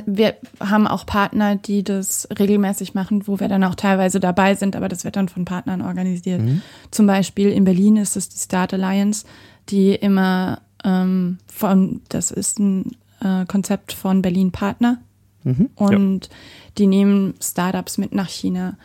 [0.05, 4.75] wir haben auch Partner, die das regelmäßig machen, wo wir dann auch teilweise dabei sind,
[4.75, 6.41] aber das wird dann von Partnern organisiert.
[6.41, 6.61] Mhm.
[6.91, 9.25] Zum Beispiel in Berlin ist es die Start Alliance,
[9.69, 14.99] die immer ähm, von, das ist ein äh, Konzept von Berlin Partner
[15.47, 15.69] mhm.
[15.75, 16.31] und ja.
[16.77, 18.77] die nehmen Startups mit nach China,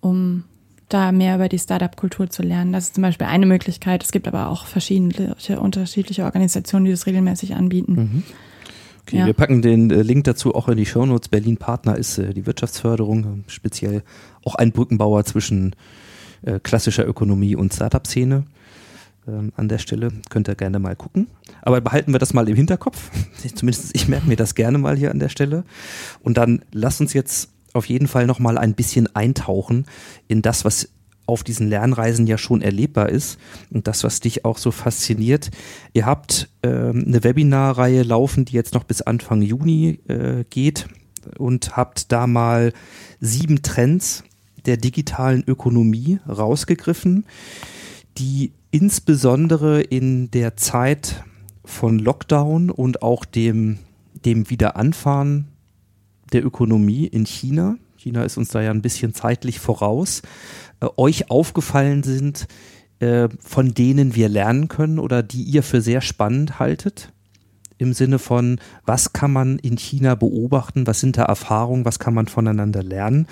[0.00, 0.44] um
[0.88, 2.72] da mehr über die Startup-Kultur zu lernen.
[2.72, 4.02] Das ist zum Beispiel eine Möglichkeit.
[4.02, 7.92] Es gibt aber auch verschiedene unterschiedliche Organisationen, die das regelmäßig anbieten.
[7.92, 8.22] Mhm.
[9.02, 9.26] Okay, ja.
[9.26, 11.28] wir packen den äh, Link dazu auch in die Shownotes.
[11.28, 14.02] Berlin Partner ist äh, die Wirtschaftsförderung, speziell
[14.44, 15.74] auch ein Brückenbauer zwischen
[16.42, 18.44] äh, klassischer Ökonomie und Startup-Szene.
[19.28, 21.28] Ähm, an der Stelle könnt ihr gerne mal gucken.
[21.62, 23.10] Aber behalten wir das mal im Hinterkopf.
[23.54, 25.64] Zumindest ich merke mir das gerne mal hier an der Stelle.
[26.22, 29.86] Und dann lasst uns jetzt auf jeden Fall noch mal ein bisschen eintauchen
[30.26, 30.88] in das, was
[31.26, 33.38] auf diesen Lernreisen ja schon erlebbar ist
[33.70, 35.50] und das, was dich auch so fasziniert.
[35.92, 40.88] Ihr habt äh, eine Webinarreihe laufen, die jetzt noch bis Anfang Juni äh, geht
[41.36, 42.72] und habt da mal
[43.20, 44.24] sieben Trends
[44.64, 47.26] der digitalen Ökonomie rausgegriffen,
[48.16, 51.24] die insbesondere in der Zeit
[51.64, 53.78] von Lockdown und auch dem,
[54.24, 55.48] dem Wiederanfahren
[56.32, 60.22] der Ökonomie in China, China ist uns da ja ein bisschen zeitlich voraus,
[60.80, 62.46] äh, euch aufgefallen sind,
[63.00, 67.12] äh, von denen wir lernen können oder die ihr für sehr spannend haltet?
[67.76, 72.14] Im Sinne von, was kann man in China beobachten, was sind da Erfahrungen, was kann
[72.14, 73.28] man voneinander lernen?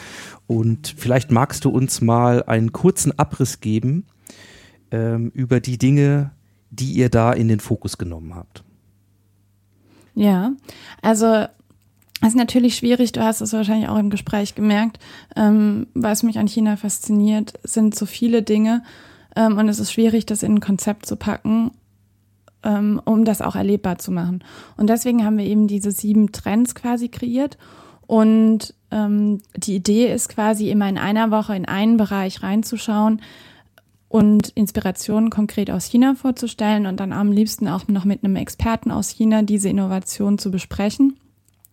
[0.47, 4.05] Und vielleicht magst du uns mal einen kurzen Abriss geben
[4.91, 6.31] ähm, über die Dinge,
[6.71, 8.65] die ihr da in den Fokus genommen habt.
[10.15, 10.53] Ja,
[11.03, 11.47] also
[12.23, 14.99] es ist natürlich schwierig, du hast es wahrscheinlich auch im Gespräch gemerkt.
[15.37, 18.83] Ähm, was mich an China fasziniert, sind so viele Dinge.
[19.37, 21.73] Ähm, und es ist schwierig, das in ein Konzept zu packen,
[22.63, 24.43] ähm, um das auch erlebbar zu machen.
[24.79, 27.59] Und deswegen haben wir eben diese sieben Trends quasi kreiert.
[28.07, 33.21] Und ähm, die Idee ist quasi immer in einer Woche in einen Bereich reinzuschauen
[34.09, 38.91] und Inspirationen konkret aus China vorzustellen und dann am liebsten auch noch mit einem Experten
[38.91, 41.19] aus China diese Innovation zu besprechen.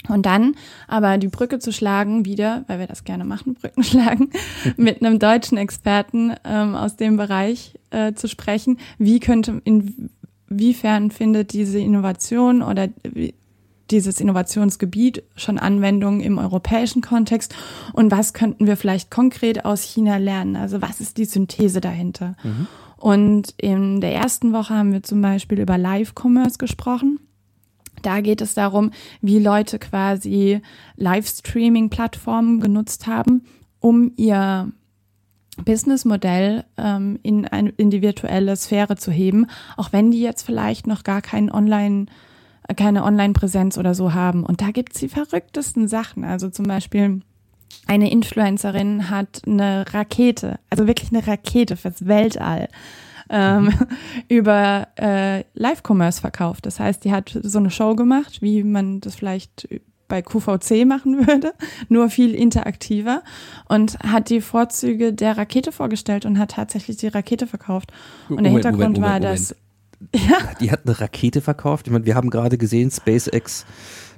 [0.10, 0.56] Und dann
[0.88, 4.32] aber die Brücke zu schlagen, wieder, weil wir das gerne machen, Brücken schlagen,
[4.76, 8.80] mit einem deutschen Experten ähm, aus dem Bereich äh, zu sprechen.
[8.98, 12.90] Wie könnte, inwiefern findet diese Innovation oder
[13.92, 17.54] dieses Innovationsgebiet schon Anwendung im europäischen Kontext
[17.94, 20.56] und was könnten wir vielleicht konkret aus China lernen?
[20.56, 22.36] Also was ist die Synthese dahinter?
[22.44, 22.68] Mhm.
[22.98, 27.20] Und in der ersten Woche haben wir zum Beispiel über Live-Commerce gesprochen.
[28.02, 30.62] Da geht es darum, wie Leute quasi
[30.96, 33.44] Livestreaming-Plattformen genutzt haben,
[33.80, 34.72] um ihr
[35.58, 40.88] Businessmodell ähm, in, ein, in die virtuelle Sphäre zu heben, auch wenn die jetzt vielleicht
[40.88, 42.08] noch gar keinen Online,
[42.76, 44.44] keine Online-Präsenz oder so haben.
[44.44, 46.24] Und da gibt's die verrücktesten Sachen.
[46.24, 47.22] Also zum Beispiel
[47.88, 52.70] eine Influencerin hat eine Rakete, also wirklich eine Rakete fürs Weltall
[53.30, 53.74] ähm,
[54.30, 56.66] über äh, Live-Commerce verkauft.
[56.66, 59.68] Das heißt, die hat so eine Show gemacht, wie man das vielleicht
[60.08, 61.54] bei QVC machen würde,
[61.90, 63.24] nur viel interaktiver
[63.68, 67.92] und hat die Vorzüge der Rakete vorgestellt und hat tatsächlich die Rakete verkauft.
[68.30, 69.56] Und Moment, der Hintergrund Moment, Moment, war, dass
[70.14, 70.38] ja.
[70.60, 71.88] Die hat eine Rakete verkauft.
[71.88, 73.66] Ich meine, wir haben gerade gesehen, SpaceX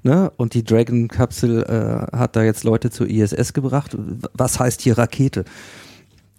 [0.04, 3.96] ne, und die Dragon-Kapsel äh, hat da jetzt Leute zur ISS gebracht.
[4.34, 5.46] Was heißt hier Rakete?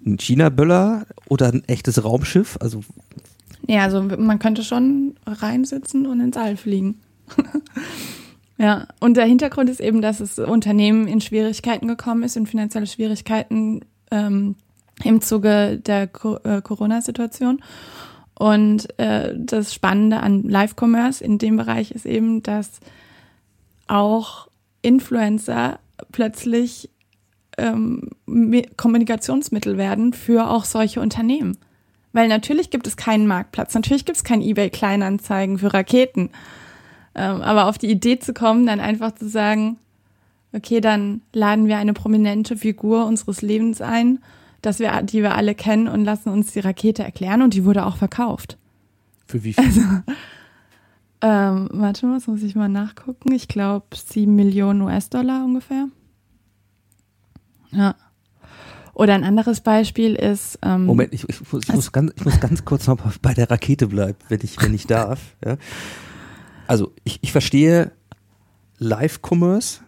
[0.06, 2.56] ein China-Böller oder ein echtes Raumschiff?
[2.60, 2.80] Also
[3.66, 7.00] ja, also man könnte schon reinsitzen und ins All fliegen.
[8.58, 12.86] ja, und der Hintergrund ist eben, dass das Unternehmen in Schwierigkeiten gekommen ist, in finanzielle
[12.86, 13.80] Schwierigkeiten
[14.12, 14.54] ähm,
[15.02, 17.60] im Zuge der Co äh, Corona-Situation.
[18.38, 22.80] Und äh, das Spannende an Live-Commerce in dem Bereich ist eben, dass
[23.88, 24.48] auch
[24.82, 25.78] Influencer
[26.12, 26.90] plötzlich
[27.56, 28.10] ähm,
[28.76, 31.56] Kommunikationsmittel werden für auch solche Unternehmen.
[32.12, 36.30] Weil natürlich gibt es keinen Marktplatz, natürlich gibt es kein eBay-Kleinanzeigen für Raketen.
[37.14, 39.78] Ähm, aber auf die Idee zu kommen, dann einfach zu sagen,
[40.52, 44.20] okay, dann laden wir eine prominente Figur unseres Lebens ein,
[44.66, 47.86] dass wir, die wir alle kennen und lassen uns die Rakete erklären und die wurde
[47.86, 48.58] auch verkauft.
[49.26, 49.64] Für wie viel?
[49.64, 49.80] Also,
[51.22, 53.32] ähm, warte mal, muss ich mal nachgucken.
[53.32, 55.86] Ich glaube sieben Millionen US-Dollar ungefähr.
[57.70, 57.94] Ja.
[58.92, 60.58] Oder ein anderes Beispiel ist.
[60.62, 63.48] Ähm, Moment, ich, ich, muss, ich, muss ganz, ich muss ganz kurz noch bei der
[63.48, 65.36] Rakete bleiben, wenn ich, wenn ich darf.
[65.44, 65.58] Ja.
[66.66, 67.92] Also ich, ich verstehe
[68.78, 69.80] Live-Commerce,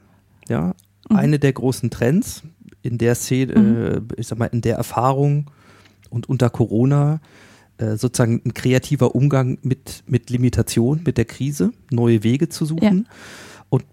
[0.49, 0.75] ja,
[1.09, 1.17] mhm.
[1.17, 2.45] eine der großen Trends
[2.89, 4.09] in der Szene, mhm.
[4.17, 5.51] äh, ich sag mal, in der Erfahrung
[6.11, 7.21] und unter Corona
[7.77, 13.07] äh, sozusagen ein kreativer Umgang mit, mit Limitation, mit der Krise, neue Wege zu suchen.
[13.07, 13.15] Ja.
[13.69, 13.85] Und,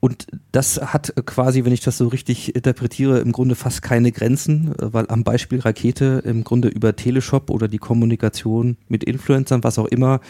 [0.00, 4.74] und das hat quasi, wenn ich das so richtig interpretiere, im Grunde fast keine Grenzen,
[4.78, 9.78] äh, weil am Beispiel Rakete im Grunde über Teleshop oder die Kommunikation mit Influencern, was
[9.78, 10.20] auch immer,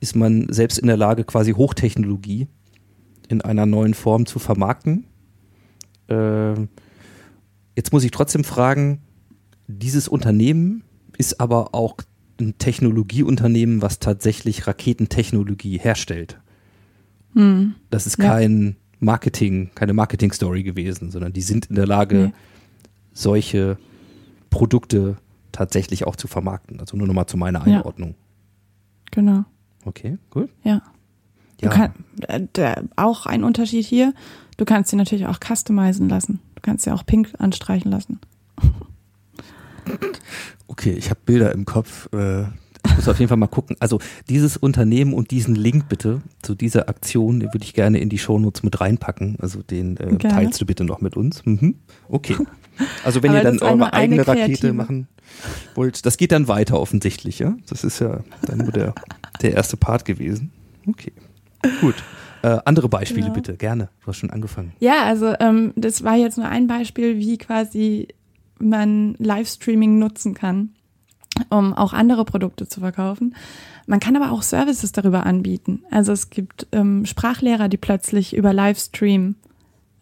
[0.00, 2.46] ist man selbst in der Lage, quasi Hochtechnologie
[3.28, 5.06] in einer neuen Form zu vermarkten.
[6.08, 6.54] Äh,
[7.76, 9.00] jetzt muss ich trotzdem fragen,
[9.66, 10.84] dieses Unternehmen
[11.18, 11.96] ist aber auch
[12.40, 16.38] ein Technologieunternehmen, was tatsächlich Raketentechnologie herstellt.
[17.34, 17.74] Hm.
[17.90, 22.32] Das ist kein Marketing, keine Marketing-Story gewesen, sondern die sind in der Lage, nee.
[23.12, 23.78] solche
[24.50, 25.16] Produkte
[25.50, 26.80] tatsächlich auch zu vermarkten.
[26.80, 28.10] Also nur nochmal zu meiner Einordnung.
[28.10, 28.14] Ja.
[29.12, 29.44] Genau.
[29.84, 30.50] Okay, gut.
[30.62, 30.82] Ja.
[31.60, 31.68] ja.
[31.68, 31.92] Kann,
[32.28, 34.14] äh, auch ein Unterschied hier,
[34.56, 36.40] du kannst sie natürlich auch customizen lassen.
[36.62, 38.20] Du kannst sie auch pink anstreichen lassen.
[40.68, 42.08] Okay, ich habe Bilder im Kopf.
[42.14, 42.44] Äh,
[42.86, 43.76] ich muss auf jeden Fall mal gucken.
[43.78, 44.00] Also
[44.30, 48.18] dieses Unternehmen und diesen Link bitte zu dieser Aktion, den würde ich gerne in die
[48.18, 49.36] Shownotes mit reinpacken.
[49.38, 51.44] Also den äh, teilst du bitte noch mit uns.
[51.44, 51.76] Mhm.
[52.08, 52.36] Okay.
[53.04, 55.08] Also wenn Aber ihr dann eure eigene Rakete machen
[55.74, 57.54] wollt, das geht dann weiter offensichtlich, ja?
[57.68, 58.94] Das ist ja dann nur der,
[59.42, 60.52] der erste Part gewesen.
[60.86, 61.12] Okay.
[61.82, 62.02] Gut.
[62.42, 63.32] Äh, andere Beispiele ja.
[63.32, 63.88] bitte, gerne.
[64.00, 64.72] Du hast schon angefangen.
[64.80, 68.08] Ja, also ähm, das war jetzt nur ein Beispiel, wie quasi
[68.58, 70.70] man Livestreaming nutzen kann,
[71.50, 73.34] um auch andere Produkte zu verkaufen.
[73.86, 75.84] Man kann aber auch Services darüber anbieten.
[75.90, 79.36] Also es gibt ähm, Sprachlehrer, die plötzlich über Livestream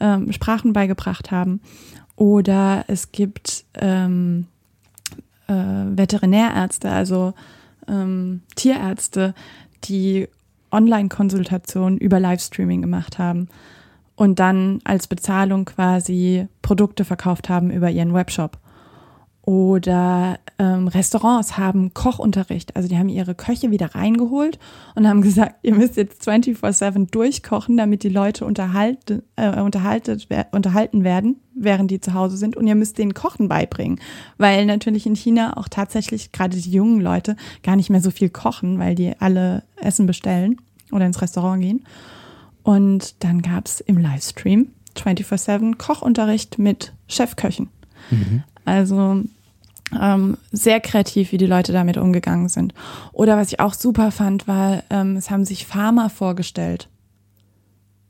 [0.01, 1.61] ähm, Sprachen beigebracht haben.
[2.16, 4.47] Oder es gibt ähm,
[5.47, 7.34] äh, Veterinärärzte, also
[7.88, 9.34] ähm, Tierärzte,
[9.84, 10.28] die
[10.72, 13.48] Online-Konsultationen über Livestreaming gemacht haben
[14.16, 18.58] und dann als Bezahlung quasi Produkte verkauft haben über ihren Webshop.
[19.43, 22.76] Oder ähm, Restaurants haben Kochunterricht.
[22.76, 24.59] Also die haben ihre Köche wieder reingeholt
[24.95, 31.05] und haben gesagt, ihr müsst jetzt 24-7 durchkochen, damit die Leute unterhalte, äh, unterhaltet, unterhalten
[31.05, 32.57] werden, während die zu Hause sind.
[32.57, 33.99] Und ihr müsst denen Kochen beibringen.
[34.36, 38.28] Weil natürlich in China auch tatsächlich gerade die jungen Leute gar nicht mehr so viel
[38.28, 40.61] kochen, weil die alle Essen bestellen
[40.93, 41.84] oder ins Restaurant gehen.
[42.62, 47.70] Und dann gab es im Livestream 24-7 Kochunterricht mit Chefköchen.
[48.11, 48.43] Mhm.
[48.70, 49.24] Also
[50.00, 52.72] ähm, sehr kreativ, wie die Leute damit umgegangen sind.
[53.10, 56.88] Oder was ich auch super fand, war, ähm, es haben sich Farmer vorgestellt,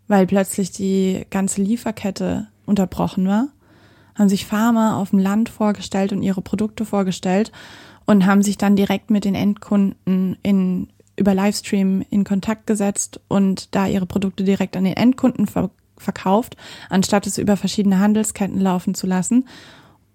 [0.07, 3.49] weil plötzlich die ganze Lieferkette unterbrochen war.
[4.15, 7.53] Haben sich Farmer auf dem Land vorgestellt und ihre Produkte vorgestellt
[8.05, 13.75] und haben sich dann direkt mit den Endkunden in über Livestream in Kontakt gesetzt und
[13.75, 16.57] da ihre Produkte direkt an den Endkunden ver verkauft,
[16.89, 19.45] anstatt es über verschiedene Handelsketten laufen zu lassen,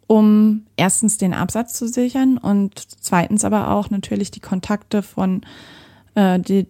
[0.08, 5.42] um erstens den Absatz zu sichern und zweitens aber auch natürlich die Kontakte von
[6.16, 6.68] äh, die,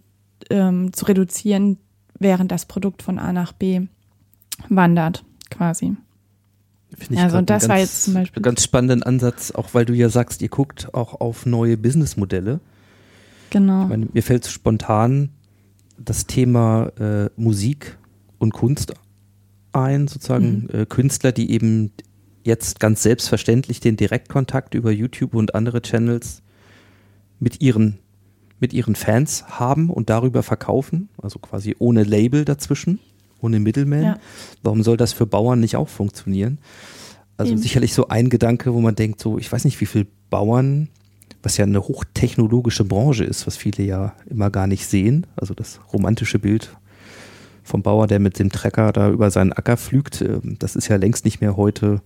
[0.50, 1.78] ähm, zu reduzieren,
[2.18, 3.82] während das Produkt von A nach B
[4.70, 5.96] wandert, quasi.
[6.98, 10.08] Finde ich also das war jetzt zum Beispiel ganz spannenden Ansatz, auch weil du ja
[10.08, 12.62] sagst, ihr guckt auch auf neue Businessmodelle.
[13.50, 13.86] Genau.
[13.86, 15.30] Meine, mir fällt spontan
[15.98, 17.98] das Thema äh, Musik
[18.38, 18.94] und Kunst
[19.74, 20.82] ein, sozusagen mhm.
[20.82, 21.92] äh, Künstler, die eben
[22.46, 26.42] jetzt ganz selbstverständlich den Direktkontakt über YouTube und andere Channels
[27.40, 28.00] mit ihren
[28.58, 33.00] mit ihren Fans haben und darüber verkaufen, also quasi ohne Label dazwischen,
[33.42, 34.04] ohne Middleman.
[34.04, 34.20] Ja.
[34.64, 36.60] Warum soll das für Bauern nicht auch funktionieren?
[37.36, 37.62] Also Eben.
[37.62, 40.88] sicherlich so ein Gedanke, wo man denkt, so, ich weiß nicht, wie viele Bauern
[41.46, 45.28] was ja eine hochtechnologische Branche ist, was viele ja immer gar nicht sehen.
[45.36, 46.76] Also das romantische Bild
[47.64, 50.96] vom Bauer, der mit dem Trecker da über seinen Acker pflügt, ähm, das ist ja
[50.98, 52.02] längst nicht mehr heute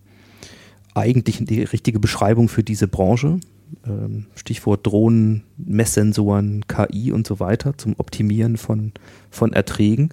[1.00, 3.40] eigentlich die richtige Beschreibung für diese Branche.
[3.86, 8.94] Ähm, Stichwort Drohnen, Messsensoren, KI und so weiter zum Optimieren von,
[9.30, 10.10] von Erträgen.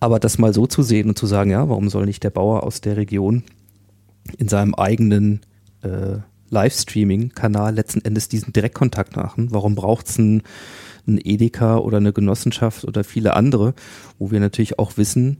[0.00, 2.62] Aber das mal so zu sehen und zu sagen, ja, warum soll nicht der Bauer
[2.62, 3.44] aus der Region
[4.36, 5.40] in seinem eigenen
[5.82, 6.18] äh,
[6.50, 9.48] Livestreaming-Kanal letzten Endes diesen Direktkontakt machen?
[9.50, 10.42] Warum braucht es einen,
[11.06, 13.74] einen Edeka oder eine Genossenschaft oder viele andere,
[14.18, 15.38] wo wir natürlich auch wissen,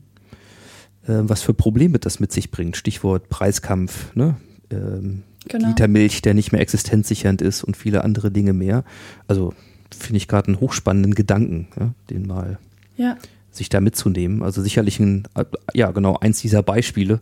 [1.03, 2.77] äh, was für Probleme das mit sich bringt?
[2.77, 4.37] Stichwort Preiskampf, ne?
[4.71, 5.69] Ähm, genau.
[5.69, 8.85] Liter Milch, der nicht mehr existenzsichernd ist und viele andere Dinge mehr.
[9.27, 9.55] Also
[9.97, 12.59] finde ich gerade einen hochspannenden Gedanken, ja, den mal
[12.97, 13.17] ja.
[13.51, 14.43] sich da mitzunehmen.
[14.43, 15.27] Also sicherlich ein,
[15.75, 17.21] ja genau, eins dieser Beispiele,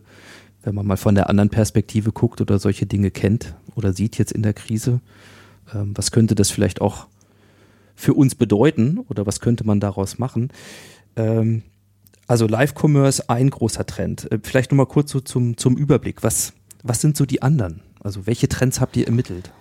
[0.63, 4.31] wenn man mal von der anderen Perspektive guckt oder solche Dinge kennt oder sieht jetzt
[4.31, 4.99] in der Krise.
[5.73, 7.07] Ähm, was könnte das vielleicht auch
[7.95, 10.49] für uns bedeuten oder was könnte man daraus machen?
[11.15, 11.63] Ähm,
[12.27, 14.29] also Live-Commerce, ein großer Trend.
[14.31, 16.23] Äh, vielleicht nochmal kurz so zum, zum Überblick.
[16.23, 16.53] Was,
[16.87, 17.81] was sind so die anderen?
[18.01, 19.51] Also welche Trends habt ihr ermittelt?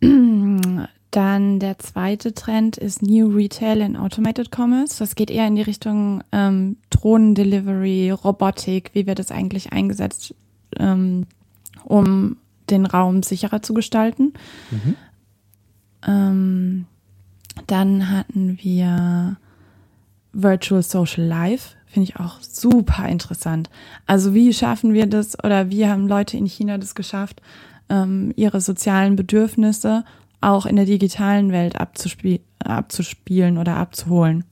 [1.10, 5.00] Dann der zweite Trend ist New Retail and Automated Commerce.
[5.00, 10.34] Das geht eher in die Richtung ähm, Drohnen-Delivery, Robotik, wie wird das eigentlich eingesetzt,
[10.78, 11.26] ähm,
[11.84, 12.36] um
[12.70, 14.34] den Raum sicherer zu gestalten.
[14.70, 14.94] Mhm.
[16.06, 16.86] Ähm,
[17.66, 19.36] dann hatten wir
[20.32, 23.68] Virtual Social Life, finde ich auch super interessant.
[24.06, 27.42] Also wie schaffen wir das oder wie haben Leute in China das geschafft,
[27.88, 30.04] ähm, ihre sozialen Bedürfnisse
[30.40, 34.44] auch in der digitalen Welt abzuspie abzuspielen oder abzuholen.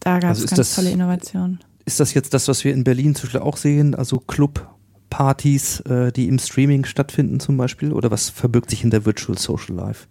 [0.00, 1.60] Da gab es also ganz das, tolle Innovationen.
[1.86, 3.94] Ist das jetzt das, was wir in Berlin zum Beispiel auch sehen?
[3.94, 7.92] Also Clubpartys, äh, die im Streaming stattfinden zum Beispiel?
[7.92, 10.06] Oder was verbirgt sich in der Virtual Social Life?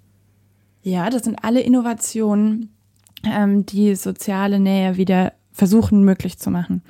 [0.81, 2.75] Ja, das sind alle Innovationen,
[3.23, 6.81] ähm, die soziale Nähe wieder versuchen möglich zu machen.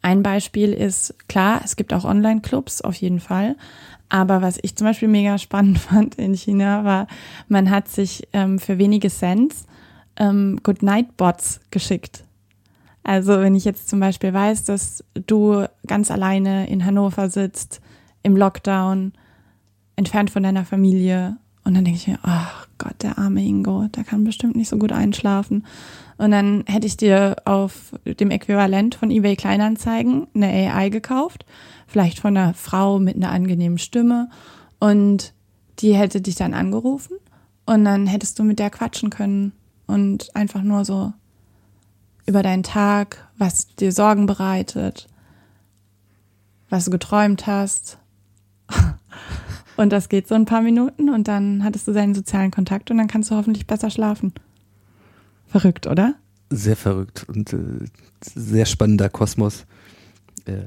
[0.00, 3.56] Ein Beispiel ist, klar, es gibt auch Online-Clubs, auf jeden Fall.
[4.08, 7.08] Aber was ich zum Beispiel mega spannend fand in China war,
[7.48, 9.66] man hat sich ähm, für wenige Cents
[10.16, 12.24] ähm, Goodnight-Bots geschickt.
[13.02, 17.80] Also wenn ich jetzt zum Beispiel weiß, dass du ganz alleine in Hannover sitzt,
[18.22, 19.12] im Lockdown,
[19.96, 24.04] entfernt von deiner Familie, und dann denke ich mir, ach Gott, der arme Ingo, der
[24.04, 25.66] kann bestimmt nicht so gut einschlafen.
[26.16, 31.44] Und dann hätte ich dir auf dem Äquivalent von eBay Kleinanzeigen eine AI gekauft
[31.88, 34.28] vielleicht von einer Frau mit einer angenehmen Stimme
[34.78, 35.32] und
[35.80, 37.16] die hätte dich dann angerufen
[37.66, 39.52] und dann hättest du mit der quatschen können
[39.86, 41.12] und einfach nur so
[42.26, 45.08] über deinen Tag, was dir Sorgen bereitet,
[46.68, 47.98] was du geträumt hast.
[49.78, 52.98] Und das geht so ein paar Minuten und dann hattest du seinen sozialen Kontakt und
[52.98, 54.32] dann kannst du hoffentlich besser schlafen.
[55.46, 56.16] Verrückt, oder?
[56.50, 57.86] Sehr verrückt und äh,
[58.20, 59.66] sehr spannender Kosmos.
[60.46, 60.62] Äh,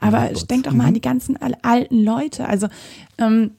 [0.00, 0.88] aber denk doch mal mhm.
[0.88, 2.46] an die ganzen alten Leute.
[2.46, 2.68] Also
[3.16, 3.52] ähm,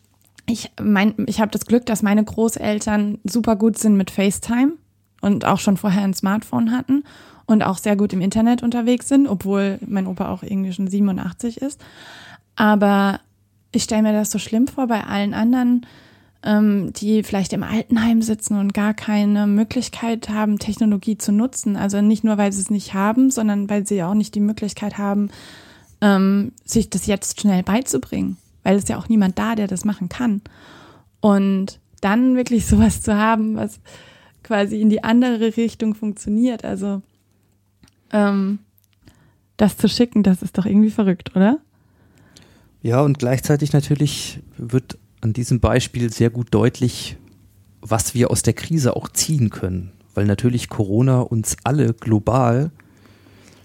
[0.45, 4.73] ich mein, ich habe das Glück, dass meine Großeltern super gut sind mit FaceTime
[5.21, 7.03] und auch schon vorher ein Smartphone hatten
[7.47, 11.63] und auch sehr gut im Internet unterwegs sind, obwohl mein Opa auch irgendwie schon 87
[11.63, 11.83] ist.
[12.55, 13.19] Aber
[13.73, 15.85] ich stelle mir das so schlimm vor bei allen anderen,
[16.43, 21.75] ähm, die vielleicht im Altenheim sitzen und gar keine Möglichkeit haben, Technologie zu nutzen.
[21.75, 24.97] Also nicht nur, weil sie es nicht haben, sondern weil sie auch nicht die Möglichkeit
[24.97, 25.29] haben,
[26.01, 30.09] ähm, sich das jetzt schnell beizubringen, weil es ja auch niemand da, der das machen
[30.09, 30.41] kann.
[31.21, 33.79] Und dann wirklich sowas zu haben, was
[34.43, 36.65] quasi in die andere Richtung funktioniert.
[36.65, 37.01] Also
[38.11, 38.59] ähm,
[39.55, 41.59] das zu schicken, das ist doch irgendwie verrückt, oder?
[42.83, 47.17] Ja, und gleichzeitig natürlich wird an diesem Beispiel sehr gut deutlich,
[47.81, 49.93] was wir aus der Krise auch ziehen können.
[50.13, 52.71] Weil natürlich Corona uns alle global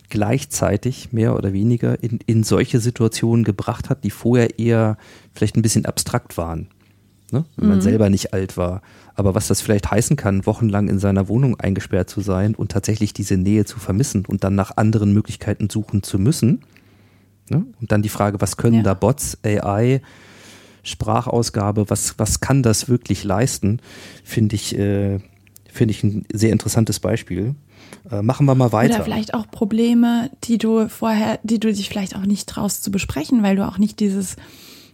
[0.09, 4.97] gleichzeitig mehr oder weniger in, in solche Situationen gebracht hat, die vorher eher
[5.35, 6.69] vielleicht ein bisschen abstrakt waren.
[7.31, 7.45] Ne?
[7.57, 7.71] Wenn mhm.
[7.73, 8.83] man selber nicht alt war.
[9.15, 13.13] Aber was das vielleicht heißen kann, wochenlang in seiner Wohnung eingesperrt zu sein und tatsächlich
[13.13, 16.61] diese Nähe zu vermissen und dann nach anderen Möglichkeiten suchen zu müssen.
[17.51, 17.67] Ne?
[17.81, 18.83] Und dann die Frage, was können ja.
[18.83, 20.01] da Bots, AI,
[20.83, 23.81] Sprachausgabe, was, was kann das wirklich leisten,
[24.25, 25.19] finde ich, äh,
[25.71, 27.55] finde ich ein sehr interessantes Beispiel.
[28.11, 28.97] Äh, machen wir mal weiter.
[28.97, 32.91] Oder vielleicht auch Probleme, die du vorher, die du dich vielleicht auch nicht traust zu
[32.91, 34.37] besprechen, weil du auch nicht dieses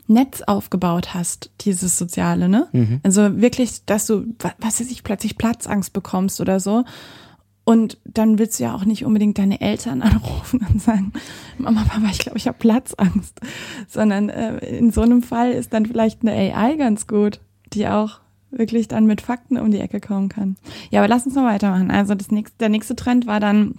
[0.06, 2.68] Netz aufgebaut hast, dieses Soziale, ne?
[2.72, 3.00] Mhm.
[3.02, 4.26] Also wirklich, dass du,
[4.58, 6.84] was weiß ich, plötzlich Platzangst bekommst oder so.
[7.64, 11.12] Und dann willst du ja auch nicht unbedingt deine Eltern anrufen und sagen,
[11.58, 13.40] Mama, Papa, ich glaube, ich habe Platzangst.
[13.88, 17.40] Sondern äh, in so einem Fall ist dann vielleicht eine AI ganz gut,
[17.72, 20.56] die auch wirklich dann mit Fakten um die Ecke kommen kann.
[20.90, 21.90] Ja, aber lass uns mal weitermachen.
[21.90, 23.76] Also das nächste, der nächste Trend war dann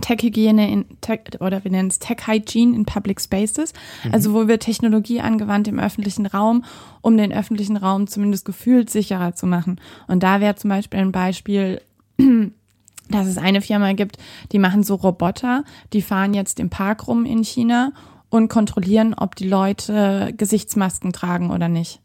[0.00, 3.72] Tech-Hygiene in Tech, oder wir nennen es Tech-Hygiene in Public Spaces.
[4.04, 4.14] Mhm.
[4.14, 6.64] Also wo wird Technologie angewandt im öffentlichen Raum,
[7.00, 9.80] um den öffentlichen Raum zumindest gefühlt sicherer zu machen.
[10.06, 11.80] Und da wäre zum Beispiel ein Beispiel,
[13.08, 14.18] dass es eine Firma gibt,
[14.52, 17.92] die machen so Roboter, die fahren jetzt im Park rum in China
[18.30, 22.00] und kontrollieren, ob die Leute Gesichtsmasken tragen oder nicht.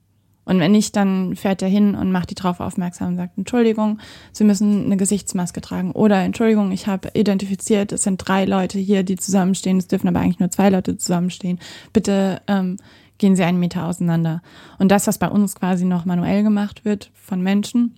[0.47, 3.99] Und wenn nicht, dann fährt er hin und macht die drauf aufmerksam und sagt, Entschuldigung,
[4.31, 5.91] Sie müssen eine Gesichtsmaske tragen.
[5.91, 10.21] Oder Entschuldigung, ich habe identifiziert, es sind drei Leute hier, die zusammenstehen, es dürfen aber
[10.21, 11.59] eigentlich nur zwei Leute zusammenstehen.
[11.91, 12.77] Bitte ähm,
[13.17, 14.41] gehen Sie einen Meter auseinander.
[14.79, 17.97] Und das, was bei uns quasi noch manuell gemacht wird von Menschen,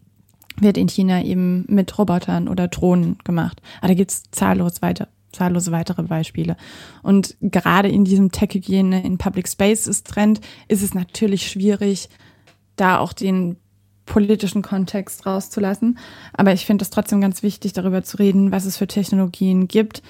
[0.61, 3.61] wird in China eben mit Robotern oder Drohnen gemacht.
[3.79, 6.57] Aber da gibt's zahllos weiter, zahllose weitere Beispiele.
[7.03, 12.09] Und gerade in diesem Tech-Hygiene in Public Spaces Trend ist es natürlich schwierig,
[12.75, 13.57] da auch den
[14.05, 15.99] politischen Kontext rauszulassen.
[16.33, 20.01] Aber ich finde es trotzdem ganz wichtig, darüber zu reden, was es für Technologien gibt,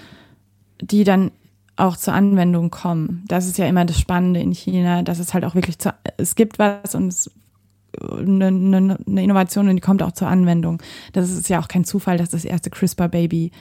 [0.82, 1.32] die dann
[1.76, 3.24] auch zur Anwendung kommen.
[3.28, 6.36] Das ist ja immer das Spannende in China, dass es halt auch wirklich zu, es
[6.36, 7.32] gibt was und es
[8.00, 10.82] eine, eine, eine Innovation und die kommt auch zur Anwendung.
[11.14, 13.52] Das ist ja auch kein Zufall, dass das erste CRISPR-Baby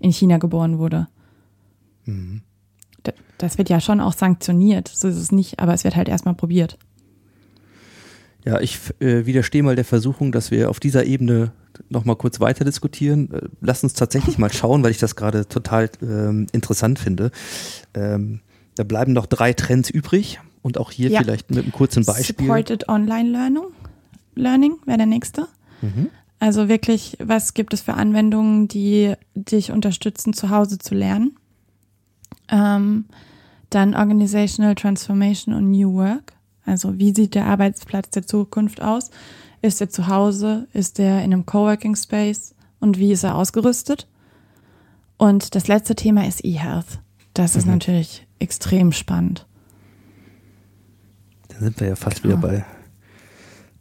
[0.00, 1.08] in China geboren wurde.
[2.04, 2.42] Mhm.
[3.38, 6.34] Das wird ja schon auch sanktioniert, so ist es nicht, aber es wird halt erstmal
[6.34, 6.76] probiert.
[8.44, 11.52] Ja, ich äh, widerstehe mal der Versuchung, dass wir auf dieser Ebene
[11.88, 13.32] nochmal kurz weiter diskutieren.
[13.32, 17.30] Äh, lass uns tatsächlich mal schauen, weil ich das gerade total ähm, interessant finde.
[17.94, 18.40] Ähm,
[18.74, 21.20] da bleiben noch drei Trends übrig und auch hier ja.
[21.20, 22.46] vielleicht mit einem kurzen Beispiel.
[22.46, 23.64] Supported Online Learning,
[24.38, 25.48] Learning wäre der nächste.
[25.82, 26.10] Mhm.
[26.40, 31.36] Also wirklich, was gibt es für Anwendungen, die dich unterstützen, zu Hause zu lernen?
[32.48, 33.06] Ähm,
[33.70, 36.32] dann Organizational Transformation und New Work.
[36.64, 39.10] Also wie sieht der Arbeitsplatz der Zukunft aus?
[39.62, 40.68] Ist er zu Hause?
[40.72, 42.54] Ist er in einem Coworking Space?
[42.80, 44.06] Und wie ist er ausgerüstet?
[45.16, 47.00] Und das letzte Thema ist E-Health.
[47.34, 47.58] Das mhm.
[47.58, 49.46] ist natürlich extrem spannend.
[51.48, 52.38] Da sind wir ja fast genau.
[52.38, 52.64] wieder bei,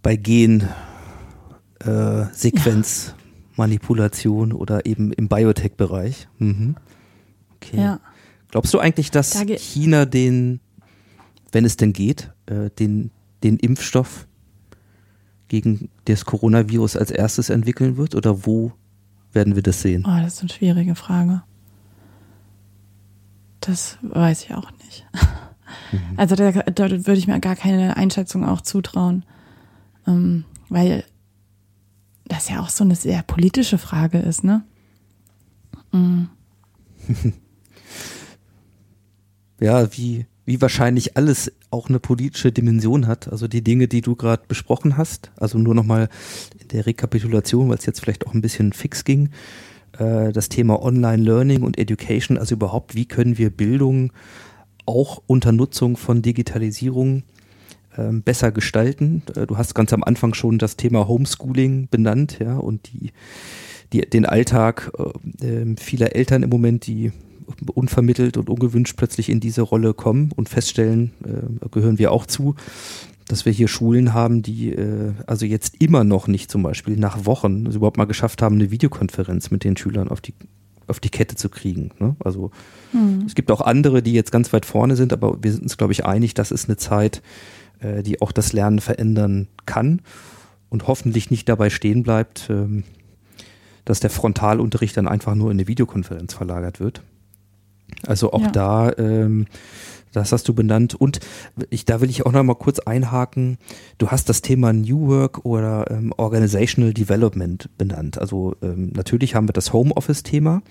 [0.07, 0.65] bei Gen,
[1.83, 2.21] äh,
[4.49, 4.55] ja.
[4.55, 6.29] oder eben im Biotech-Bereich.
[6.37, 6.77] Mhm.
[7.57, 7.81] Okay.
[7.81, 7.99] Ja.
[8.49, 10.61] Glaubst du eigentlich, dass da China den,
[11.51, 13.11] wenn es denn geht, äh, den,
[13.43, 14.29] den Impfstoff
[15.49, 18.15] gegen das Coronavirus als erstes entwickeln wird?
[18.15, 18.71] Oder wo
[19.33, 20.05] werden wir das sehen?
[20.07, 21.43] Oh, das ist eine schwierige Frage.
[23.59, 25.05] Das weiß ich auch nicht.
[25.91, 25.99] Mhm.
[26.15, 29.25] Also da, da, würde ich mir gar keine Einschätzung auch zutrauen.
[30.07, 31.03] Ähm, weil
[32.25, 34.63] das ja auch so eine sehr politische Frage ist, ne?
[35.91, 36.29] Mhm.
[39.61, 43.27] ja, wie, wie wahrscheinlich alles auch eine politische Dimension hat.
[43.27, 46.09] Also die Dinge, die du gerade besprochen hast, also nur nochmal
[46.59, 49.29] in der Rekapitulation, weil es jetzt vielleicht auch ein bisschen fix ging,
[49.97, 54.11] äh, das Thema Online-Learning und Education, also überhaupt, wie können wir Bildung
[54.85, 57.23] auch unter Nutzung von Digitalisierung
[57.97, 59.23] ähm, besser gestalten.
[59.35, 63.11] Äh, du hast ganz am Anfang schon das Thema Homeschooling benannt, ja, und die,
[63.93, 64.91] die, den Alltag
[65.41, 67.11] äh, ähm, vieler Eltern im Moment, die
[67.73, 72.55] unvermittelt und ungewünscht plötzlich in diese Rolle kommen und feststellen, äh, gehören wir auch zu,
[73.27, 77.25] dass wir hier Schulen haben, die äh, also jetzt immer noch nicht zum Beispiel nach
[77.25, 80.33] Wochen also überhaupt mal geschafft haben, eine Videokonferenz mit den Schülern auf die
[80.87, 81.91] auf die Kette zu kriegen.
[81.99, 82.15] Ne?
[82.23, 82.51] Also
[82.91, 83.23] hm.
[83.25, 85.91] es gibt auch andere, die jetzt ganz weit vorne sind, aber wir sind uns, glaube
[85.91, 87.21] ich, einig, das ist eine Zeit,
[87.79, 90.01] äh, die auch das Lernen verändern kann
[90.69, 92.83] und hoffentlich nicht dabei stehen bleibt, ähm,
[93.85, 97.01] dass der Frontalunterricht dann einfach nur in eine Videokonferenz verlagert wird.
[98.05, 98.51] Also auch ja.
[98.51, 99.45] da, ähm,
[100.11, 100.95] das hast du benannt.
[100.95, 101.19] Und
[101.69, 103.57] ich, da will ich auch noch mal kurz einhaken.
[103.97, 108.17] Du hast das Thema New Work oder ähm, Organizational Development benannt.
[108.17, 110.61] Also ähm, natürlich haben wir das Homeoffice-Thema.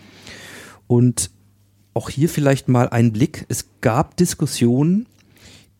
[0.86, 1.30] Und
[1.94, 3.46] auch hier vielleicht mal ein Blick.
[3.48, 5.06] Es gab Diskussionen,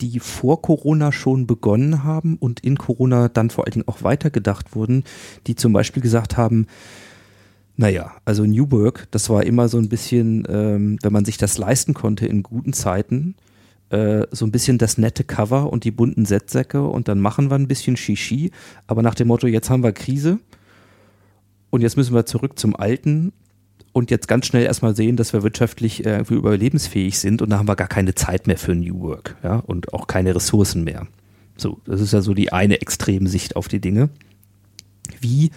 [0.01, 4.75] die vor Corona schon begonnen haben und in Corona dann vor allen Dingen auch weitergedacht
[4.75, 5.05] wurden,
[5.47, 6.67] die zum Beispiel gesagt haben,
[7.77, 11.59] naja, also New Work, das war immer so ein bisschen, ähm, wenn man sich das
[11.59, 13.35] leisten konnte in guten Zeiten,
[13.91, 17.55] äh, so ein bisschen das nette Cover und die bunten Settsäcke und dann machen wir
[17.57, 18.51] ein bisschen Shishi,
[18.87, 20.39] aber nach dem Motto, jetzt haben wir Krise
[21.71, 23.33] und jetzt müssen wir zurück zum Alten
[23.97, 27.67] und jetzt ganz schnell erstmal sehen, dass wir wirtschaftlich äh, überlebensfähig sind und da haben
[27.67, 31.07] wir gar keine Zeit mehr für New Work, ja, und auch keine Ressourcen mehr.
[31.57, 34.11] So, das ist ja so die eine Extremsicht auf die Dinge.
[35.19, 35.51] Wie,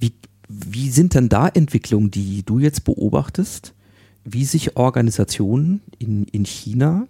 [0.00, 0.12] wie,
[0.48, 3.74] wie sind denn da Entwicklungen, die du jetzt beobachtest,
[4.24, 7.06] wie sich Organisationen in, in China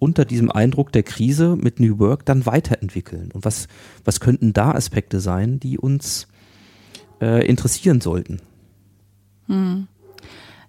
[0.00, 3.32] unter diesem Eindruck der Krise mit New Work dann weiterentwickeln?
[3.32, 3.68] Und was,
[4.04, 6.28] was könnten da Aspekte sein, die uns
[7.22, 8.42] äh, interessieren sollten?
[9.46, 9.88] Hm.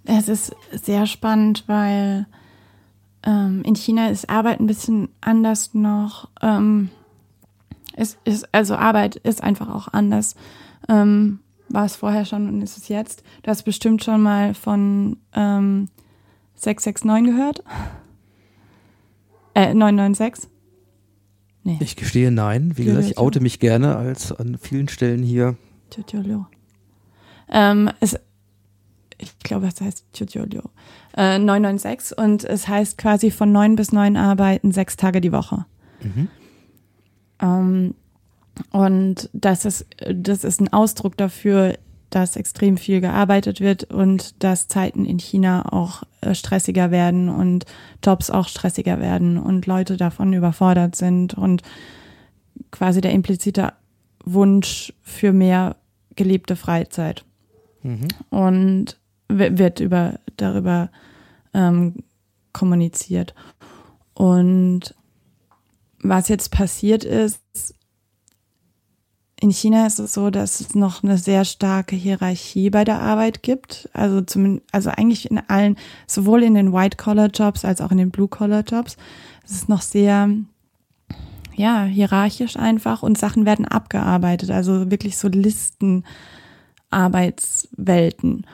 [0.05, 2.27] Es ist sehr spannend, weil
[3.25, 6.29] ähm, in China ist Arbeit ein bisschen anders noch.
[6.41, 6.89] Ähm,
[7.95, 10.35] es ist, also Arbeit ist einfach auch anders.
[10.87, 13.23] Ähm, war es vorher schon und ist es jetzt.
[13.43, 15.89] Du hast bestimmt schon mal von ähm,
[16.55, 17.63] 669 gehört.
[19.55, 20.49] Äh, 996.
[21.63, 21.77] Nee.
[21.79, 22.73] Ich gestehe nein.
[22.75, 25.57] Wie gesagt, ich oute mich gerne als an vielen Stellen hier.
[27.49, 28.19] Ähm, es,
[29.17, 34.71] ich glaube, es heißt äh, 996 und es heißt quasi von neun bis neun arbeiten,
[34.71, 35.65] sechs Tage die Woche.
[36.01, 36.27] Mhm.
[37.39, 37.95] Ähm,
[38.71, 41.77] und das ist, das ist ein Ausdruck dafür,
[42.09, 47.65] dass extrem viel gearbeitet wird und dass Zeiten in China auch äh, stressiger werden und
[48.03, 51.61] Jobs auch stressiger werden und Leute davon überfordert sind und
[52.71, 53.73] quasi der implizite
[54.23, 55.75] Wunsch für mehr
[56.15, 57.25] gelebte Freizeit.
[57.83, 58.07] Mhm.
[58.29, 58.97] Und
[59.27, 60.89] wird über, darüber
[61.53, 62.03] ähm,
[62.53, 63.33] kommuniziert.
[64.13, 64.95] Und
[66.01, 67.73] was jetzt passiert ist,
[69.41, 73.43] in China ist es so, dass es noch eine sehr starke Hierarchie bei der Arbeit
[73.43, 73.89] gibt.
[73.93, 75.77] Also zumindest, also eigentlich in allen,
[76.07, 78.95] sowohl in den White-Collar-Jobs als auch in den Blue-Collar-Jobs.
[79.43, 80.29] Es ist noch sehr,
[81.53, 84.51] ja, hierarchisch einfach und Sachen werden abgearbeitet.
[84.51, 86.05] Also wirklich so Listen,
[86.89, 88.45] Arbeitswelten.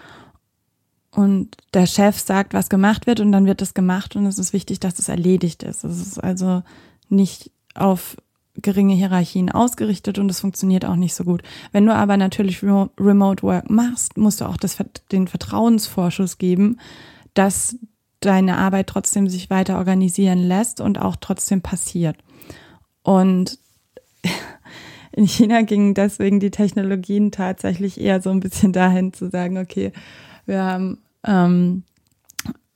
[1.11, 4.53] Und der Chef sagt, was gemacht wird und dann wird es gemacht und es ist
[4.53, 5.83] wichtig, dass es erledigt ist.
[5.83, 6.63] Es ist also
[7.09, 8.15] nicht auf
[8.55, 11.41] geringe Hierarchien ausgerichtet und es funktioniert auch nicht so gut.
[11.71, 14.77] Wenn du aber natürlich Remote Work machst, musst du auch das,
[15.11, 16.79] den Vertrauensvorschuss geben,
[17.33, 17.77] dass
[18.19, 22.17] deine Arbeit trotzdem sich weiter organisieren lässt und auch trotzdem passiert.
[23.03, 23.57] Und
[25.11, 29.91] in China gingen deswegen die Technologien tatsächlich eher so ein bisschen dahin zu sagen, okay,
[30.45, 31.83] wir haben, ähm,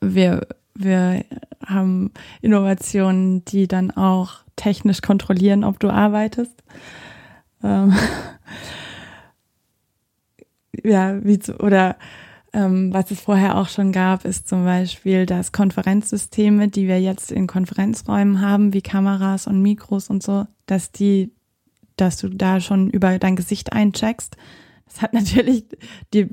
[0.02, 1.24] wir, wir
[1.66, 2.12] haben
[2.42, 6.64] Innovationen, die dann auch technisch kontrollieren, ob du arbeitest.
[7.64, 7.94] Ähm,
[10.84, 11.96] ja, wie zu, oder
[12.56, 17.32] ähm, was es vorher auch schon gab, ist zum Beispiel, dass Konferenzsysteme, die wir jetzt
[17.32, 21.34] in Konferenzräumen haben, wie Kameras und Mikros und so, dass die,
[21.98, 24.38] dass du da schon über dein Gesicht eincheckst.
[24.86, 25.66] Das hat natürlich
[26.14, 26.30] die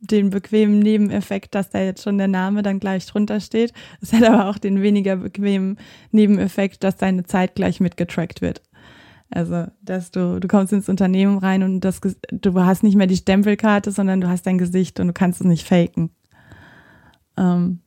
[0.00, 3.72] den bequemen Nebeneffekt, dass da jetzt schon der Name dann gleich drunter steht.
[4.00, 5.78] Es hat aber auch den weniger bequemen
[6.10, 8.62] Nebeneffekt, dass deine Zeit gleich mitgetrackt wird.
[9.30, 12.00] Also, dass du, du kommst ins Unternehmen rein und das,
[12.32, 15.46] du hast nicht mehr die Stempelkarte, sondern du hast dein Gesicht und du kannst es
[15.46, 16.10] nicht faken.
[17.36, 17.80] Ähm,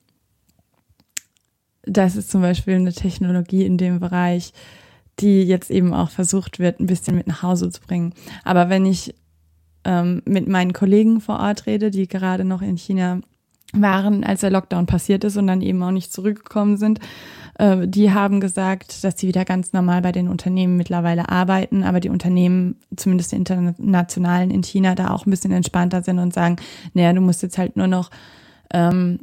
[1.81, 4.53] das ist zum Beispiel eine Technologie in dem Bereich,
[5.19, 8.13] die jetzt eben auch versucht wird, ein bisschen mit nach Hause zu bringen.
[8.45, 9.13] Aber wenn ich
[9.85, 13.19] ähm, mit meinen Kollegen vor Ort rede, die gerade noch in China
[13.73, 16.99] waren, als der Lockdown passiert ist und dann eben auch nicht zurückgekommen sind.
[17.57, 21.99] Äh, die haben gesagt, dass sie wieder ganz normal bei den Unternehmen mittlerweile arbeiten, aber
[21.99, 26.57] die Unternehmen, zumindest die internationalen in China, da auch ein bisschen entspannter sind und sagen,
[26.93, 28.11] naja, du musst jetzt halt nur noch
[28.73, 29.19] ähm,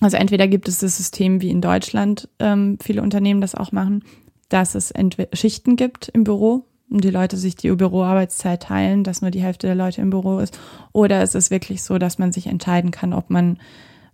[0.00, 4.02] also entweder gibt es das System wie in Deutschland, ähm, viele Unternehmen das auch machen,
[4.48, 4.92] dass es
[5.34, 9.76] Schichten gibt im Büro, die Leute sich die Büroarbeitszeit teilen, dass nur die Hälfte der
[9.76, 10.58] Leute im Büro ist.
[10.92, 13.58] Oder ist es wirklich so, dass man sich entscheiden kann, ob man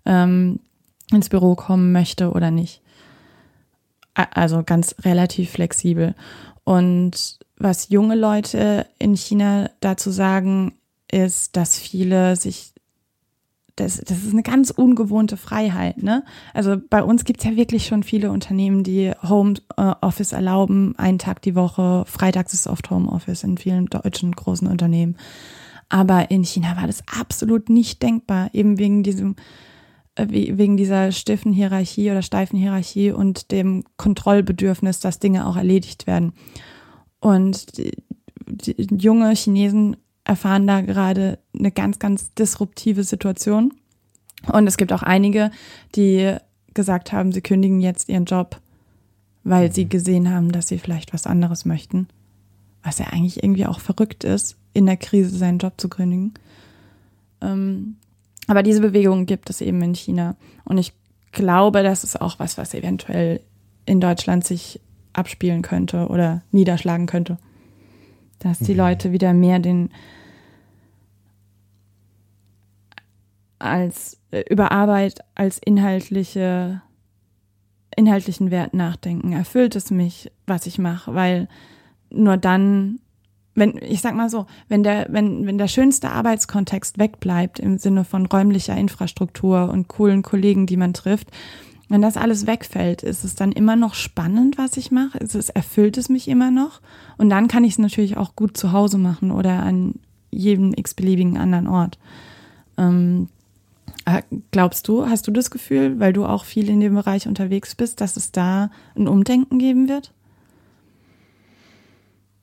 [0.04, 0.60] ähm,
[1.10, 2.82] ins Büro kommen möchte oder nicht.
[4.14, 6.14] Also ganz relativ flexibel.
[6.64, 10.74] Und was junge Leute in China dazu sagen,
[11.10, 12.72] ist, dass viele sich
[13.76, 16.02] das, das ist eine ganz ungewohnte Freiheit.
[16.02, 16.24] Ne?
[16.54, 21.54] Also bei uns gibt's ja wirklich schon viele Unternehmen, die Homeoffice erlauben, einen Tag die
[21.54, 22.04] Woche.
[22.06, 25.16] Freitags ist oft Homeoffice in vielen deutschen großen Unternehmen.
[25.88, 29.36] Aber in China war das absolut nicht denkbar, eben wegen diesem
[30.16, 36.06] äh, wegen dieser stiffen Hierarchie oder steifen Hierarchie und dem Kontrollbedürfnis, dass Dinge auch erledigt
[36.06, 36.32] werden.
[37.20, 37.92] Und die,
[38.46, 39.96] die junge Chinesen
[40.26, 43.72] erfahren da gerade eine ganz, ganz disruptive Situation.
[44.52, 45.50] Und es gibt auch einige,
[45.94, 46.36] die
[46.74, 48.60] gesagt haben, sie kündigen jetzt ihren Job,
[49.44, 49.88] weil sie mhm.
[49.88, 52.08] gesehen haben, dass sie vielleicht was anderes möchten.
[52.82, 56.34] Was ja eigentlich irgendwie auch verrückt ist, in der Krise seinen Job zu kündigen.
[57.40, 57.96] Ähm,
[58.48, 60.36] aber diese Bewegung gibt es eben in China.
[60.64, 60.92] Und ich
[61.32, 63.40] glaube, das ist auch was, was eventuell
[63.86, 64.80] in Deutschland sich
[65.12, 67.38] abspielen könnte oder niederschlagen könnte.
[68.40, 68.78] Dass die mhm.
[68.78, 69.90] Leute wieder mehr den
[73.66, 76.82] als äh, über Arbeit als inhaltliche
[77.96, 79.32] inhaltlichen Wert nachdenken.
[79.32, 81.48] Erfüllt es mich, was ich mache, weil
[82.10, 83.00] nur dann
[83.54, 88.04] wenn ich sag mal so, wenn der wenn wenn der schönste Arbeitskontext wegbleibt im Sinne
[88.04, 91.30] von räumlicher Infrastruktur und coolen Kollegen, die man trifft,
[91.88, 95.18] wenn das alles wegfällt, ist es dann immer noch spannend, was ich mache?
[95.18, 96.80] Ist es erfüllt es mich immer noch?
[97.16, 99.94] Und dann kann ich es natürlich auch gut zu Hause machen oder an
[100.30, 101.98] jedem x-beliebigen anderen Ort.
[102.76, 103.35] Ähm, äh,
[104.52, 108.00] glaubst du, hast du das Gefühl, weil du auch viel in dem Bereich unterwegs bist,
[108.00, 110.12] dass es da ein Umdenken geben wird?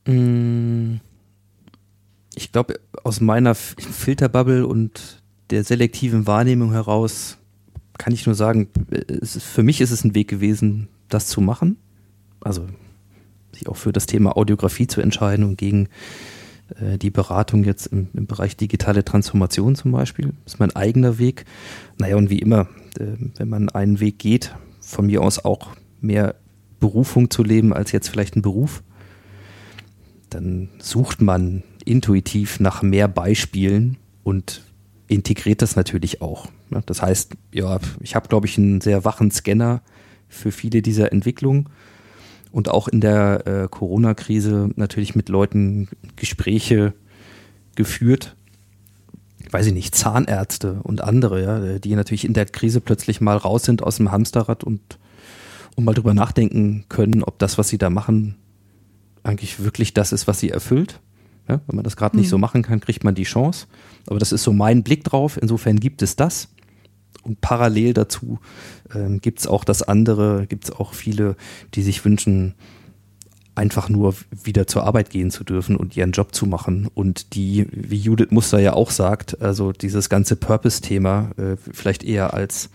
[0.05, 0.95] Mm,
[2.35, 7.37] ich glaube, aus meiner Filterbubble und der selektiven Wahrnehmung heraus
[7.97, 11.77] kann ich nur sagen, ist, für mich ist es ein Weg gewesen, das zu machen.
[12.41, 12.67] Also
[13.53, 16.42] sich auch für das Thema Audiografie zu entscheiden und gegen Äh,
[16.97, 21.45] die Beratung jetzt im, im, Bereich digitale Transformation zum Beispiel ist mein eigener Weg.
[21.97, 22.67] Naja, und wie immer,
[22.99, 26.35] äh, wenn man einen Weg geht, von mir aus auch mehr
[26.79, 28.83] Berufung zu leben als jetzt vielleicht ein Beruf,
[30.29, 34.61] dann sucht man intuitiv nach mehr Beispielen und
[35.07, 36.47] integriert das natürlich auch.
[36.69, 36.81] Ne?
[36.85, 39.81] Das heißt, ja, ich habe, glaube ich, einen sehr wachen Scanner
[40.27, 41.69] für viele dieser Entwicklungen
[42.53, 46.93] und auch in der äh, Corona-Krise natürlich mit Leuten Gespräche
[47.75, 48.35] geführt.
[49.49, 53.63] Weiß ich nicht, Zahnärzte und andere, ja, die natürlich in der Krise plötzlich mal raus
[53.63, 54.99] sind aus dem Hamsterrad und,
[55.75, 58.35] und mal drüber nachdenken können, ob das, was sie da machen,
[59.23, 60.99] eigentlich wirklich das ist, was sie erfüllt.
[61.49, 62.31] Ja, wenn man das gerade nicht mhm.
[62.31, 63.65] so machen kann, kriegt man die Chance.
[64.05, 65.39] Aber das ist so mein Blick drauf.
[65.41, 66.49] Insofern gibt es das.
[67.21, 68.39] Und parallel dazu
[68.93, 71.35] ähm, gibt es auch das andere, gibt es auch viele,
[71.73, 72.55] die sich wünschen,
[73.55, 76.89] einfach nur wieder zur Arbeit gehen zu dürfen und ihren Job zu machen.
[76.93, 82.33] Und die, wie Judith Muster ja auch sagt, also dieses ganze Purpose-Thema äh, vielleicht eher
[82.33, 82.69] als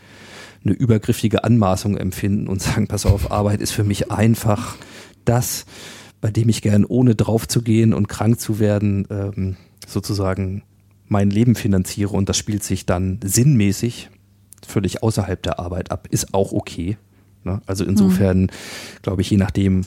[0.64, 4.76] eine übergriffige Anmaßung empfinden und sagen, pass auf, Arbeit ist für mich einfach
[5.24, 5.66] das,
[6.20, 9.56] bei dem ich gern ohne drauf zu gehen und krank zu werden, ähm,
[9.86, 10.62] sozusagen
[11.06, 14.10] mein Leben finanziere und das spielt sich dann sinnmäßig
[14.68, 16.96] völlig außerhalb der Arbeit ab, ist auch okay.
[17.44, 17.60] Ne?
[17.66, 18.48] Also insofern, mhm.
[19.02, 19.84] glaube ich, je nachdem,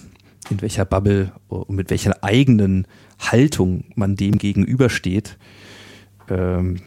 [0.49, 2.88] in welcher Bubble und mit welcher eigenen
[3.20, 5.38] Haltung man dem gegenübersteht,
[6.30, 6.82] ähm,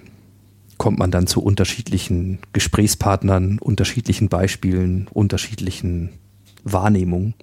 [0.76, 6.10] kommt man dann zu unterschiedlichen Gesprächspartnern, unterschiedlichen Beispielen, unterschiedlichen
[6.64, 7.34] Wahrnehmungen.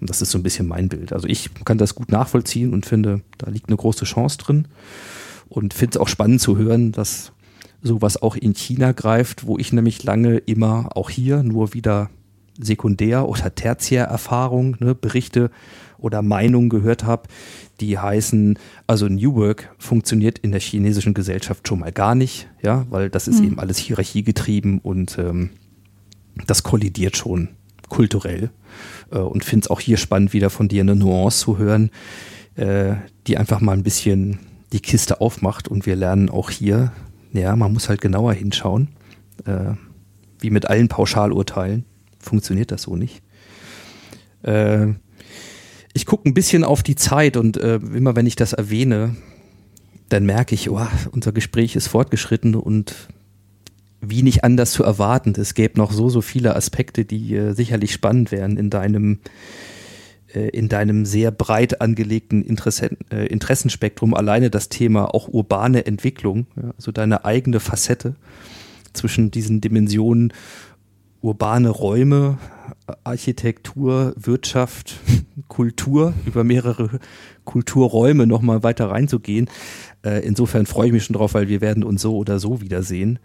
[0.00, 1.12] Und das ist so ein bisschen mein Bild.
[1.12, 4.68] Also ich kann das gut nachvollziehen und finde, da liegt eine große Chance drin.
[5.48, 7.32] Und finde es auch spannend zu hören, dass
[7.82, 12.10] sowas auch in China greift, wo ich nämlich lange immer auch hier nur wieder
[12.58, 15.50] Sekundär- oder Tertiärerfahrung, ne, Berichte
[15.98, 17.28] oder Meinungen gehört habe,
[17.80, 22.86] die heißen, also New Work funktioniert in der chinesischen Gesellschaft schon mal gar nicht, ja,
[22.90, 23.46] weil das ist mhm.
[23.46, 25.50] eben alles hierarchiegetrieben und ähm,
[26.46, 27.48] das kollidiert schon
[27.88, 28.50] kulturell.
[29.10, 31.90] Äh, und finde es auch hier spannend, wieder von dir eine Nuance zu hören,
[32.56, 32.94] äh,
[33.26, 34.38] die einfach mal ein bisschen
[34.72, 36.92] die Kiste aufmacht und wir lernen auch hier,
[37.32, 38.88] ja, man muss halt genauer hinschauen.
[39.44, 39.74] Äh,
[40.40, 41.84] wie mit allen Pauschalurteilen
[42.18, 43.22] funktioniert das so nicht.
[44.42, 44.88] Äh,
[45.92, 49.16] ich gucke ein bisschen auf die Zeit und äh, immer wenn ich das erwähne,
[50.08, 53.08] dann merke ich, oh, unser Gespräch ist fortgeschritten und
[54.00, 55.34] wie nicht anders zu erwarten.
[55.36, 59.20] Es gäbe noch so, so viele Aspekte, die äh, sicherlich spannend wären in deinem
[60.48, 66.70] in deinem sehr breit angelegten Interessen, äh, Interessenspektrum alleine das Thema auch urbane Entwicklung, ja,
[66.76, 68.14] also deine eigene Facette
[68.92, 70.32] zwischen diesen Dimensionen
[71.20, 72.38] urbane Räume,
[73.04, 74.98] Architektur, Wirtschaft,
[75.48, 77.00] Kultur, über mehrere
[77.44, 79.48] Kulturräume nochmal weiter reinzugehen.
[80.04, 83.18] Äh, insofern freue ich mich schon drauf, weil wir werden uns so oder so wiedersehen.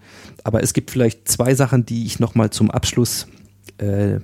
[0.44, 3.28] Aber es gibt vielleicht zwei Sachen, die ich nochmal zum Abschluss
[3.78, 4.20] äh,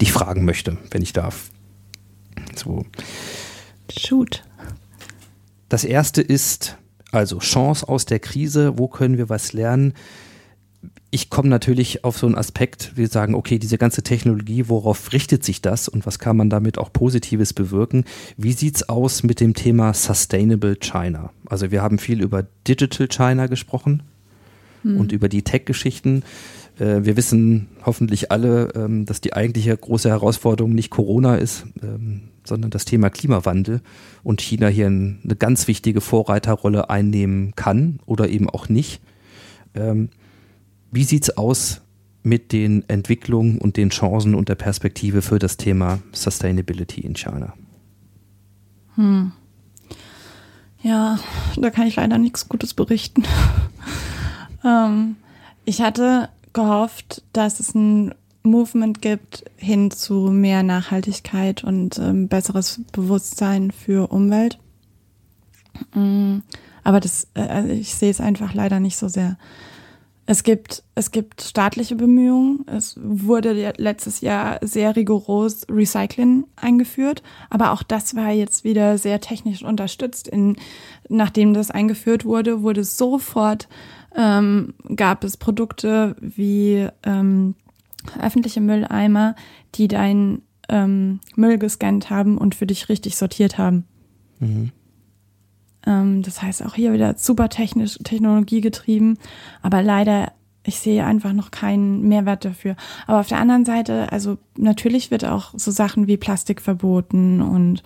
[0.00, 1.50] dich fragen möchte, wenn ich darf.
[2.56, 2.84] So.
[3.90, 4.42] Shoot.
[5.68, 6.76] Das erste ist
[7.12, 8.78] also Chance aus der Krise.
[8.78, 9.94] Wo können wir was lernen?
[11.10, 15.44] Ich komme natürlich auf so einen Aspekt, wir sagen, okay, diese ganze Technologie, worauf richtet
[15.44, 18.04] sich das und was kann man damit auch Positives bewirken?
[18.36, 21.32] Wie sieht es aus mit dem Thema Sustainable China?
[21.46, 24.04] Also wir haben viel über Digital China gesprochen
[24.82, 25.00] hm.
[25.00, 26.22] und über die Tech-Geschichten.
[26.80, 32.22] Äh, wir wissen hoffentlich alle, ähm, dass die eigentliche große Herausforderung nicht Corona ist, ähm,
[32.44, 33.82] sondern das Thema Klimawandel
[34.24, 39.02] und China hier eine ganz wichtige Vorreiterrolle einnehmen kann oder eben auch nicht.
[39.74, 40.08] Ähm,
[40.90, 41.82] wie sieht es aus
[42.22, 47.54] mit den Entwicklungen und den Chancen und der Perspektive für das Thema Sustainability in China?
[48.96, 49.32] Hm.
[50.82, 51.18] Ja,
[51.56, 53.24] da kann ich leider nichts Gutes berichten.
[54.64, 55.16] ähm,
[55.66, 62.80] ich hatte gehofft, dass es ein Movement gibt hin zu mehr Nachhaltigkeit und ähm, besseres
[62.92, 64.58] Bewusstsein für Umwelt.
[65.94, 66.38] Mm,
[66.82, 69.36] aber das, äh, also ich sehe es einfach leider nicht so sehr.
[70.26, 72.64] Es gibt, es gibt staatliche Bemühungen.
[72.68, 77.24] Es wurde letztes Jahr sehr rigoros Recycling eingeführt.
[77.50, 80.28] Aber auch das war jetzt wieder sehr technisch unterstützt.
[80.28, 80.56] In,
[81.08, 83.68] nachdem das eingeführt wurde, wurde sofort
[84.16, 87.54] ähm, gab es Produkte wie ähm,
[88.20, 89.34] öffentliche Mülleimer,
[89.74, 93.84] die deinen ähm, Müll gescannt haben und für dich richtig sortiert haben.
[94.38, 94.72] Mhm.
[95.86, 99.18] Ähm, das heißt auch hier wieder super technisch, technologiegetrieben,
[99.62, 100.32] aber leider,
[100.64, 102.76] ich sehe einfach noch keinen Mehrwert dafür.
[103.06, 107.82] Aber auf der anderen Seite, also natürlich wird auch so Sachen wie Plastik verboten und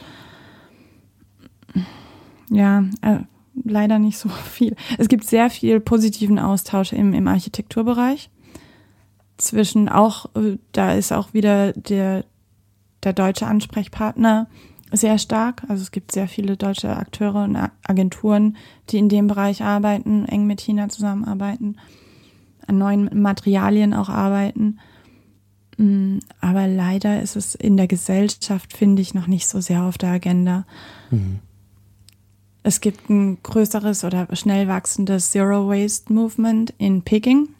[2.50, 3.20] ja, äh,
[3.62, 4.76] leider nicht so viel.
[4.98, 8.30] Es gibt sehr viel positiven Austausch im, im Architekturbereich.
[9.36, 12.24] Zwischen auch, äh, da ist auch wieder der,
[13.02, 14.48] der deutsche Ansprechpartner
[14.92, 15.62] sehr stark.
[15.68, 17.56] Also es gibt sehr viele deutsche Akteure und
[17.86, 18.56] Agenturen,
[18.90, 21.76] die in dem Bereich arbeiten, eng mit China zusammenarbeiten,
[22.66, 24.78] an neuen Materialien auch arbeiten.
[25.76, 29.98] Mm, aber leider ist es in der Gesellschaft, finde ich, noch nicht so sehr auf
[29.98, 30.64] der Agenda.
[31.10, 31.40] Mhm.
[32.66, 37.50] Es gibt ein größeres oder schnell wachsendes Zero Waste Movement in Peking.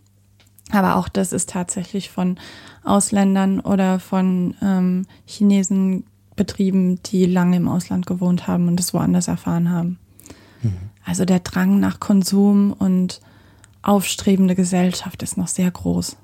[0.70, 2.38] Aber auch das ist tatsächlich von
[2.84, 6.04] Ausländern oder von ähm, Chinesen
[6.36, 9.98] betrieben, die lange im Ausland gewohnt haben und es woanders erfahren haben.
[10.62, 10.72] Mhm.
[11.04, 13.20] Also der Drang nach Konsum und
[13.82, 16.16] aufstrebende Gesellschaft ist noch sehr groß.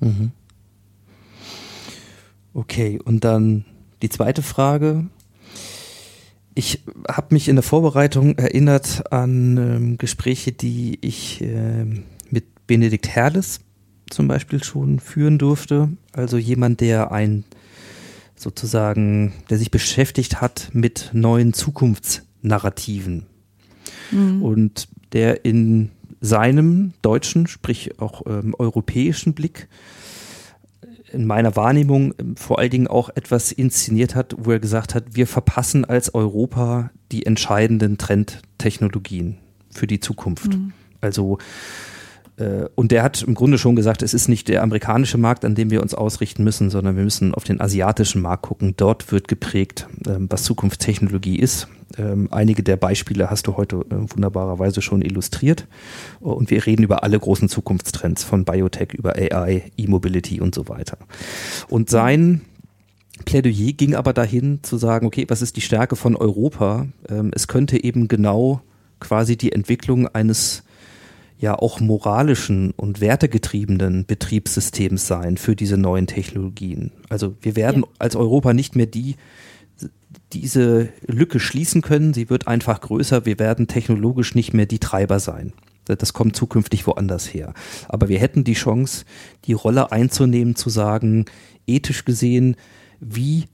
[0.00, 0.32] Mhm.
[2.54, 3.64] Okay, und dann
[4.02, 5.06] die zweite Frage.
[6.58, 11.84] Ich habe mich in der Vorbereitung erinnert an ähm, Gespräche, die ich äh,
[12.30, 13.60] mit Benedikt Herles
[14.08, 15.90] zum Beispiel schon führen durfte.
[16.12, 17.44] Also jemand, der ein
[18.36, 23.26] sozusagen, der sich beschäftigt hat mit neuen Zukunftsnarrativen.
[24.10, 24.42] Mhm.
[24.42, 25.90] Und der in
[26.22, 29.68] seinem deutschen, sprich auch ähm, europäischen Blick
[31.12, 35.04] in meiner Wahrnehmung ähm, vor allen Dingen auch etwas inszeniert hat, wo er gesagt hat,
[35.12, 39.38] wir verpassen als Europa die entscheidenden Trendtechnologien
[39.70, 40.54] für die Zukunft.
[40.54, 40.72] Mhm.
[41.00, 41.38] Also
[42.74, 45.70] und der hat im Grunde schon gesagt, es ist nicht der amerikanische Markt, an dem
[45.70, 48.74] wir uns ausrichten müssen, sondern wir müssen auf den asiatischen Markt gucken.
[48.76, 51.68] Dort wird geprägt, ähm, was Zukunftstechnologie ist.
[51.96, 55.66] Ähm, einige der Beispiele hast du heute äh, wunderbarerweise schon illustriert.
[56.20, 60.98] Und wir reden über alle großen Zukunftstrends, von Biotech über AI, E-Mobility und so weiter.
[61.68, 62.42] Und sein
[63.24, 66.86] Plädoyer ging aber dahin zu sagen, okay, was ist die Stärke von Europa?
[67.08, 68.60] Ähm, es könnte eben genau
[69.00, 70.64] quasi die Entwicklung eines
[71.38, 76.92] ja auch moralischen und wertegetriebenen Betriebssystems sein für diese neuen Technologien.
[77.08, 77.88] Also wir werden ja.
[77.98, 79.16] als Europa nicht mehr die
[80.32, 82.12] diese Lücke schließen können.
[82.12, 83.26] Sie wird einfach größer.
[83.26, 85.52] Wir werden technologisch nicht mehr die Treiber sein.
[85.84, 87.54] Das kommt zukünftig woanders her.
[87.88, 89.04] Aber wir hätten die Chance,
[89.44, 91.26] die Rolle einzunehmen, zu sagen,
[91.66, 92.56] ethisch gesehen,
[92.98, 93.44] wie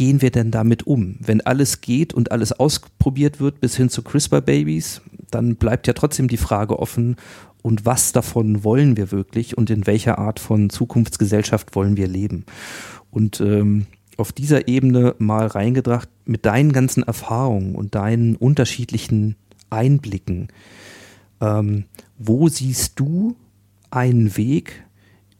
[0.00, 1.16] gehen wir denn damit um?
[1.20, 6.26] Wenn alles geht und alles ausprobiert wird bis hin zu CRISPR-Babys, dann bleibt ja trotzdem
[6.26, 7.16] die Frage offen,
[7.60, 12.46] und was davon wollen wir wirklich und in welcher Art von Zukunftsgesellschaft wollen wir leben?
[13.10, 13.84] Und ähm,
[14.16, 19.36] auf dieser Ebene mal reingedacht, mit deinen ganzen Erfahrungen und deinen unterschiedlichen
[19.68, 20.48] Einblicken,
[21.42, 21.84] ähm,
[22.16, 23.36] wo siehst du
[23.90, 24.82] einen Weg,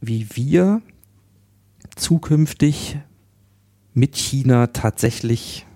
[0.03, 0.83] wie wir
[1.97, 2.99] zukünftig
[3.95, 5.67] mit China tatsächlich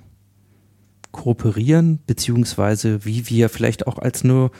[1.13, 4.51] kooperieren, beziehungsweise wie wir vielleicht auch als nur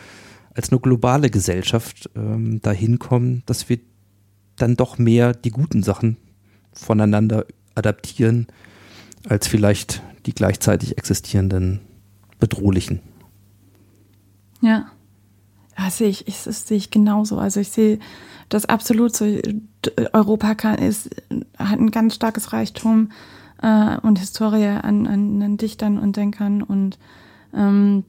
[0.55, 3.81] als eine globale Gesellschaft ähm, dahin kommen, dass wir
[4.57, 6.17] dann doch mehr die guten Sachen
[6.73, 7.45] voneinander
[7.75, 8.47] adaptieren,
[9.29, 11.81] als vielleicht die gleichzeitig existierenden
[12.39, 13.01] bedrohlichen.
[14.61, 14.87] Ja.
[15.77, 17.39] Ja, sehe ich, ich, das sehe ich genauso.
[17.39, 17.99] Also ich sehe
[18.49, 19.27] das absolut so.
[20.13, 21.11] Europa kann, ist,
[21.59, 23.11] hat ein ganz starkes Reichtum
[23.63, 26.99] äh, und Historie an, an, an, Dichtern und Denkern und
[27.55, 28.05] ähm,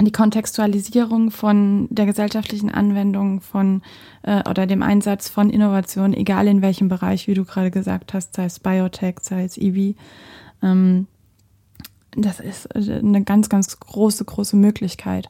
[0.00, 3.82] die Kontextualisierung von der gesellschaftlichen Anwendung von
[4.22, 8.34] äh, oder dem Einsatz von Innovation, egal in welchem Bereich, wie du gerade gesagt hast,
[8.34, 9.94] sei es Biotech, sei es EV,
[10.62, 11.06] ähm,
[12.12, 15.28] das ist äh, eine ganz, ganz große, große Möglichkeit.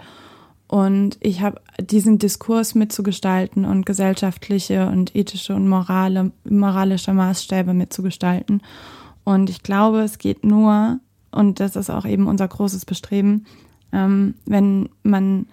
[0.68, 8.62] Und ich habe diesen Diskurs mitzugestalten und gesellschaftliche und ethische und morale, moralische Maßstäbe mitzugestalten.
[9.24, 10.98] Und ich glaube, es geht nur,
[11.30, 13.46] und das ist auch eben unser großes Bestreben,
[13.92, 15.46] ähm, wenn man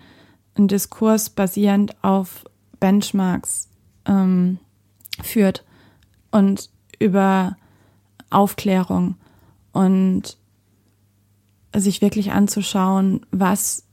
[0.56, 2.46] einen Diskurs basierend auf
[2.80, 3.70] Benchmarks
[4.06, 4.60] ähm,
[5.22, 5.64] führt
[6.32, 6.70] und
[7.00, 7.58] über
[8.30, 9.16] Aufklärung
[9.72, 10.38] und
[11.76, 13.84] sich wirklich anzuschauen, was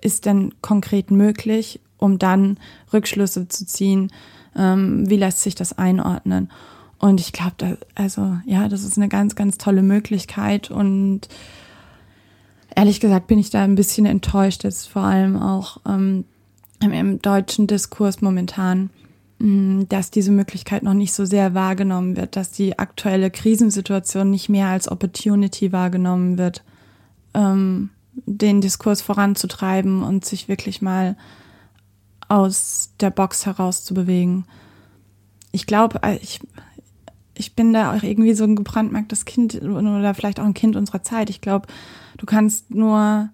[0.00, 2.58] ist denn konkret möglich, um dann
[2.92, 4.10] Rückschlüsse zu ziehen,
[4.56, 6.50] ähm, wie lässt sich das einordnen.
[7.00, 11.28] Und ich glaube, also ja, das ist eine ganz, ganz tolle Möglichkeit und
[12.76, 16.24] ehrlich gesagt bin ich da ein bisschen enttäuscht, jetzt vor allem auch ähm,
[16.80, 18.90] im, deutschen Diskurs momentan,
[19.38, 24.50] mm, dass diese Möglichkeit noch nicht so sehr wahrgenommen wird, dass die aktuelle Krisensituation nicht
[24.50, 26.62] mehr als Opportunity wahrgenommen wird,
[27.32, 27.88] ähm,
[28.26, 31.16] den Diskurs voranzutreiben und sich wirklich mal
[32.28, 34.44] aus der Box heraus zu bewegen.
[35.52, 36.40] Ich glaube, äh, ich,
[37.40, 41.02] ich bin da auch irgendwie so ein gebrandmarktes Kind oder vielleicht auch ein Kind unserer
[41.02, 41.30] Zeit.
[41.30, 41.66] Ich glaube,
[42.18, 43.30] du kannst nur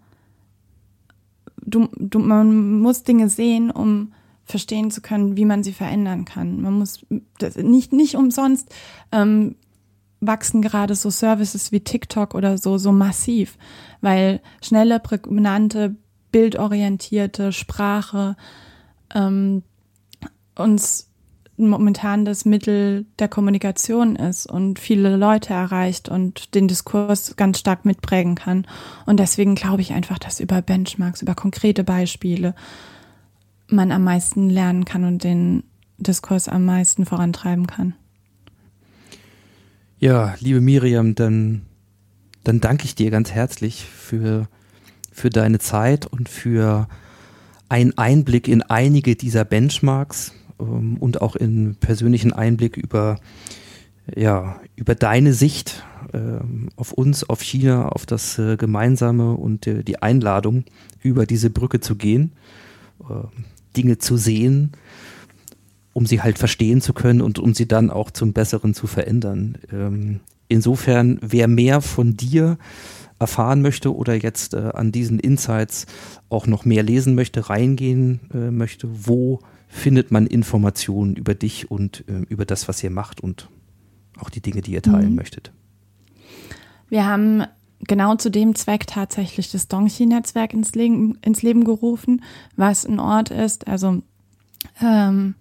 [1.57, 4.12] du, du, man muss Dinge sehen, um
[4.45, 6.62] verstehen zu können, wie man sie verändern kann.
[6.62, 7.05] Man muss
[7.39, 8.73] das, nicht, nicht umsonst
[9.11, 9.57] ähm,
[10.20, 13.59] wachsen gerade so Services wie TikTok oder so so massiv,
[14.01, 15.97] weil schnelle, prägnante,
[16.31, 18.37] bildorientierte Sprache
[19.12, 19.65] ähm,
[20.57, 21.11] uns
[21.59, 27.85] momentan das Mittel der Kommunikation ist und viele Leute erreicht und den Diskurs ganz stark
[27.85, 28.66] mitprägen kann.
[29.07, 32.55] Und deswegen glaube ich einfach, dass über Benchmarks, über konkrete Beispiele
[33.69, 35.65] man am meisten lernen kann und den
[35.99, 37.95] Diskurs am meisten vorantreiben kann.
[39.99, 41.62] Ja, liebe Miriam, dann,
[42.45, 44.47] dann danke ich dir ganz herzlich für,
[45.11, 46.87] für deine Zeit und für
[47.69, 53.19] einen Einblick in einige dieser Benchmarks ähm, und auch in persönlichen Einblick über,
[54.15, 59.83] ja, über deine Sicht ähm, auf uns, auf China, auf das äh, Gemeinsame und äh,
[59.83, 60.65] die Einladung,
[61.03, 62.33] über diese Brücke zu gehen,
[63.01, 63.27] äh,
[63.77, 64.73] Dinge zu sehen,
[65.93, 69.59] um sie halt verstehen zu können und um sie dann auch zum Besseren zu verändern.
[69.73, 72.59] Ähm, insofern, wer mehr von dir
[73.19, 75.87] erfahren möchte oder jetzt äh, an diesen Insights
[76.28, 79.41] auch noch mehr lesen möchte, reingehen äh, möchte, wo
[79.77, 83.48] findet man Informationen über dich und äh, über das, was ihr macht und
[84.19, 85.16] auch die Dinge, die ihr teilen mhm.
[85.16, 85.53] möchtet?
[86.89, 87.44] Wir haben
[87.86, 92.23] genau zu dem Zweck tatsächlich das Dongxi-Netzwerk ins Leben, ins Leben gerufen,
[92.57, 94.01] was ein Ort ist, also
[94.81, 95.35] ähm,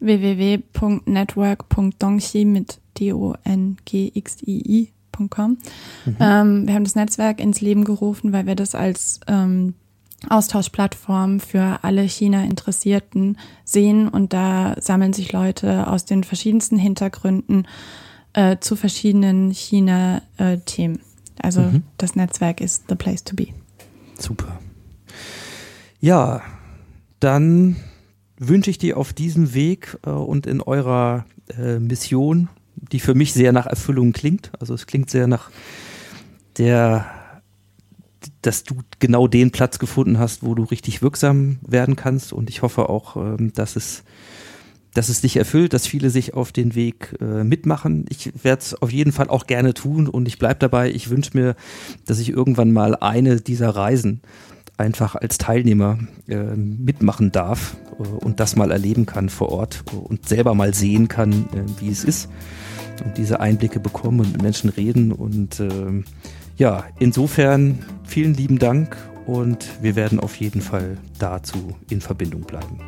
[0.00, 5.50] www.network.dongxi mit D-O-N-G-X-I-I.com.
[5.50, 5.58] Mhm.
[6.18, 9.74] Ähm, wir haben das Netzwerk ins Leben gerufen, weil wir das als ähm,
[10.28, 17.66] Austauschplattform für alle China-Interessierten sehen und da sammeln sich Leute aus den verschiedensten Hintergründen
[18.32, 21.00] äh, zu verschiedenen China-Themen.
[21.40, 21.82] also mhm.
[21.96, 23.48] das Netzwerk ist the place to be.
[24.18, 24.58] Super.
[26.00, 26.42] Ja,
[27.18, 27.76] dann
[28.38, 31.26] wünsche ich dir auf diesem Weg äh, und in eurer
[31.58, 34.50] äh, Mission, die für mich sehr nach Erfüllung klingt.
[34.58, 35.50] Also es klingt sehr nach
[36.56, 37.06] der,
[38.42, 42.32] dass du genau den Platz gefunden hast, wo du richtig wirksam werden kannst.
[42.32, 44.04] Und ich hoffe auch, ähm, dass es
[44.92, 48.06] dass es dich erfüllt, dass viele sich auf den Weg äh, mitmachen.
[48.08, 50.90] Ich werde es auf jeden Fall auch gerne tun und ich bleibe dabei.
[50.90, 51.54] Ich wünsche mir,
[52.06, 54.20] dass ich irgendwann mal eine dieser Reisen
[54.78, 60.28] einfach als Teilnehmer äh, mitmachen darf äh, und das mal erleben kann vor Ort und
[60.28, 62.28] selber mal sehen kann, äh, wie es ist
[63.04, 65.12] und diese Einblicke bekommen und mit Menschen reden.
[65.12, 66.04] Und ähm,
[66.60, 68.94] ja, insofern vielen lieben Dank
[69.26, 72.78] und wir werden auf jeden Fall dazu in Verbindung bleiben.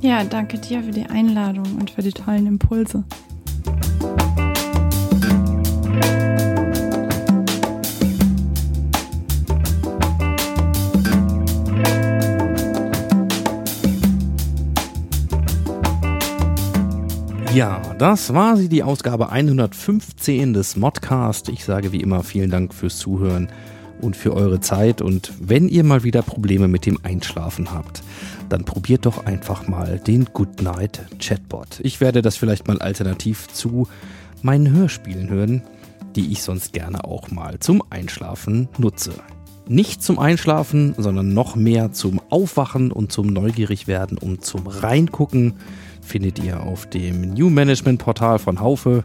[0.00, 3.04] Ja, danke dir für die Einladung und für die tollen Impulse.
[17.56, 21.48] Ja, das war sie, die Ausgabe 115 des Modcast.
[21.48, 23.48] Ich sage wie immer vielen Dank fürs Zuhören
[24.02, 25.00] und für eure Zeit.
[25.00, 28.02] Und wenn ihr mal wieder Probleme mit dem Einschlafen habt,
[28.50, 31.80] dann probiert doch einfach mal den Goodnight Chatbot.
[31.82, 33.88] Ich werde das vielleicht mal alternativ zu
[34.42, 35.62] meinen Hörspielen hören,
[36.14, 39.14] die ich sonst gerne auch mal zum Einschlafen nutze.
[39.66, 45.54] Nicht zum Einschlafen, sondern noch mehr zum Aufwachen und zum Neugierigwerden und zum Reingucken
[46.06, 49.04] findet ihr auf dem New Management Portal von Haufe